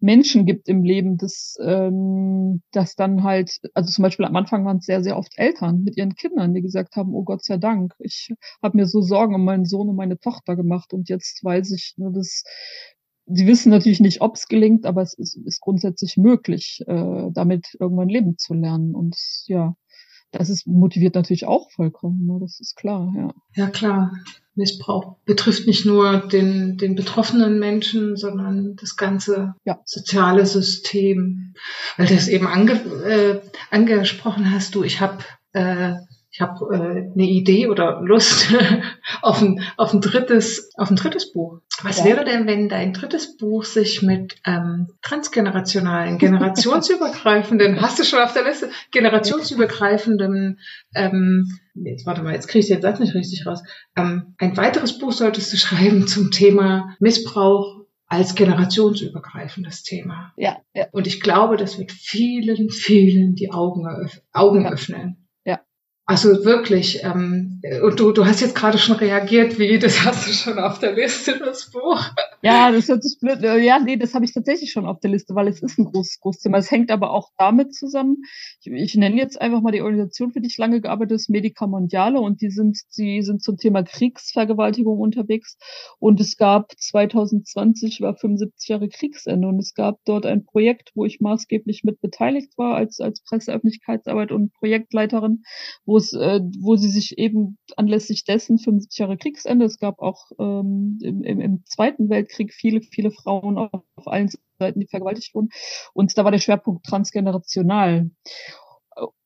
Menschen 0.04 0.46
gibt 0.46 0.68
im 0.68 0.84
Leben, 0.84 1.18
dass, 1.18 1.56
ähm, 1.62 2.62
dass 2.72 2.96
dann 2.96 3.24
halt, 3.24 3.60
also 3.74 3.90
zum 3.90 4.04
Beispiel 4.04 4.26
am 4.26 4.36
Anfang 4.36 4.66
waren 4.66 4.78
es 4.78 4.86
sehr, 4.86 5.02
sehr 5.02 5.18
oft 5.18 5.32
Eltern 5.38 5.84
mit 5.84 5.96
ihren 5.96 6.16
Kindern, 6.16 6.54
die 6.54 6.62
gesagt 6.62 6.98
haben, 6.98 7.16
oh 7.16 7.24
Gott 7.24 7.44
sei 7.46 7.58
Dank, 7.58 7.94
ich 8.00 8.30
habe 8.62 8.78
mir 8.78 8.86
so 8.86 9.02
Sorgen 9.02 9.34
um 9.34 9.46
meinen 9.46 9.66
Sohn 9.66 9.88
und 9.88 9.96
meine 9.96 10.20
Tochter 10.20 10.58
gemacht 10.58 10.94
und 10.94 11.08
jetzt 11.08 11.44
weiß 11.44 11.72
ich 11.72 11.94
nur, 11.98 12.12
dass 12.12 12.44
Sie 13.26 13.48
wissen 13.48 13.70
natürlich 13.70 14.02
nicht, 14.02 14.20
ob 14.20 14.36
es 14.36 14.48
gelingt, 14.50 14.86
aber 14.86 15.02
es 15.02 15.14
ist, 15.14 15.38
ist 15.46 15.62
grundsätzlich 15.62 16.18
möglich, 16.18 16.84
äh, 16.88 17.30
damit 17.34 17.68
irgendwann 17.80 18.10
leben 18.10 18.38
zu 18.38 18.54
lernen. 18.54 18.94
Und 18.94 19.16
ja, 19.46 19.76
das 20.34 20.50
ist 20.50 20.68
motiviert 20.68 21.16
natürlich 21.16 21.46
auch 21.46 21.72
vollkommen, 21.72 22.26
ne? 22.26 22.38
das 22.42 22.60
ist 22.60 22.76
klar, 22.76 23.14
ja. 23.16 23.34
Ja, 23.56 23.70
klar. 23.70 24.12
Missbrauch 24.56 25.16
betrifft 25.26 25.66
nicht 25.66 25.86
nur 25.86 26.18
den, 26.28 26.78
den 26.78 26.94
betroffenen 26.94 27.58
Menschen, 27.58 28.16
sondern 28.18 28.76
das 28.76 28.96
ganze 28.96 29.56
ja. 29.66 29.80
soziale 29.84 30.46
System. 30.46 31.56
Weil 31.98 32.06
du 32.06 32.14
es 32.14 32.28
eben 32.28 32.46
ange, 32.46 32.74
äh, 32.74 33.42
angesprochen 33.72 34.52
hast, 34.52 34.76
du, 34.76 34.84
ich 34.84 35.02
habe 35.02 35.24
äh, 35.54 35.94
ich 36.34 36.42
habe 36.42 36.76
äh, 36.76 37.12
eine 37.14 37.30
Idee 37.30 37.68
oder 37.68 38.02
Lust 38.02 38.48
auf 39.22 39.40
ein, 39.40 39.62
auf 39.78 39.94
ein 39.94 40.02
drittes 40.02 40.72
auf 40.78 40.90
ein 40.90 40.96
drittes 40.96 41.32
Buch. 41.32 41.60
Was 41.84 42.00
ja. 42.00 42.06
wäre 42.06 42.26
denn, 42.26 42.48
wenn 42.48 42.70
dein 42.70 42.92
drittes 42.92 43.38
Buch 43.38 43.64
sich 43.66 44.02
mit 44.02 44.38
ähm, 44.44 44.88
transgenerationalen, 45.04 46.18
generationsübergreifenden, 46.18 47.80
hast 47.82 48.00
du 48.00 48.04
schon 48.04 48.20
auf 48.20 48.34
der 48.34 48.46
Liste, 48.46 48.72
generationsübergreifenden, 48.90 50.60
ähm, 50.96 51.60
jetzt 51.76 52.08
warte 52.08 52.24
mal, 52.24 52.34
jetzt 52.34 52.48
kriege 52.48 52.64
ich 52.64 52.68
den 52.68 52.82
Satz 52.82 53.00
nicht 53.00 53.14
richtig 53.14 53.46
raus. 53.46 53.62
Ähm, 53.96 54.34
ein 54.40 54.58
weiteres 54.58 54.98
Buch 54.98 55.12
solltest 55.12 55.54
du 55.54 55.58
schreiben 55.58 56.08
zum 56.08 56.32
Thema 56.32 56.96
Missbrauch 57.00 57.86
als 58.08 58.34
generationsübergreifendes 58.34 59.84
Thema. 59.84 60.34
Ja, 60.36 60.58
ja. 60.74 60.88
Und 60.92 61.06
ich 61.06 61.22
glaube, 61.22 61.58
das 61.58 61.78
wird 61.78 61.92
vielen, 61.92 62.72
vielen 62.72 63.36
die 63.36 63.52
Augen, 63.52 63.86
Augen 64.32 64.64
ja. 64.64 64.72
öffnen. 64.72 65.23
Also 66.06 66.44
wirklich, 66.44 67.04
ähm, 67.04 67.62
und 67.82 68.00
du, 68.00 68.12
du 68.12 68.26
hast 68.26 68.42
jetzt 68.42 68.56
gerade 68.56 68.78
schon 68.78 68.98
reagiert, 68.98 69.58
wie, 69.58 69.80
das 69.80 70.04
hast 70.04 70.28
du 70.28 70.34
schon 70.34 70.60
auf 70.60 70.80
der 70.80 70.94
Liste, 70.94 71.40
das 71.40 71.72
Buch. 71.72 72.10
Ja, 72.46 72.74
das 72.74 72.90
hört 72.90 73.04
sich 73.04 73.18
blöd. 73.22 73.40
Ja, 73.42 73.80
nee, 73.80 73.96
das 73.96 74.14
habe 74.14 74.26
ich 74.26 74.34
tatsächlich 74.34 74.70
schon 74.74 74.86
auf 74.86 75.00
der 75.00 75.12
Liste, 75.12 75.34
weil 75.34 75.48
es 75.48 75.64
ist 75.64 75.80
ein 75.80 75.86
großes, 75.86 76.20
großes 76.20 76.42
Thema. 76.42 76.58
Es 76.58 76.70
hängt 76.72 76.92
aber 76.92 77.12
auch 77.12 77.30
damit 77.38 77.74
zusammen. 77.74 78.18
Ich, 78.60 78.70
ich 78.70 78.96
nenne 78.96 79.16
jetzt 79.16 79.40
einfach 79.40 79.62
mal 79.62 79.72
die 79.72 79.82
Organisation, 79.82 80.34
für 80.34 80.42
die 80.42 80.50
ich 80.50 80.58
lange 80.58 80.82
gearbeitet 80.82 81.22
habe, 81.22 81.32
Medica 81.32 81.68
Mondiale, 81.68 82.20
und 82.20 82.42
die 82.42 82.50
sind, 82.50 82.78
die 82.98 83.22
sind 83.22 83.42
zum 83.42 83.56
Thema 83.56 83.84
Kriegsvergewaltigung 83.84 85.00
unterwegs. 85.00 85.58
Und 86.00 86.20
es 86.20 86.36
gab 86.36 86.74
2020 86.78 88.02
war 88.02 88.14
75 88.18 88.68
Jahre 88.68 88.90
Kriegsende 88.90 89.48
und 89.48 89.60
es 89.60 89.74
gab 89.74 90.00
dort 90.04 90.26
ein 90.26 90.44
Projekt, 90.44 90.92
wo 90.96 91.06
ich 91.06 91.22
maßgeblich 91.22 91.86
mit 91.86 92.02
beteiligt 92.02 92.58
war 92.58 92.76
als, 92.76 93.00
als 93.00 93.24
Presseöffentlichkeitsarbeit 93.24 94.34
und 94.34 94.52
Projektleiterin, 94.56 95.44
wo 95.86 95.96
es, 95.96 96.12
äh, 96.12 96.42
wo 96.60 96.76
sie 96.76 96.90
sich 96.90 97.18
eben 97.18 97.58
anlässlich 97.78 98.26
dessen 98.26 98.58
75 98.58 99.00
Jahre 99.00 99.16
Kriegsende, 99.16 99.64
es 99.64 99.80
gab 99.80 100.00
auch 100.00 100.30
ähm, 100.38 101.00
im, 101.02 101.24
im, 101.24 101.40
im 101.40 101.64
Zweiten 101.66 102.10
Weltkrieg 102.10 102.33
viele, 102.52 102.82
viele 102.82 103.12
Frauen 103.12 103.58
auf 103.58 104.08
allen 104.08 104.30
Seiten, 104.60 104.80
die 104.80 104.88
vergewaltigt 104.88 105.34
wurden. 105.36 105.50
Und 105.94 106.18
da 106.18 106.24
war 106.24 106.32
der 106.32 106.40
Schwerpunkt 106.40 106.86
transgenerational. 106.86 108.12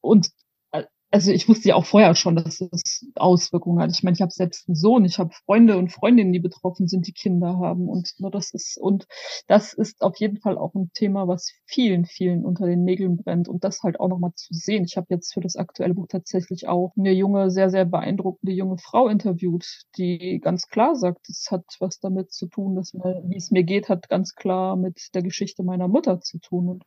Und 0.01 0.29
also 1.11 1.31
ich 1.31 1.47
wusste 1.47 1.69
ja 1.69 1.75
auch 1.75 1.85
vorher 1.85 2.15
schon, 2.15 2.35
dass 2.35 2.59
es 2.61 3.05
Auswirkungen 3.15 3.79
hat. 3.81 3.91
Ich 3.91 4.03
meine, 4.03 4.15
ich 4.15 4.21
habe 4.21 4.31
selbst 4.31 4.67
einen 4.67 4.75
Sohn, 4.75 5.05
ich 5.05 5.19
habe 5.19 5.31
Freunde 5.45 5.77
und 5.77 5.91
Freundinnen, 5.91 6.33
die 6.33 6.39
betroffen 6.39 6.87
sind, 6.87 7.07
die 7.07 7.13
Kinder 7.13 7.57
haben 7.59 7.87
und 7.87 8.13
nur 8.19 8.29
das 8.31 8.51
ist 8.53 8.77
und 8.77 9.07
das 9.47 9.73
ist 9.73 10.01
auf 10.01 10.17
jeden 10.17 10.37
Fall 10.37 10.57
auch 10.57 10.75
ein 10.75 10.91
Thema, 10.93 11.27
was 11.27 11.51
vielen, 11.65 12.05
vielen 12.05 12.45
unter 12.45 12.65
den 12.65 12.83
Nägeln 12.83 13.17
brennt 13.17 13.47
und 13.47 13.63
das 13.63 13.83
halt 13.83 13.99
auch 13.99 14.09
nochmal 14.09 14.33
zu 14.35 14.53
sehen. 14.53 14.83
Ich 14.85 14.97
habe 14.97 15.07
jetzt 15.09 15.33
für 15.33 15.41
das 15.41 15.55
aktuelle 15.55 15.93
Buch 15.93 16.07
tatsächlich 16.09 16.67
auch 16.67 16.93
eine 16.97 17.11
junge, 17.13 17.51
sehr, 17.51 17.69
sehr 17.69 17.85
beeindruckende 17.85 18.51
junge 18.53 18.77
Frau 18.77 19.07
interviewt, 19.07 19.65
die 19.97 20.39
ganz 20.41 20.67
klar 20.67 20.95
sagt, 20.95 21.29
es 21.29 21.47
hat 21.51 21.65
was 21.79 21.99
damit 21.99 22.31
zu 22.33 22.47
tun, 22.47 22.75
dass 22.75 22.93
mir, 22.93 23.23
wie 23.27 23.37
es 23.37 23.51
mir 23.51 23.63
geht, 23.63 23.87
hat 23.89 24.09
ganz 24.09 24.35
klar 24.35 24.75
mit 24.75 25.09
der 25.13 25.23
Geschichte 25.23 25.63
meiner 25.63 25.87
Mutter 25.87 26.19
zu 26.21 26.39
tun 26.39 26.67
und 26.69 26.83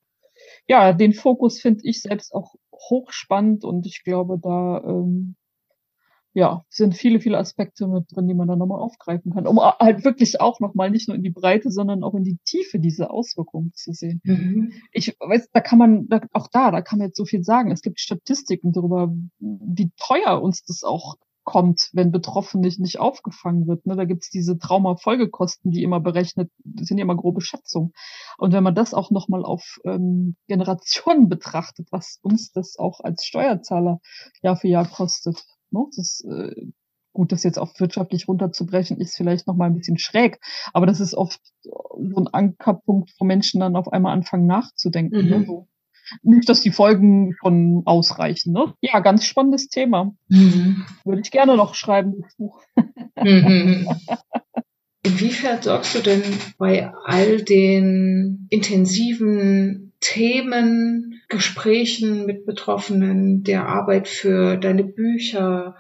ja, 0.67 0.93
den 0.93 1.13
Fokus 1.13 1.61
finde 1.61 1.81
ich 1.85 2.03
selbst 2.03 2.35
auch 2.35 2.55
hochspannend 2.73 3.65
und 3.65 3.87
ich 3.87 4.03
glaube, 4.05 4.39
da 4.41 4.83
ähm, 4.85 5.37
ja, 6.33 6.65
sind 6.69 6.97
viele, 6.97 7.21
viele 7.21 7.39
Aspekte 7.39 7.89
mit 7.89 8.05
drin, 8.13 8.29
die 8.29 8.35
man 8.35 8.47
dann 8.47 8.59
nochmal 8.59 8.81
aufgreifen 8.81 9.33
kann, 9.33 9.49
um 9.49 9.59
halt 9.59 10.05
wirklich 10.05 10.41
auch 10.41 10.61
nochmal 10.61 10.91
nicht 10.91 11.09
nur 11.09 11.17
in 11.17 11.25
die 11.25 11.31
Breite, 11.31 11.71
sondern 11.71 12.05
auch 12.05 12.15
in 12.15 12.23
die 12.23 12.39
Tiefe 12.45 12.79
diese 12.79 13.11
Auswirkungen 13.11 13.73
zu 13.75 13.93
sehen. 13.93 14.21
Mhm. 14.23 14.73
Ich 14.93 15.17
weiß, 15.19 15.51
da 15.53 15.61
kann 15.61 15.79
man, 15.79 16.07
da, 16.09 16.21
auch 16.33 16.47
da, 16.53 16.71
da 16.71 16.83
kann 16.83 17.01
man 17.01 17.09
jetzt 17.09 17.17
so 17.17 17.25
viel 17.25 17.43
sagen. 17.43 17.73
Es 17.73 17.83
gibt 17.83 17.99
Statistiken 17.99 18.73
darüber, 18.73 19.13
wie 19.41 19.91
teuer 19.97 20.41
uns 20.41 20.63
das 20.63 20.85
auch 20.85 21.17
kommt, 21.51 21.91
wenn 21.93 22.13
Betroffene 22.13 22.65
nicht, 22.65 22.79
nicht 22.79 23.01
aufgefangen 23.01 23.67
wird. 23.67 23.85
Ne? 23.85 23.97
Da 23.97 24.05
gibt's 24.05 24.31
diese 24.31 24.57
Traumafolgekosten, 24.57 25.73
die 25.73 25.83
immer 25.83 25.99
berechnet, 25.99 26.49
das 26.59 26.87
sind 26.87 26.99
ja 26.99 27.03
immer 27.03 27.17
grobe 27.17 27.41
Schätzungen. 27.41 27.93
Und 28.39 28.53
wenn 28.53 28.63
man 28.63 28.77
das 28.77 28.95
auch 28.95 29.11
nochmal 29.11 29.45
auf 29.45 29.81
ähm, 29.85 30.37
Generationen 30.47 31.29
betrachtet, 31.29 31.89
was 31.91 32.21
uns 32.23 32.53
das 32.53 32.79
auch 32.79 33.01
als 33.01 33.25
Steuerzahler 33.25 33.99
Jahr 34.43 34.57
für 34.57 34.69
Jahr 34.69 34.87
kostet. 34.87 35.45
Ne? 35.73 35.87
Das 35.97 36.21
äh, 36.21 36.71
gut, 37.13 37.33
das 37.33 37.43
jetzt 37.43 37.59
auf 37.59 37.73
wirtschaftlich 37.81 38.29
runterzubrechen, 38.29 38.99
ist 38.99 39.17
vielleicht 39.17 39.49
noch 39.49 39.57
mal 39.57 39.67
ein 39.67 39.75
bisschen 39.75 39.99
schräg, 39.99 40.39
aber 40.73 40.87
das 40.87 41.01
ist 41.01 41.15
oft 41.15 41.41
so 41.65 42.17
ein 42.17 42.29
Ankerpunkt, 42.29 43.13
wo 43.19 43.25
Menschen 43.25 43.59
dann 43.59 43.75
auf 43.75 43.93
einmal 43.93 44.13
anfangen 44.13 44.47
nachzudenken. 44.47 45.17
Ne? 45.17 45.23
Mhm. 45.23 45.41
Ne? 45.41 45.47
So, 45.47 45.69
nicht, 46.23 46.49
dass 46.49 46.61
die 46.61 46.71
Folgen 46.71 47.35
schon 47.41 47.83
ausreichen. 47.85 48.53
Ne? 48.53 48.75
Ja, 48.81 49.01
ganz 49.01 49.25
spannendes 49.25 49.69
Thema. 49.69 50.13
Mhm. 50.29 50.85
Würde 51.05 51.23
ich 51.23 51.31
gerne 51.31 51.57
noch 51.57 51.75
schreiben, 51.75 52.23
das 52.23 52.37
Buch. 52.37 52.63
Mhm. 53.23 53.87
Inwiefern 55.03 55.63
sorgst 55.63 55.95
du 55.95 56.01
denn 56.01 56.23
bei 56.59 56.93
all 57.05 57.43
den 57.43 58.47
intensiven 58.51 59.93
Themen, 60.01 61.21
Gesprächen 61.29 62.27
mit 62.27 62.47
Betroffenen, 62.47 63.43
der 63.43 63.67
Arbeit 63.67 64.09
für 64.09 64.57
deine 64.57 64.85
Bücher 64.85 65.77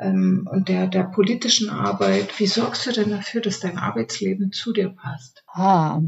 ähm, 0.00 0.48
und 0.50 0.68
der, 0.68 0.86
der 0.86 1.04
politischen 1.04 1.70
Arbeit, 1.70 2.38
wie 2.38 2.46
sorgst 2.46 2.86
du 2.86 2.92
denn 2.92 3.10
dafür, 3.10 3.40
dass 3.40 3.60
dein 3.60 3.78
Arbeitsleben 3.78 4.52
zu 4.52 4.72
dir 4.72 4.88
passt? 4.88 5.44
Ah, 5.48 6.00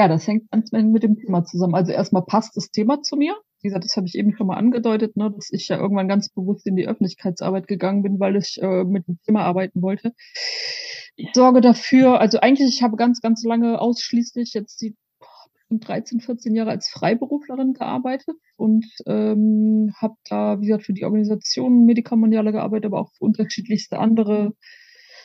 ja, 0.00 0.08
das 0.08 0.26
hängt 0.26 0.50
ganz 0.50 0.72
mit 0.72 1.02
dem 1.02 1.16
Thema 1.16 1.44
zusammen. 1.44 1.74
Also 1.74 1.92
erstmal 1.92 2.24
passt 2.24 2.56
das 2.56 2.70
Thema 2.70 3.02
zu 3.02 3.16
mir. 3.16 3.36
Wie 3.60 3.68
gesagt, 3.68 3.84
das 3.84 3.96
habe 3.98 4.06
ich 4.06 4.14
eben 4.14 4.34
schon 4.34 4.46
mal 4.46 4.56
angedeutet, 4.56 5.14
ne, 5.14 5.30
dass 5.30 5.50
ich 5.52 5.68
ja 5.68 5.76
irgendwann 5.76 6.08
ganz 6.08 6.30
bewusst 6.30 6.66
in 6.66 6.74
die 6.74 6.88
Öffentlichkeitsarbeit 6.88 7.68
gegangen 7.68 8.02
bin, 8.02 8.18
weil 8.18 8.36
ich 8.36 8.58
äh, 8.62 8.84
mit 8.84 9.06
dem 9.06 9.18
Thema 9.26 9.42
arbeiten 9.42 9.82
wollte. 9.82 10.14
Ich 11.16 11.28
sorge 11.34 11.60
dafür, 11.60 12.18
also 12.18 12.40
eigentlich, 12.40 12.74
ich 12.74 12.82
habe 12.82 12.96
ganz, 12.96 13.20
ganz 13.20 13.44
lange 13.44 13.78
ausschließlich 13.78 14.54
jetzt 14.54 14.80
die 14.80 14.96
13, 15.68 16.20
14 16.20 16.54
Jahre 16.54 16.70
als 16.70 16.88
Freiberuflerin 16.88 17.74
gearbeitet 17.74 18.36
und 18.56 18.86
ähm, 19.06 19.92
habe 20.00 20.14
da, 20.24 20.62
wie 20.62 20.66
gesagt, 20.68 20.86
für 20.86 20.94
die 20.94 21.04
Organisation 21.04 21.84
Medikamoniale 21.84 22.52
gearbeitet, 22.52 22.86
aber 22.86 23.00
auch 23.00 23.12
für 23.12 23.24
unterschiedlichste 23.26 23.98
andere 23.98 24.54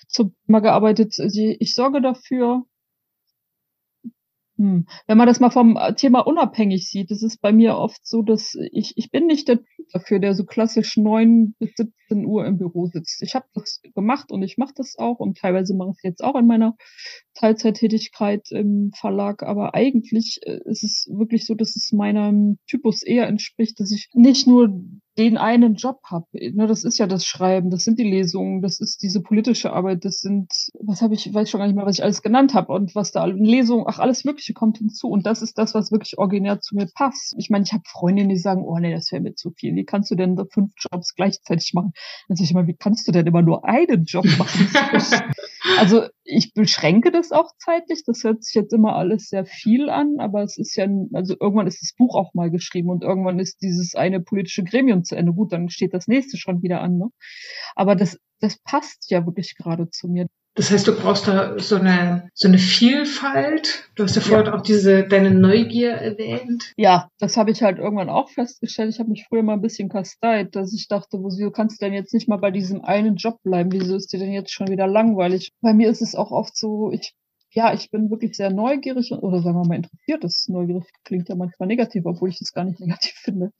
zum 0.09 0.35
Thema 0.45 0.59
gearbeitet. 0.59 1.15
Ich 1.17 1.73
sorge 1.73 2.01
dafür, 2.01 2.65
hm. 4.57 4.85
Wenn 5.05 5.17
man 5.17 5.27
das 5.27 5.41
mal 5.41 5.49
vom 5.49 5.75
äh, 5.75 5.93
Thema 5.95 6.21
unabhängig 6.21 6.89
sieht, 6.89 7.11
ist 7.11 7.23
es 7.23 7.37
bei 7.37 7.51
mir 7.51 7.75
oft 7.75 8.07
so, 8.07 8.21
dass 8.21 8.55
ich, 8.71 8.93
ich 8.95 9.11
bin 9.11 9.25
nicht 9.25 9.49
der 9.49 9.57
Typ 9.57 9.87
dafür, 9.91 10.19
der 10.19 10.33
so 10.33 10.45
klassisch 10.45 10.95
neun 10.95 11.55
bis 11.59 11.73
17 11.75 12.25
Uhr 12.25 12.45
im 12.45 12.57
Büro 12.57 12.87
sitzt. 12.87 13.21
Ich 13.21 13.35
habe 13.35 13.45
das 13.53 13.81
gemacht 13.93 14.31
und 14.31 14.43
ich 14.43 14.57
mache 14.57 14.73
das 14.75 14.97
auch 14.97 15.19
und 15.19 15.37
teilweise 15.37 15.75
mache 15.75 15.89
ich 15.91 15.97
es 15.97 16.03
jetzt 16.03 16.23
auch 16.23 16.35
in 16.35 16.47
meiner 16.47 16.77
Teilzeittätigkeit 17.33 18.49
im 18.51 18.91
Verlag, 18.95 19.43
aber 19.43 19.75
eigentlich 19.75 20.39
äh, 20.43 20.59
ist 20.63 20.83
es 20.83 21.05
wirklich 21.11 21.45
so, 21.45 21.53
dass 21.53 21.75
es 21.75 21.91
meinem 21.91 22.57
Typus 22.65 23.03
eher 23.03 23.27
entspricht, 23.27 23.79
dass 23.81 23.91
ich 23.91 24.09
nicht 24.13 24.47
nur 24.47 24.69
den 25.17 25.37
einen 25.37 25.75
Job 25.75 26.01
habe. 26.03 26.25
Ne, 26.33 26.67
das 26.67 26.83
ist 26.83 26.97
ja 26.97 27.07
das 27.07 27.25
Schreiben, 27.25 27.69
das 27.69 27.83
sind 27.83 27.99
die 27.99 28.09
Lesungen, 28.09 28.61
das 28.61 28.79
ist 28.79 29.01
diese 29.01 29.21
politische 29.21 29.71
Arbeit, 29.71 30.03
das 30.03 30.19
sind, 30.19 30.51
was 30.79 31.01
habe 31.01 31.13
ich, 31.13 31.33
weiß 31.33 31.49
schon 31.49 31.59
gar 31.59 31.67
nicht 31.67 31.75
mehr, 31.75 31.85
was 31.85 31.97
ich 31.97 32.03
alles 32.03 32.21
genannt 32.21 32.53
habe 32.53 32.73
und 32.73 32.95
was 32.95 33.11
da 33.11 33.25
Lesungen, 33.25 33.85
ach, 33.87 33.99
alles 33.99 34.25
Mögliche 34.25 34.53
kommt 34.53 34.77
hinzu. 34.77 35.07
Und 35.07 35.25
das 35.25 35.41
ist 35.41 35.57
das, 35.57 35.73
was 35.73 35.91
wirklich 35.91 36.17
originär 36.17 36.59
zu 36.59 36.75
mir 36.75 36.87
passt. 36.93 37.33
Ich 37.37 37.49
meine, 37.49 37.63
ich 37.63 37.71
habe 37.71 37.83
Freundinnen, 37.87 38.29
die 38.29 38.37
sagen, 38.37 38.63
oh 38.65 38.77
nee, 38.77 38.93
das 38.93 39.11
wäre 39.11 39.21
mir 39.21 39.35
zu 39.35 39.51
viel. 39.51 39.73
Wie 39.75 39.85
kannst 39.85 40.11
du 40.11 40.15
denn 40.15 40.37
fünf 40.51 40.73
Jobs 40.77 41.15
gleichzeitig 41.15 41.73
machen? 41.73 41.93
Dann 42.27 42.35
sage 42.35 42.45
ich 42.45 42.53
mal, 42.53 42.67
wie 42.67 42.75
kannst 42.75 43.07
du 43.07 43.11
denn 43.11 43.25
immer 43.25 43.41
nur 43.41 43.65
einen 43.65 44.03
Job 44.03 44.25
machen? 44.37 44.67
also 45.79 46.03
ich 46.25 46.53
beschränke 46.53 47.11
das 47.11 47.31
auch 47.31 47.51
zeitlich. 47.57 48.03
Das 48.05 48.23
hört 48.23 48.43
sich 48.43 48.55
jetzt 48.55 48.73
immer 48.73 48.95
alles 48.95 49.29
sehr 49.29 49.45
viel 49.45 49.89
an, 49.89 50.15
aber 50.19 50.43
es 50.43 50.57
ist 50.57 50.75
ja, 50.75 50.87
also 51.13 51.35
irgendwann 51.39 51.67
ist 51.67 51.81
das 51.81 51.93
Buch 51.93 52.15
auch 52.15 52.33
mal 52.33 52.51
geschrieben 52.51 52.89
und 52.89 53.03
irgendwann 53.03 53.39
ist 53.39 53.61
dieses 53.61 53.95
eine 53.95 54.19
politische 54.19 54.63
Gremium 54.63 55.03
zu 55.05 55.15
Ende. 55.15 55.33
Gut, 55.33 55.53
dann 55.53 55.69
steht 55.69 55.93
das 55.93 56.07
nächste 56.07 56.37
schon 56.37 56.61
wieder 56.61 56.81
an. 56.81 56.97
Ne? 56.97 57.09
Aber 57.75 57.95
das, 57.95 58.19
das 58.39 58.57
passt 58.63 59.09
ja 59.09 59.25
wirklich 59.25 59.55
gerade 59.55 59.89
zu 59.89 60.07
mir. 60.07 60.27
Das 60.57 60.71
heißt, 60.71 60.87
du 60.87 60.95
brauchst 60.95 61.27
da 61.27 61.59
so 61.59 61.75
eine, 61.75 62.29
so 62.33 62.47
eine 62.47 62.57
Vielfalt. 62.57 63.89
Du 63.95 64.03
hast 64.03 64.15
ja 64.15 64.21
vorhin 64.21 64.47
ja. 64.47 64.55
auch 64.55 64.61
diese, 64.61 65.05
deine 65.05 65.31
Neugier 65.31 65.91
erwähnt. 65.91 66.71
Ja, 66.77 67.09
das 67.19 67.35
habe 67.35 67.51
ich 67.51 67.61
halt 67.61 67.77
irgendwann 67.77 68.09
auch 68.09 68.29
festgestellt. 68.29 68.93
Ich 68.93 68.99
habe 68.99 69.09
mich 69.09 69.25
früher 69.27 69.43
mal 69.43 69.53
ein 69.53 69.61
bisschen 69.61 69.89
kasteit, 69.89 70.55
dass 70.55 70.73
ich 70.73 70.87
dachte, 70.87 71.17
wieso 71.17 71.51
kannst 71.51 71.81
du 71.81 71.85
denn 71.85 71.93
jetzt 71.93 72.13
nicht 72.13 72.29
mal 72.29 72.37
bei 72.37 72.51
diesem 72.51 72.85
einen 72.85 73.17
Job 73.17 73.43
bleiben? 73.43 73.73
Wieso 73.73 73.97
ist 73.97 74.13
dir 74.13 74.19
denn 74.19 74.31
jetzt 74.31 74.53
schon 74.53 74.69
wieder 74.69 74.87
langweilig? 74.87 75.51
Bei 75.61 75.73
mir 75.73 75.89
ist 75.89 76.01
es 76.01 76.15
auch 76.15 76.31
oft 76.31 76.55
so, 76.55 76.89
ich 76.89 77.13
ja, 77.55 77.73
ich 77.73 77.89
bin 77.89 78.11
wirklich 78.11 78.35
sehr 78.35 78.51
neugierig 78.51 79.13
oder 79.13 79.41
sagen 79.41 79.55
wir 79.55 79.65
mal 79.65 79.77
interessiert. 79.77 80.25
Das 80.25 80.47
neugierig 80.49 80.83
klingt 81.05 81.29
ja 81.29 81.35
manchmal 81.35 81.67
negativ, 81.67 82.05
obwohl 82.05 82.27
ich 82.27 82.37
das 82.37 82.51
gar 82.51 82.65
nicht 82.65 82.79
negativ 82.81 83.13
finde. 83.13 83.51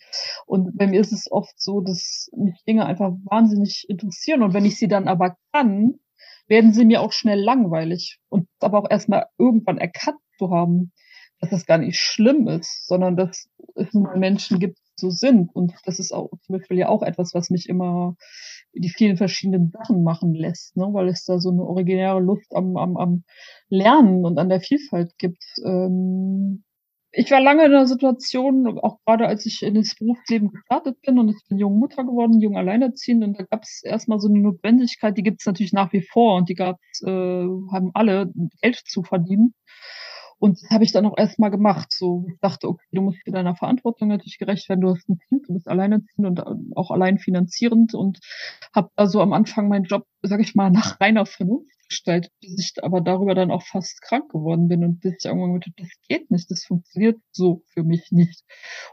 Und 0.46 0.78
bei 0.78 0.86
mir 0.86 1.00
ist 1.00 1.14
es 1.14 1.32
oft 1.32 1.54
so, 1.58 1.80
dass 1.80 2.30
mich 2.36 2.62
Dinge 2.68 2.86
einfach 2.86 3.14
wahnsinnig 3.24 3.86
interessieren. 3.88 4.44
Und 4.44 4.54
wenn 4.54 4.66
ich 4.66 4.78
sie 4.78 4.90
dann 4.90 5.08
aber 5.08 5.38
kann, 5.54 5.94
werden 6.48 6.74
sie 6.74 6.84
mir 6.84 7.02
auch 7.02 7.14
schnell 7.14 7.40
langweilig. 7.40 8.20
Und 8.28 8.50
aber 8.60 8.80
auch 8.80 8.90
erstmal 8.90 9.28
irgendwann 9.38 9.78
erkannt 9.78 10.20
zu 10.38 10.50
haben, 10.52 10.92
dass 11.40 11.52
das 11.52 11.66
gar 11.66 11.78
nicht 11.78 11.98
schlimm 11.98 12.50
ist, 12.50 12.88
sondern 12.88 13.16
dass 13.16 13.48
es 13.76 13.94
Menschen 13.94 14.60
gibt, 14.60 14.78
so 14.96 15.10
sind. 15.10 15.54
Und 15.54 15.74
das 15.86 16.00
ist 16.00 16.12
auch 16.12 16.30
zum 16.42 16.58
Beispiel 16.58 16.78
ja 16.78 16.90
auch 16.90 17.04
etwas, 17.04 17.34
was 17.34 17.50
mich 17.50 17.68
immer 17.70 18.16
die 18.74 18.90
vielen 18.90 19.18
verschiedenen 19.18 19.72
Sachen 19.72 20.04
machen 20.04 20.34
lässt, 20.34 20.76
ne? 20.76 20.88
weil 20.92 21.08
es 21.08 21.24
da 21.24 21.40
so 21.40 21.50
eine 21.50 21.64
originäre 21.64 22.20
Lust 22.20 22.54
am, 22.56 22.78
am, 22.78 22.98
am 22.98 23.24
Lernen 23.70 24.26
und 24.26 24.38
an 24.38 24.50
der 24.50 24.62
Vielfalt 24.62 25.18
gibt. 25.18 25.44
Ähm, 25.64 26.64
ich 27.18 27.32
war 27.32 27.40
lange 27.40 27.64
in 27.64 27.72
einer 27.72 27.88
Situation, 27.88 28.78
auch 28.80 28.98
gerade 29.06 29.28
als 29.28 29.46
ich 29.46 29.64
in 29.64 29.76
das 29.76 29.96
Berufsleben 29.96 30.52
gestartet 30.52 30.98
bin 31.02 31.18
und 31.18 31.30
ich 31.30 31.42
bin 31.48 31.58
junge 31.58 31.78
Mutter 31.78 32.04
geworden, 32.04 32.42
jung 32.42 32.58
alleinerziehend 32.58 33.24
und 33.24 33.40
da 33.40 33.46
gab 33.46 33.64
es 33.64 33.82
erstmal 33.84 34.20
so 34.20 34.28
eine 34.28 34.40
Notwendigkeit, 34.40 35.18
die 35.18 35.24
gibt 35.24 35.40
es 35.40 35.46
natürlich 35.46 35.72
nach 35.72 35.94
wie 35.94 36.02
vor 36.02 36.36
und 36.36 36.50
die 36.50 36.56
gab 36.56 36.78
äh, 37.06 37.10
haben 37.10 37.92
alle 37.94 38.32
Geld 38.62 38.82
zu 38.86 39.04
verdienen. 39.04 39.54
Und 40.46 40.62
das 40.62 40.70
habe 40.70 40.84
ich 40.84 40.92
dann 40.92 41.08
auch 41.08 41.18
erstmal 41.18 41.50
gemacht. 41.50 41.92
So, 41.92 42.28
ich 42.30 42.40
dachte, 42.40 42.70
okay, 42.70 42.86
du 42.92 43.02
musst 43.02 43.26
dir 43.26 43.32
deiner 43.32 43.56
Verantwortung 43.56 44.10
natürlich 44.10 44.38
gerecht 44.38 44.70
werden. 44.70 44.82
Du 44.82 44.92
hast 44.92 45.10
ein 45.10 45.18
Kind, 45.28 45.50
du 45.50 45.54
bist 45.56 45.68
alleinerziehend 45.68 46.28
und 46.28 46.40
äh, 46.40 46.76
auch 46.76 46.92
allein 46.92 47.18
finanzierend 47.18 47.96
und 47.96 48.20
habe 48.72 48.92
also 48.96 49.22
am 49.22 49.34
Anfang 49.34 49.70
meinen 49.70 49.86
Job, 49.86 50.06
sag 50.22 50.42
ich 50.42 50.54
mal, 50.54 50.70
nach 50.70 51.02
reiner 51.02 51.26
Vernunft 51.26 51.75
gestellt, 51.88 52.30
bis 52.42 52.60
ich 52.60 52.84
aber 52.84 53.02
darüber 53.02 53.36
dann 53.36 53.52
auch 53.52 53.64
fast 53.64 54.02
krank 54.02 54.32
geworden 54.32 54.68
bin 54.68 54.84
und 54.84 55.00
bis 55.00 55.16
ich 55.20 55.26
irgendwann 55.26 55.54
gedacht 55.54 55.74
das 55.78 55.90
geht 56.08 56.32
nicht, 56.32 56.50
das 56.50 56.66
funktioniert 56.66 57.18
so 57.32 57.64
für 57.74 57.84
mich 57.84 58.12
nicht. 58.12 58.44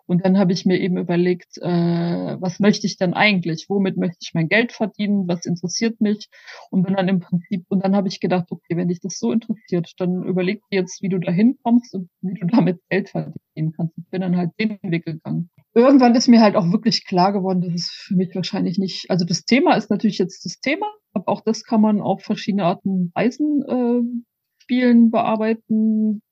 Und 0.07 0.25
dann 0.25 0.39
habe 0.39 0.53
ich 0.53 0.67
mir 0.67 0.81
eben 0.81 0.97
überlegt, 0.97 1.59
äh, 1.59 2.37
was 2.41 2.61
möchte 2.61 2.87
ich 2.87 2.97
denn 2.97 3.15
eigentlich? 3.15 3.67
Womit 3.69 3.97
möchte 3.97 4.19
ich 4.21 4.35
mein 4.35 4.49
Geld 4.49 4.73
verdienen? 4.73 5.29
Was 5.29 5.47
interessiert 5.47 6.01
mich? 6.01 6.29
Und 6.71 6.85
bin 6.85 6.95
dann 6.95 7.09
im 7.09 7.21
Prinzip, 7.21 7.65
und 7.69 7.85
dann 7.85 7.97
habe 7.97 8.09
ich 8.09 8.21
gedacht, 8.21 8.47
okay, 8.51 8.77
wenn 8.77 8.89
dich 8.89 9.01
das 9.01 9.19
so 9.19 9.33
interessiert, 9.33 9.93
dann 9.99 10.25
überleg 10.25 10.61
dir 10.71 10.81
jetzt, 10.81 11.03
wie 11.03 11.09
du 11.09 11.19
da 11.19 11.33
hinkommst 11.33 11.95
und 11.95 12.09
wie 12.21 12.35
du 12.35 12.47
damit 12.47 12.81
Geld 12.89 13.11
verdienen 13.11 13.73
kannst. 13.77 13.97
Ich 13.99 14.09
bin 14.11 14.21
dann 14.21 14.37
halt 14.37 14.51
den 14.59 14.79
Weg 14.83 15.05
gegangen. 15.05 15.51
Irgendwann 15.75 16.15
ist 16.15 16.29
mir 16.29 16.41
halt 16.41 16.57
auch 16.57 16.71
wirklich 16.71 17.07
klar 17.07 17.33
geworden, 17.33 17.63
dass 17.63 17.75
es 17.75 17.91
für 17.91 18.15
mich 18.15 18.35
wahrscheinlich 18.35 18.79
nicht, 18.79 19.11
also 19.11 19.25
das 19.25 19.45
Thema 19.45 19.75
ist 19.77 19.91
natürlich 19.91 20.19
jetzt 20.19 20.45
das 20.45 20.61
Thema, 20.61 20.87
aber 21.13 21.29
auch 21.29 21.41
das 21.43 21.65
kann 21.65 21.81
man 21.81 22.01
auf 22.01 22.23
verschiedene 22.23 22.65
Arten 22.65 23.13
Weisen 23.15 23.63
äh, 23.63 24.23
spielen, 24.63 25.11
bearbeiten. 25.11 26.23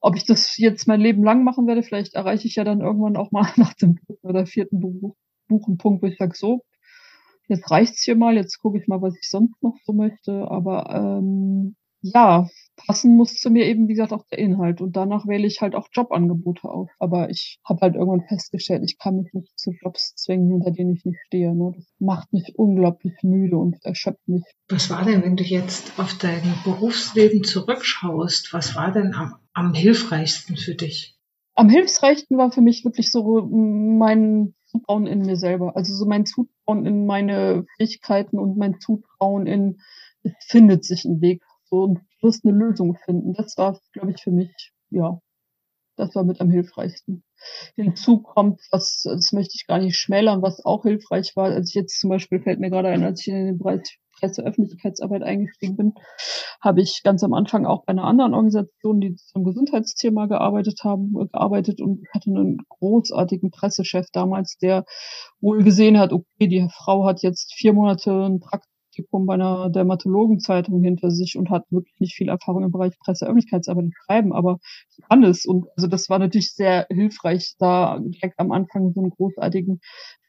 Ob 0.00 0.16
ich 0.16 0.24
das 0.24 0.56
jetzt 0.58 0.86
mein 0.86 1.00
Leben 1.00 1.24
lang 1.24 1.44
machen 1.44 1.66
werde, 1.66 1.82
vielleicht 1.82 2.14
erreiche 2.14 2.46
ich 2.46 2.54
ja 2.54 2.64
dann 2.64 2.80
irgendwann 2.80 3.16
auch 3.16 3.32
mal 3.32 3.48
nach 3.56 3.74
dem 3.74 3.96
dritten 3.96 4.26
oder 4.26 4.46
vierten 4.46 4.80
Buch, 4.80 5.16
Buch 5.48 5.66
einen 5.66 5.78
Punkt, 5.78 6.02
wo 6.02 6.06
ich 6.06 6.18
sage, 6.18 6.36
so, 6.36 6.62
jetzt 7.48 7.70
reicht's 7.70 8.02
hier 8.02 8.16
mal, 8.16 8.36
jetzt 8.36 8.58
gucke 8.58 8.78
ich 8.78 8.86
mal, 8.86 9.02
was 9.02 9.16
ich 9.16 9.28
sonst 9.28 9.62
noch 9.62 9.76
so 9.84 9.92
möchte. 9.92 10.50
Aber 10.50 10.90
ähm, 10.90 11.76
ja, 12.02 12.48
passen 12.78 13.16
muss 13.16 13.34
zu 13.34 13.50
mir 13.50 13.66
eben, 13.66 13.88
wie 13.88 13.94
gesagt, 13.94 14.12
auch 14.12 14.24
der 14.30 14.38
Inhalt. 14.38 14.80
Und 14.80 14.96
danach 14.96 15.26
wähle 15.26 15.46
ich 15.46 15.60
halt 15.60 15.74
auch 15.74 15.88
Jobangebote 15.92 16.68
auf. 16.68 16.90
Aber 16.98 17.28
ich 17.30 17.60
habe 17.64 17.80
halt 17.82 17.94
irgendwann 17.94 18.26
festgestellt, 18.26 18.82
ich 18.84 18.98
kann 18.98 19.16
mich 19.16 19.32
nicht 19.32 19.58
zu 19.58 19.72
Jobs 19.82 20.14
zwingen, 20.14 20.50
hinter 20.50 20.70
denen 20.70 20.94
ich 20.94 21.04
nicht 21.04 21.18
stehe. 21.26 21.54
Ne? 21.54 21.72
Das 21.76 21.86
macht 21.98 22.32
mich 22.32 22.54
unglaublich 22.56 23.14
müde 23.22 23.58
und 23.58 23.76
erschöpft 23.84 24.26
mich. 24.26 24.44
Was 24.68 24.88
war 24.90 25.04
denn, 25.04 25.22
wenn 25.22 25.36
du 25.36 25.44
jetzt 25.44 25.98
auf 25.98 26.14
dein 26.14 26.42
Berufsleben 26.64 27.44
zurückschaust, 27.44 28.52
was 28.52 28.74
war 28.74 28.92
denn 28.92 29.14
am, 29.14 29.34
am 29.52 29.74
hilfreichsten 29.74 30.56
für 30.56 30.74
dich? 30.74 31.16
Am 31.54 31.68
hilfreichsten 31.68 32.38
war 32.38 32.52
für 32.52 32.60
mich 32.60 32.84
wirklich 32.84 33.10
so 33.10 33.42
mein 33.42 34.54
Zutrauen 34.66 35.06
in 35.06 35.22
mir 35.22 35.36
selber. 35.36 35.76
Also 35.76 35.92
so 35.94 36.06
mein 36.06 36.24
Zutrauen 36.24 36.86
in 36.86 37.06
meine 37.06 37.66
Fähigkeiten 37.76 38.38
und 38.38 38.56
mein 38.56 38.78
Zutrauen 38.80 39.46
in, 39.46 39.80
es 40.22 40.32
findet 40.46 40.84
sich 40.84 41.04
ein 41.04 41.20
Weg 41.20 41.42
so 41.64 41.82
und 41.82 42.00
wirst 42.22 42.44
eine 42.44 42.56
Lösung 42.56 42.96
finden. 43.04 43.32
Das 43.34 43.56
war, 43.56 43.78
glaube 43.92 44.12
ich, 44.12 44.22
für 44.22 44.30
mich, 44.30 44.72
ja, 44.90 45.20
das 45.96 46.14
war 46.14 46.24
mit 46.24 46.40
am 46.40 46.50
hilfreichsten. 46.50 47.24
Hinzu 47.74 48.22
kommt, 48.22 48.60
was, 48.70 49.02
das 49.04 49.32
möchte 49.32 49.54
ich 49.56 49.66
gar 49.66 49.78
nicht 49.78 49.96
schmälern, 49.96 50.42
was 50.42 50.64
auch 50.64 50.82
hilfreich 50.82 51.32
war, 51.36 51.46
als 51.46 51.70
ich 51.70 51.74
jetzt 51.74 52.00
zum 52.00 52.10
Beispiel 52.10 52.40
fällt 52.40 52.60
mir 52.60 52.70
gerade 52.70 52.88
ein, 52.88 53.04
als 53.04 53.20
ich 53.20 53.28
in 53.28 53.46
den 53.46 53.58
Bereich 53.58 53.98
Presseöffentlichkeitsarbeit 54.18 55.22
eingestiegen 55.22 55.76
bin, 55.76 55.94
habe 56.60 56.80
ich 56.80 57.02
ganz 57.04 57.22
am 57.22 57.34
Anfang 57.34 57.66
auch 57.66 57.84
bei 57.84 57.92
einer 57.92 58.04
anderen 58.04 58.34
Organisation, 58.34 59.00
die 59.00 59.14
zum 59.14 59.44
Gesundheitsthema 59.44 60.26
gearbeitet 60.26 60.80
haben, 60.84 61.12
gearbeitet 61.14 61.80
und 61.80 62.04
hatte 62.12 62.30
einen 62.30 62.58
großartigen 62.68 63.50
Pressechef 63.50 64.06
damals, 64.12 64.56
der 64.58 64.84
wohl 65.40 65.62
gesehen 65.62 65.98
hat, 65.98 66.12
okay, 66.12 66.48
die 66.48 66.68
Frau 66.72 67.06
hat 67.06 67.22
jetzt 67.22 67.54
vier 67.54 67.72
Monate 67.72 68.10
ein 68.10 68.40
Praktikum 68.40 68.77
Praktikum 68.98 69.26
bei 69.26 69.34
einer 69.34 69.70
Dermatologenzeitung 69.70 70.82
hinter 70.82 71.10
sich 71.10 71.36
und 71.36 71.50
hat 71.50 71.64
wirklich 71.70 71.94
nicht 72.00 72.14
viel 72.14 72.28
Erfahrung 72.28 72.64
im 72.64 72.72
Bereich 72.72 72.98
Presseöffentlichkeitsarbeit 72.98 73.90
schreiben, 74.04 74.32
aber 74.32 74.58
sie 74.88 75.02
kann 75.02 75.22
es. 75.22 75.44
Und 75.44 75.66
also 75.76 75.86
das 75.86 76.08
war 76.08 76.18
natürlich 76.18 76.52
sehr 76.52 76.86
hilfreich, 76.90 77.54
da 77.58 77.98
direkt 78.00 78.38
am 78.38 78.52
Anfang 78.52 78.92
so 78.92 79.00
einen 79.00 79.10
großartigen 79.10 79.80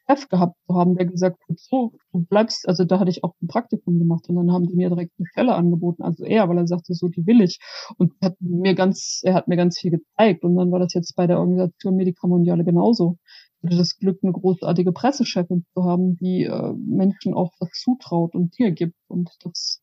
Chef 0.08 0.28
gehabt 0.28 0.56
zu 0.66 0.74
haben, 0.74 0.96
der 0.96 1.06
gesagt 1.06 1.38
hat, 1.48 1.58
so, 1.58 1.92
du 2.12 2.24
bleibst, 2.24 2.68
also 2.68 2.84
da 2.84 2.98
hatte 2.98 3.10
ich 3.10 3.22
auch 3.22 3.34
ein 3.42 3.46
Praktikum 3.46 3.98
gemacht 3.98 4.28
und 4.28 4.36
dann 4.36 4.52
haben 4.52 4.66
die 4.66 4.74
mir 4.74 4.88
direkt 4.88 5.12
eine 5.18 5.26
Stelle 5.26 5.54
angeboten, 5.54 6.02
also 6.02 6.24
er, 6.24 6.48
weil 6.48 6.58
er 6.58 6.66
sagte, 6.66 6.94
so, 6.94 7.08
die 7.08 7.26
will 7.26 7.40
ich. 7.40 7.58
Und 7.96 8.12
hat 8.22 8.36
mir 8.40 8.74
ganz, 8.74 9.20
er 9.24 9.34
hat 9.34 9.48
mir 9.48 9.56
ganz 9.56 9.78
viel 9.78 9.92
gezeigt 9.92 10.44
und 10.44 10.56
dann 10.56 10.72
war 10.72 10.80
das 10.80 10.94
jetzt 10.94 11.14
bei 11.16 11.26
der 11.26 11.38
Organisation 11.38 11.96
Medica 11.96 12.26
Mondiale 12.26 12.64
genauso 12.64 13.18
hatte 13.62 13.76
das 13.76 13.96
Glück, 13.98 14.18
eine 14.22 14.32
großartige 14.32 14.92
Pressechefin 14.92 15.64
zu 15.74 15.84
haben, 15.84 16.16
die 16.16 16.44
äh, 16.44 16.72
Menschen 16.74 17.34
auch 17.34 17.52
was 17.60 17.70
zutraut 17.72 18.34
und 18.34 18.58
dir 18.58 18.70
gibt. 18.70 18.96
Und 19.08 19.30
das, 19.44 19.82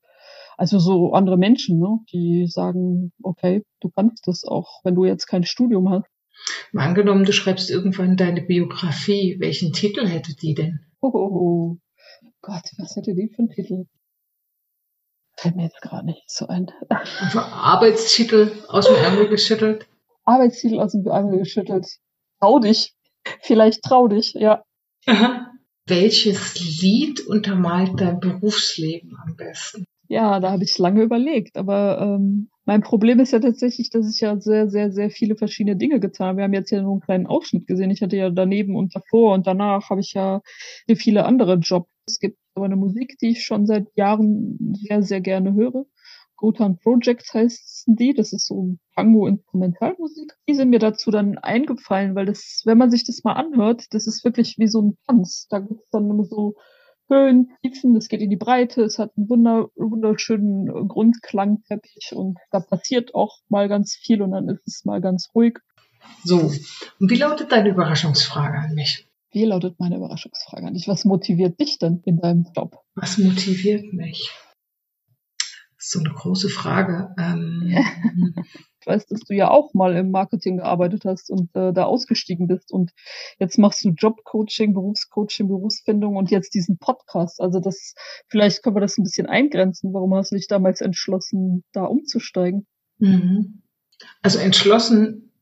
also 0.57 0.79
so 0.79 1.13
andere 1.13 1.37
Menschen, 1.37 1.79
ne, 1.79 1.99
die 2.11 2.47
sagen, 2.47 3.13
okay, 3.21 3.63
du 3.81 3.89
kannst 3.89 4.27
das 4.27 4.43
auch, 4.43 4.81
wenn 4.83 4.95
du 4.95 5.05
jetzt 5.05 5.27
kein 5.27 5.43
Studium 5.43 5.89
hast. 5.89 6.05
Mal 6.71 6.87
angenommen, 6.87 7.23
du 7.23 7.33
schreibst 7.33 7.69
irgendwann 7.69 8.15
deine 8.15 8.41
Biografie. 8.41 9.37
Welchen 9.39 9.73
Titel 9.73 10.07
hätte 10.07 10.35
die 10.35 10.53
denn? 10.53 10.79
Oh, 11.01 11.11
oh, 11.13 11.29
oh. 11.31 11.77
Gott, 12.41 12.71
was 12.77 12.95
hätte 12.95 13.13
die 13.13 13.29
für 13.29 13.39
einen 13.39 13.49
Titel? 13.49 13.85
Fällt 15.35 15.55
mir 15.55 15.63
jetzt 15.63 15.81
gerade 15.81 16.05
nicht 16.05 16.29
so 16.29 16.47
ein. 16.47 16.71
Also 16.89 17.39
Arbeitstitel 17.39 18.51
aus 18.69 18.87
dem 18.87 18.95
Ärmel 18.95 19.27
geschüttelt? 19.29 19.87
Arbeitstitel 20.25 20.79
aus 20.79 20.93
dem 20.93 21.05
Ärmel 21.05 21.39
geschüttelt. 21.39 21.87
Trau 22.39 22.59
dich. 22.59 22.96
Vielleicht 23.41 23.83
trau 23.83 24.07
dich, 24.07 24.33
ja. 24.33 24.63
Aha. 25.05 25.51
Welches 25.87 26.81
Lied 26.81 27.25
untermalt 27.27 27.93
dein 27.97 28.19
Berufsleben 28.19 29.15
am 29.25 29.35
besten? 29.35 29.85
Ja, 30.09 30.39
da 30.39 30.51
habe 30.51 30.63
ich 30.63 30.77
lange 30.77 31.01
überlegt, 31.01 31.57
aber 31.57 31.99
ähm, 32.01 32.49
mein 32.65 32.81
Problem 32.81 33.19
ist 33.19 33.31
ja 33.31 33.39
tatsächlich, 33.39 33.89
dass 33.89 34.13
ich 34.13 34.21
ja 34.21 34.39
sehr, 34.39 34.69
sehr, 34.69 34.91
sehr 34.91 35.09
viele 35.09 35.35
verschiedene 35.35 35.77
Dinge 35.77 35.99
getan 35.99 36.27
habe. 36.27 36.37
Wir 36.37 36.43
haben 36.45 36.53
jetzt 36.53 36.71
ja 36.71 36.81
nur 36.81 36.91
einen 36.91 37.01
kleinen 37.01 37.27
Ausschnitt 37.27 37.67
gesehen. 37.67 37.91
Ich 37.91 38.01
hatte 38.01 38.17
ja 38.17 38.29
daneben 38.29 38.75
und 38.75 38.95
davor 38.95 39.33
und 39.33 39.47
danach 39.47 39.89
habe 39.89 40.01
ich 40.01 40.13
ja 40.13 40.41
viele 40.95 41.25
andere 41.25 41.55
Jobs. 41.55 41.89
Es 42.05 42.19
gibt 42.19 42.37
aber 42.55 42.65
eine 42.65 42.75
Musik, 42.75 43.17
die 43.21 43.29
ich 43.29 43.43
schon 43.43 43.65
seit 43.65 43.87
Jahren 43.95 44.75
sehr, 44.81 45.03
sehr 45.03 45.21
gerne 45.21 45.53
höre. 45.53 45.85
Gotan 46.37 46.77
Projects 46.77 47.33
heißen 47.33 47.95
die. 47.95 48.13
Das 48.13 48.31
ist 48.31 48.45
so 48.45 48.77
Tango-Instrumentalmusik. 48.95 50.33
Die 50.47 50.53
sind 50.53 50.69
mir 50.69 50.79
dazu 50.79 51.11
dann 51.11 51.37
eingefallen, 51.37 52.15
weil 52.15 52.25
das, 52.25 52.61
wenn 52.65 52.77
man 52.77 52.91
sich 52.91 53.05
das 53.05 53.23
mal 53.23 53.33
anhört, 53.33 53.85
das 53.91 54.07
ist 54.07 54.23
wirklich 54.23 54.55
wie 54.57 54.67
so 54.67 54.81
ein 54.81 54.97
Tanz. 55.07 55.47
Da 55.49 55.59
gibt 55.59 55.81
es 55.83 55.89
dann 55.89 56.09
immer 56.09 56.23
so 56.23 56.55
Höhen, 57.09 57.51
Tiefen, 57.61 57.93
das 57.93 58.09
geht 58.09 58.21
in 58.21 58.29
die 58.29 58.37
Breite, 58.37 58.83
es 58.83 58.99
hat 58.99 59.11
einen 59.15 59.29
wunder, 59.29 59.69
wunderschönen 59.75 60.87
Grundklangteppich 60.87 62.11
und 62.13 62.37
da 62.51 62.59
passiert 62.59 63.15
auch 63.15 63.39
mal 63.47 63.69
ganz 63.69 63.95
viel 63.95 64.21
und 64.21 64.31
dann 64.31 64.49
ist 64.49 64.67
es 64.67 64.83
mal 64.83 64.99
ganz 64.99 65.29
ruhig. 65.33 65.59
So, 66.23 66.51
und 66.99 67.09
wie 67.09 67.15
lautet 67.15 67.51
deine 67.51 67.69
Überraschungsfrage 67.69 68.57
an 68.57 68.75
mich? 68.75 69.07
Wie 69.31 69.45
lautet 69.45 69.79
meine 69.79 69.97
Überraschungsfrage 69.97 70.67
an 70.67 70.73
dich? 70.73 70.87
Was 70.87 71.05
motiviert 71.05 71.59
dich 71.59 71.79
denn 71.79 72.01
in 72.05 72.19
deinem 72.19 72.45
Job? 72.55 72.83
Was 72.95 73.17
motiviert 73.17 73.93
mich? 73.93 74.31
So 75.89 75.99
eine 75.99 76.09
große 76.09 76.49
Frage. 76.49 77.13
Ähm. 77.17 77.75
Ich 78.79 78.93
weiß, 78.93 79.07
dass 79.07 79.19
du 79.19 79.33
ja 79.33 79.49
auch 79.51 79.73
mal 79.73 79.97
im 79.97 80.11
Marketing 80.11 80.57
gearbeitet 80.57 81.03
hast 81.03 81.29
und 81.29 81.53
äh, 81.55 81.73
da 81.73 81.83
ausgestiegen 81.83 82.47
bist 82.47 82.71
und 82.71 82.91
jetzt 83.37 83.57
machst 83.57 83.83
du 83.83 83.89
Jobcoaching, 83.89 84.73
Berufscoaching, 84.73 85.49
Berufsfindung 85.49 86.15
und 86.15 86.31
jetzt 86.31 86.53
diesen 86.53 86.77
Podcast. 86.77 87.41
Also 87.41 87.59
das, 87.59 87.95
vielleicht 88.29 88.63
können 88.63 88.77
wir 88.77 88.81
das 88.81 88.97
ein 88.97 89.03
bisschen 89.03 89.27
eingrenzen. 89.27 89.93
Warum 89.93 90.15
hast 90.15 90.31
du 90.31 90.37
dich 90.37 90.47
damals 90.47 90.79
entschlossen, 90.79 91.65
da 91.73 91.83
umzusteigen? 91.83 92.65
Mhm. 92.99 93.63
Also 94.21 94.39
entschlossen, 94.39 95.33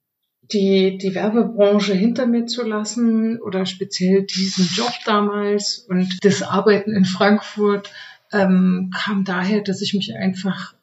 die, 0.52 0.98
die 0.98 1.16
Werbebranche 1.16 1.94
hinter 1.94 2.26
mir 2.26 2.46
zu 2.46 2.64
lassen 2.64 3.40
oder 3.42 3.66
speziell 3.66 4.24
diesen 4.24 4.66
Job 4.74 4.94
damals 5.06 5.86
und 5.90 6.24
das 6.24 6.44
Arbeiten 6.44 6.92
in 6.92 7.06
Frankfurt 7.06 7.92
ähm, 8.36 8.92
kam 8.94 9.24
daher, 9.24 9.62
dass 9.62 9.82
ich 9.82 9.94
mich 9.94 10.14
einfach 10.16 10.74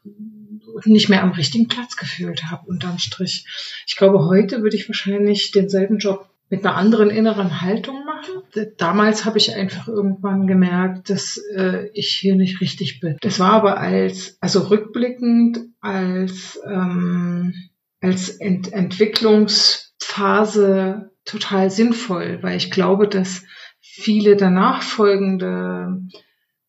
nicht 0.84 1.09
mehr 1.09 1.22
am 1.22 1.30
richtigen 1.32 1.66
Platz 1.68 1.96
gefühlt 1.96 2.50
habe, 2.50 2.66
unterm 2.66 2.98
Strich. 2.98 3.46
Ich 3.86 3.96
glaube, 3.96 4.26
heute 4.26 4.62
würde 4.62 4.76
ich 4.76 4.88
wahrscheinlich 4.88 5.53
denselben 5.53 5.98
Job 5.98 6.28
mit 6.48 6.66
einer 6.66 6.74
anderen 6.76 7.11
inneren 7.11 7.61
Haltung 7.62 8.05
machen. 8.05 8.42
Damals 8.76 9.24
habe 9.24 9.38
ich 9.38 9.55
einfach 9.55 9.88
irgendwann 9.88 10.46
gemerkt, 10.46 11.09
dass 11.09 11.38
äh, 11.55 11.88
ich 11.94 12.09
hier 12.09 12.36
nicht 12.36 12.61
richtig 12.61 13.00
bin. 13.00 13.16
Das 13.20 13.40
war 13.40 13.53
aber 13.53 13.78
als, 13.78 14.36
also 14.40 14.61
rückblickend, 14.61 15.61
als, 15.80 16.61
ähm, 16.66 17.55
als 18.00 18.28
Ent 18.28 18.70
Entwicklungsphase 18.72 21.11
total 21.24 21.70
sinnvoll, 21.70 22.38
weil 22.42 22.57
ich 22.57 22.70
glaube, 22.70 23.09
dass 23.09 23.44
viele 23.80 24.36
danach 24.36 24.82
folgende 24.82 26.03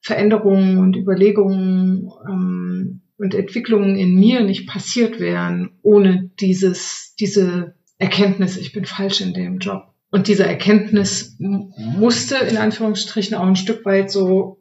Veränderungen 0.03 0.79
und 0.79 0.97
Überlegungen 0.97 2.11
ähm, 2.27 3.01
und 3.17 3.33
Entwicklungen 3.33 3.95
in 3.95 4.19
mir 4.19 4.41
nicht 4.43 4.67
passiert 4.67 5.19
wären 5.19 5.79
ohne 5.81 6.29
dieses, 6.39 7.15
diese 7.19 7.75
Erkenntnis, 7.97 8.57
ich 8.57 8.73
bin 8.73 8.85
falsch 8.85 9.21
in 9.21 9.33
dem 9.33 9.59
Job. 9.59 9.93
Und 10.11 10.27
diese 10.27 10.45
Erkenntnis 10.45 11.37
musste 11.39 12.35
in 12.35 12.57
Anführungsstrichen 12.57 13.35
auch 13.35 13.47
ein 13.47 13.55
Stück 13.55 13.85
weit 13.85 14.11
so 14.11 14.59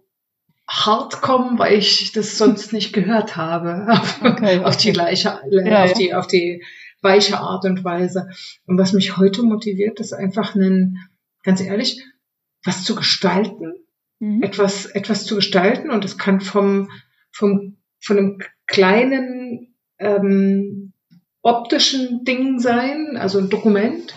hart 0.68 1.20
kommen, 1.20 1.58
weil 1.58 1.76
ich 1.76 2.12
das 2.12 2.38
sonst 2.38 2.72
nicht 2.72 2.92
gehört 2.92 3.36
habe. 3.36 3.86
Okay, 4.22 4.60
auf 4.60 4.76
die 4.76 4.92
gleiche, 4.92 5.40
ja, 5.50 5.84
auf 5.84 5.92
die, 5.92 6.14
auf 6.14 6.26
die 6.26 6.62
weiche 7.02 7.40
Art 7.40 7.64
und 7.64 7.84
Weise. 7.84 8.28
Und 8.66 8.78
was 8.78 8.92
mich 8.92 9.16
heute 9.16 9.42
motiviert, 9.42 9.98
ist 10.00 10.12
einfach 10.12 10.54
ein, 10.54 10.98
ganz 11.42 11.60
ehrlich, 11.60 12.00
was 12.64 12.84
zu 12.84 12.94
gestalten, 12.94 13.74
mhm. 14.22 14.42
etwas, 14.42 14.86
etwas 14.86 15.24
zu 15.24 15.34
gestalten. 15.34 15.90
Und 15.90 16.04
es 16.04 16.16
kann 16.16 16.40
vom, 16.40 16.90
vom, 17.32 17.76
von 18.00 18.18
einem 18.18 18.38
kleinen 18.66 19.74
ähm, 19.98 20.92
optischen 21.42 22.24
Ding 22.24 22.58
sein, 22.60 23.16
also 23.16 23.38
ein 23.38 23.50
Dokument, 23.50 24.14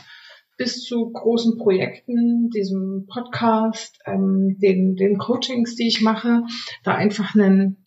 bis 0.58 0.84
zu 0.84 1.12
großen 1.12 1.58
Projekten, 1.58 2.50
diesem 2.50 3.08
Podcast, 3.12 4.00
ähm, 4.06 4.58
den, 4.62 4.96
den 4.96 5.18
Coachings, 5.18 5.76
die 5.76 5.88
ich 5.88 6.02
mache, 6.02 6.44
da 6.84 6.96
einfach 6.96 7.36
einen, 7.36 7.84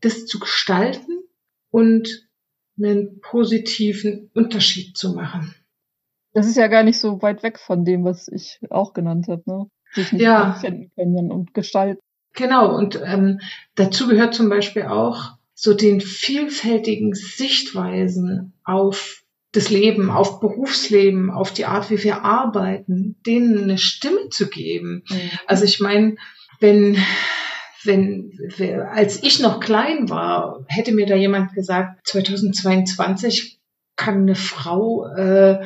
das 0.00 0.26
zu 0.26 0.38
gestalten 0.38 1.24
und 1.70 2.28
einen 2.78 3.20
positiven 3.20 4.30
Unterschied 4.34 4.96
zu 4.96 5.14
machen. 5.14 5.54
Das 6.34 6.46
ist 6.46 6.56
ja 6.56 6.68
gar 6.68 6.84
nicht 6.84 7.00
so 7.00 7.20
weit 7.22 7.42
weg 7.42 7.58
von 7.58 7.84
dem, 7.84 8.04
was 8.04 8.28
ich 8.28 8.60
auch 8.70 8.92
genannt 8.92 9.26
habe, 9.26 9.42
ne? 9.46 9.66
Sich 9.92 10.12
nicht 10.12 10.22
ja. 10.22 10.54
finden 10.54 10.90
können 10.94 11.30
und 11.30 11.54
gestalten. 11.54 12.00
Genau, 12.34 12.76
und 12.76 13.00
ähm, 13.04 13.40
dazu 13.74 14.06
gehört 14.06 14.34
zum 14.34 14.48
Beispiel 14.48 14.84
auch 14.84 15.32
so 15.54 15.74
den 15.74 16.00
vielfältigen 16.00 17.14
Sichtweisen 17.14 18.52
auf 18.64 19.22
das 19.52 19.70
Leben, 19.70 20.10
auf 20.10 20.40
Berufsleben, 20.40 21.30
auf 21.30 21.52
die 21.52 21.64
Art, 21.64 21.90
wie 21.90 22.02
wir 22.04 22.22
arbeiten, 22.22 23.16
denen 23.26 23.64
eine 23.64 23.78
Stimme 23.78 24.28
zu 24.28 24.48
geben. 24.48 25.02
Mhm. 25.08 25.30
Also 25.46 25.64
ich 25.64 25.80
meine, 25.80 26.16
wenn 26.60 26.96
wenn, 27.84 28.32
als 28.92 29.22
ich 29.22 29.40
noch 29.40 29.60
klein 29.60 30.08
war, 30.08 30.64
hätte 30.68 30.92
mir 30.92 31.06
da 31.06 31.14
jemand 31.14 31.54
gesagt, 31.54 32.06
2022 32.06 33.58
kann 33.96 34.22
eine 34.22 34.34
Frau 34.34 35.06
äh, 35.06 35.64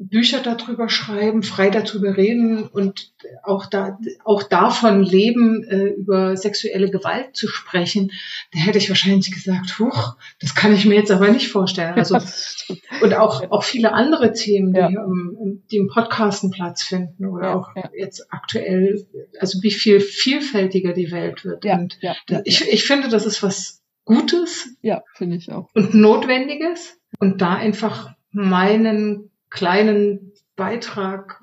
Bücher 0.00 0.40
darüber 0.40 0.88
schreiben, 0.88 1.42
frei 1.42 1.68
darüber 1.68 2.16
reden 2.16 2.66
und 2.66 3.12
auch 3.42 3.66
da 3.66 3.98
auch 4.24 4.42
davon 4.42 5.02
leben, 5.02 5.62
äh, 5.64 5.88
über 5.88 6.36
sexuelle 6.36 6.90
Gewalt 6.90 7.36
zu 7.36 7.48
sprechen, 7.48 8.10
da 8.52 8.60
hätte 8.60 8.78
ich 8.78 8.88
wahrscheinlich 8.88 9.30
gesagt, 9.30 9.78
huch, 9.78 10.16
das 10.40 10.54
kann 10.54 10.74
ich 10.74 10.86
mir 10.86 10.94
jetzt 10.94 11.10
aber 11.10 11.28
nicht 11.28 11.48
vorstellen. 11.48 11.94
Also 11.94 12.16
und 13.02 13.14
auch 13.14 13.50
auch 13.50 13.62
viele 13.62 13.92
andere 13.92 14.32
Themen, 14.32 14.72
die, 14.72 14.80
ja. 14.80 15.04
um, 15.04 15.62
die 15.70 15.76
im 15.76 15.88
Podcast 15.88 16.44
einen 16.44 16.52
Platz 16.52 16.82
finden 16.82 17.26
oder 17.26 17.48
ja, 17.48 17.54
auch 17.54 17.76
ja. 17.76 17.90
jetzt 17.94 18.32
aktuell, 18.32 19.06
also 19.38 19.62
wie 19.62 19.70
viel 19.70 20.00
vielfältiger 20.00 20.94
die 20.94 21.10
Welt 21.10 21.44
wird. 21.44 21.64
und 21.66 21.98
ich, 22.44 22.66
ich 22.72 22.84
finde, 22.84 23.08
das 23.08 23.26
ist 23.26 23.42
was 23.42 23.82
Gutes. 24.04 24.76
Ja, 24.82 25.02
finde 25.14 25.36
ich 25.36 25.52
auch. 25.52 25.68
Und 25.74 25.94
Notwendiges. 25.94 26.98
Und 27.18 27.42
da 27.42 27.54
einfach 27.54 28.14
meinen 28.32 29.29
kleinen 29.50 30.32
Beitrag 30.56 31.40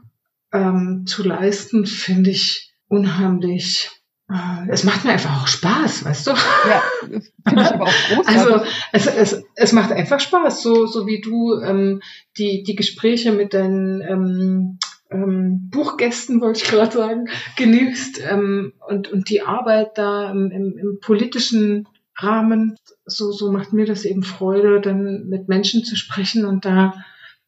ähm, 0.54 1.06
zu 1.06 1.24
leisten, 1.24 1.86
finde 1.86 2.32
ich 2.32 2.74
unheimlich. 2.88 3.92
Äh, 4.30 4.70
es 4.70 4.84
macht 4.84 5.06
mir 5.06 5.12
einfach 5.12 5.42
auch 5.42 5.48
Spaß, 5.48 6.06
weißt 6.06 6.28
du? 6.28 6.32
Ja, 6.32 6.84
finde 7.02 7.62
ich 7.62 7.74
aber 7.74 7.86
auch 7.86 7.94
großartig. 8.14 8.42
Also 8.42 8.66
es, 8.92 9.08
es, 9.08 9.44
es 9.56 9.72
macht 9.72 9.92
einfach 9.92 10.20
Spaß, 10.20 10.62
so, 10.62 10.86
so 10.86 11.08
wie 11.08 11.22
du 11.22 11.60
ähm, 11.62 12.02
die, 12.38 12.64
die 12.64 12.76
Gespräche 12.76 13.32
mit 13.32 13.54
deinen 13.54 14.02
ähm, 14.02 14.80
ähm, 15.10 15.70
Buchgästen, 15.70 16.42
wollte 16.42 16.62
ich 16.64 16.70
gerade 16.70 16.92
sagen, 16.92 17.30
genießt 17.56 18.22
ähm, 18.30 18.74
und, 18.88 19.08
und 19.12 19.30
die 19.30 19.42
Arbeit 19.42 19.98
da 19.98 20.30
im, 20.32 20.52
im, 20.52 20.78
im 20.78 21.00
politischen 21.02 21.88
Rahmen, 22.18 22.78
so, 23.06 23.32
so 23.32 23.52
macht 23.52 23.74
mir 23.74 23.86
das 23.86 24.04
eben 24.04 24.24
Freude, 24.24 24.82
dann 24.82 25.28
mit 25.28 25.48
Menschen 25.48 25.84
zu 25.84 25.96
sprechen 25.96 26.46
und 26.46 26.66
da 26.66 26.94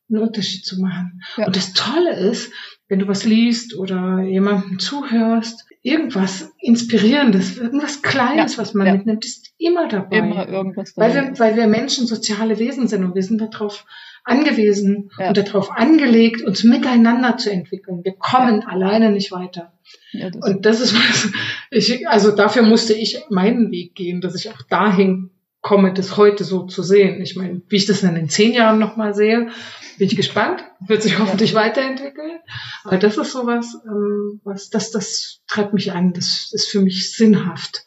einen 0.10 0.22
Unterschied 0.22 0.66
zu 0.66 0.80
machen. 0.82 1.22
Ja. 1.38 1.46
Und 1.48 1.56
das 1.56 1.74
Tolle 1.74 2.16
ist, 2.16 2.52
wenn 2.88 3.00
du 3.00 3.08
was 3.08 3.24
liest 3.24 3.78
oder 3.78 4.22
jemandem 4.22 4.80
zuhörst, 4.80 5.66
irgendwas 5.82 6.52
Inspirierendes, 6.60 7.58
irgendwas 7.58 8.02
Kleines, 8.02 8.56
ja. 8.56 8.62
was 8.62 8.74
man 8.74 8.88
ja. 8.88 8.94
mitnimmt, 8.94 9.26
ist 9.26 9.54
immer 9.58 9.88
dabei. 9.88 10.18
Immer 10.18 10.48
irgendwas 10.48 10.94
dabei. 10.94 11.16
Weil 11.16 11.24
wir, 11.24 11.40
weil 11.40 11.56
wir 11.56 11.68
Menschen 11.68 12.08
soziale 12.08 12.60
Wesen 12.60 12.88
sind 12.88 13.04
und 13.04 13.16
wir 13.16 13.24
sind 13.24 13.40
darauf 13.42 13.86
angewiesen 14.24 15.12
und 15.18 15.38
darauf 15.38 15.72
angelegt, 15.72 16.42
uns 16.42 16.64
miteinander 16.64 17.38
zu 17.38 17.52
entwickeln. 17.52 18.02
Wir 18.04 18.14
kommen 18.14 18.64
alleine 18.64 19.12
nicht 19.12 19.32
weiter. 19.32 19.74
Das 20.14 20.36
und 20.36 20.66
das 20.66 20.82
ist 20.82 20.94
was, 20.94 21.32
ich, 21.72 22.08
also 22.08 22.32
dafür 22.32 22.64
musste 22.64 22.94
ich 22.94 23.24
meinen 23.30 23.72
Weg 23.72 23.96
gehen, 23.96 24.22
dass 24.22 24.36
ich 24.36 24.50
auch 24.50 24.62
dahin 24.70 25.32
komme, 25.62 25.94
das 25.94 26.18
heute 26.18 26.44
so 26.44 26.66
zu 26.66 26.84
sehen. 26.84 27.22
Ich 27.22 27.36
meine, 27.36 27.62
wie 27.68 27.76
ich 27.76 27.86
das 27.86 28.02
dann 28.02 28.16
in 28.16 28.30
zehn 28.30 28.54
Jahren 28.54 28.80
nochmal 28.80 29.14
sehe, 29.14 29.50
bin 29.98 30.08
ich 30.08 30.16
gespannt. 30.16 30.64
Wird 30.80 31.04
sich 31.04 31.20
hoffentlich 31.20 31.54
weiterentwickeln. 31.54 32.40
Aber 32.84 32.98
das 32.98 33.18
ist 33.18 33.32
sowas, 33.32 33.76
ähm, 33.86 34.40
was, 34.44 34.70
das, 34.70 34.92
das 34.92 35.42
treibt 35.48 35.74
mich 35.74 35.92
an. 35.92 36.14
Das 36.14 36.52
ist 36.54 36.68
für 36.68 36.82
mich 36.82 37.16
sinnhaft. 37.16 37.86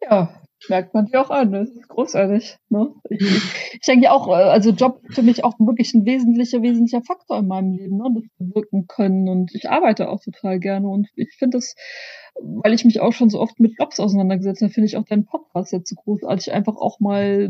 Ja, 0.00 0.42
merkt 0.68 0.94
man 0.94 1.06
dir 1.06 1.20
auch 1.20 1.30
an. 1.30 1.52
Das 1.52 1.68
ist 1.70 1.88
großartig. 1.88 2.58
Ne? 2.68 2.88
Ich, 3.10 3.20
ich 3.72 3.80
denke 3.86 4.10
auch, 4.10 4.28
äh, 4.28 4.42
also 4.42 4.70
Job 4.70 5.00
ist 5.04 5.14
für 5.14 5.22
mich 5.22 5.44
auch 5.44 5.58
wirklich 5.58 5.94
ein 5.94 6.04
wesentlicher, 6.04 6.62
wesentlicher 6.62 7.02
Faktor 7.02 7.38
in 7.38 7.48
meinem 7.48 7.72
Leben, 7.72 7.96
ne? 7.96 8.08
das 8.14 8.54
wirken 8.54 8.86
können. 8.86 9.28
Und 9.28 9.54
ich 9.54 9.70
arbeite 9.70 10.08
auch 10.08 10.20
total 10.20 10.58
gerne. 10.58 10.88
Und 10.88 11.08
ich 11.16 11.34
finde 11.38 11.58
das, 11.58 11.74
weil 12.40 12.72
ich 12.72 12.84
mich 12.84 13.00
auch 13.00 13.12
schon 13.12 13.30
so 13.30 13.40
oft 13.40 13.58
mit 13.60 13.78
Jobs 13.78 14.00
auseinandergesetzt 14.00 14.62
habe, 14.62 14.72
finde 14.72 14.86
ich 14.86 14.96
auch 14.96 15.04
deinen 15.04 15.26
Podcast 15.26 15.72
jetzt 15.72 15.88
so 15.88 15.96
großartig, 15.96 16.52
einfach 16.52 16.76
auch 16.76 17.00
mal 17.00 17.48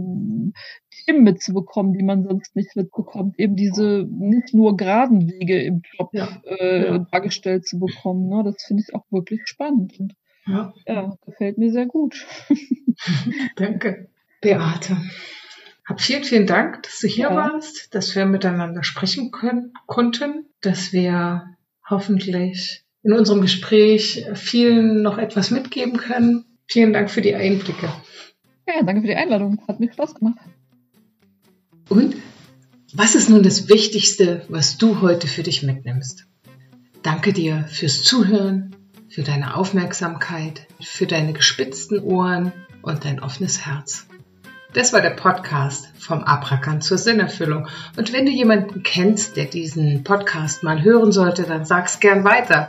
Themen 1.05 1.25
mitzubekommen, 1.25 1.93
die 1.93 2.05
man 2.05 2.25
sonst 2.25 2.57
nicht 2.57 2.75
mitbekommt. 2.77 3.39
Eben 3.39 3.57
diese 3.57 4.07
nicht 4.11 4.55
nur 4.55 4.77
geraden 4.77 5.29
Wege 5.29 5.63
im 5.63 5.83
Job 5.97 6.11
ja. 6.13 6.29
Äh, 6.45 6.87
ja. 6.87 6.99
dargestellt 7.11 7.67
zu 7.67 7.79
bekommen. 7.79 8.29
Ne? 8.29 8.43
Das 8.45 8.63
finde 8.63 8.83
ich 8.87 8.95
auch 8.95 9.05
wirklich 9.11 9.43
spannend. 9.45 9.99
Und 9.99 10.15
ja. 10.49 10.73
ja, 10.87 11.17
gefällt 11.25 11.59
mir 11.59 11.71
sehr 11.71 11.87
gut. 11.87 12.27
Danke, 13.57 14.09
Beate. 14.41 14.97
Hab 15.87 16.01
vielen, 16.01 16.25
vielen 16.25 16.47
Dank, 16.47 16.83
dass 16.83 16.99
du 17.01 17.07
hier 17.07 17.31
ja. 17.31 17.35
warst, 17.35 17.95
dass 17.95 18.15
wir 18.15 18.27
miteinander 18.27 18.83
sprechen 18.83 19.31
können, 19.31 19.73
konnten, 19.87 20.47
dass 20.61 20.93
wir 20.93 21.57
hoffentlich 21.89 22.85
in 23.03 23.13
unserem 23.13 23.41
Gespräch 23.41 24.27
vielen 24.35 25.03
noch 25.03 25.19
etwas 25.19 25.51
mitgeben 25.51 25.97
können. 25.97 26.45
Vielen 26.67 26.93
Dank 26.93 27.11
für 27.11 27.23
die 27.23 27.35
Einblicke. 27.35 27.91
Ja, 28.67 28.83
danke 28.83 29.01
für 29.01 29.07
die 29.07 29.15
Einladung. 29.17 29.63
Hat 29.67 29.81
mir 29.81 29.91
Spaß 29.91 30.15
gemacht. 30.15 30.39
Und 31.89 32.17
was 32.93 33.15
ist 33.15 33.31
nun 33.31 33.43
das 33.43 33.69
Wichtigste, 33.69 34.45
was 34.49 34.77
du 34.77 35.01
heute 35.01 35.27
für 35.27 35.43
dich 35.43 35.63
mitnimmst? 35.63 36.27
Danke 37.03 37.33
dir 37.33 37.65
fürs 37.69 38.03
Zuhören, 38.03 38.77
für 39.09 39.23
deine 39.23 39.57
Aufmerksamkeit, 39.57 40.67
für 40.81 41.07
deine 41.07 41.33
gespitzten 41.33 42.01
Ohren 42.01 42.53
und 42.83 43.05
dein 43.05 43.21
offenes 43.21 43.67
Herz. 43.67 44.07
Das 44.75 44.93
war 44.93 45.01
der 45.01 45.11
Podcast 45.11 45.89
vom 45.99 46.25
Abrakan 46.25 46.83
zur 46.83 46.99
Sinnerfüllung. 46.99 47.69
Und 47.97 48.13
wenn 48.13 48.27
du 48.27 48.33
jemanden 48.33 48.83
kennst, 48.83 49.37
der 49.37 49.47
diesen 49.47 50.05
Podcast 50.05 50.63
mal 50.63 50.83
hören 50.83 51.11
sollte, 51.11 51.45
dann 51.45 51.65
sag's 51.65 52.01
gern 52.01 52.23
weiter. 52.25 52.69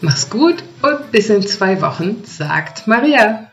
Mach's 0.00 0.30
gut 0.30 0.62
und 0.82 1.10
bis 1.10 1.28
in 1.28 1.42
zwei 1.42 1.80
Wochen, 1.82 2.22
sagt 2.24 2.86
Maria. 2.86 3.45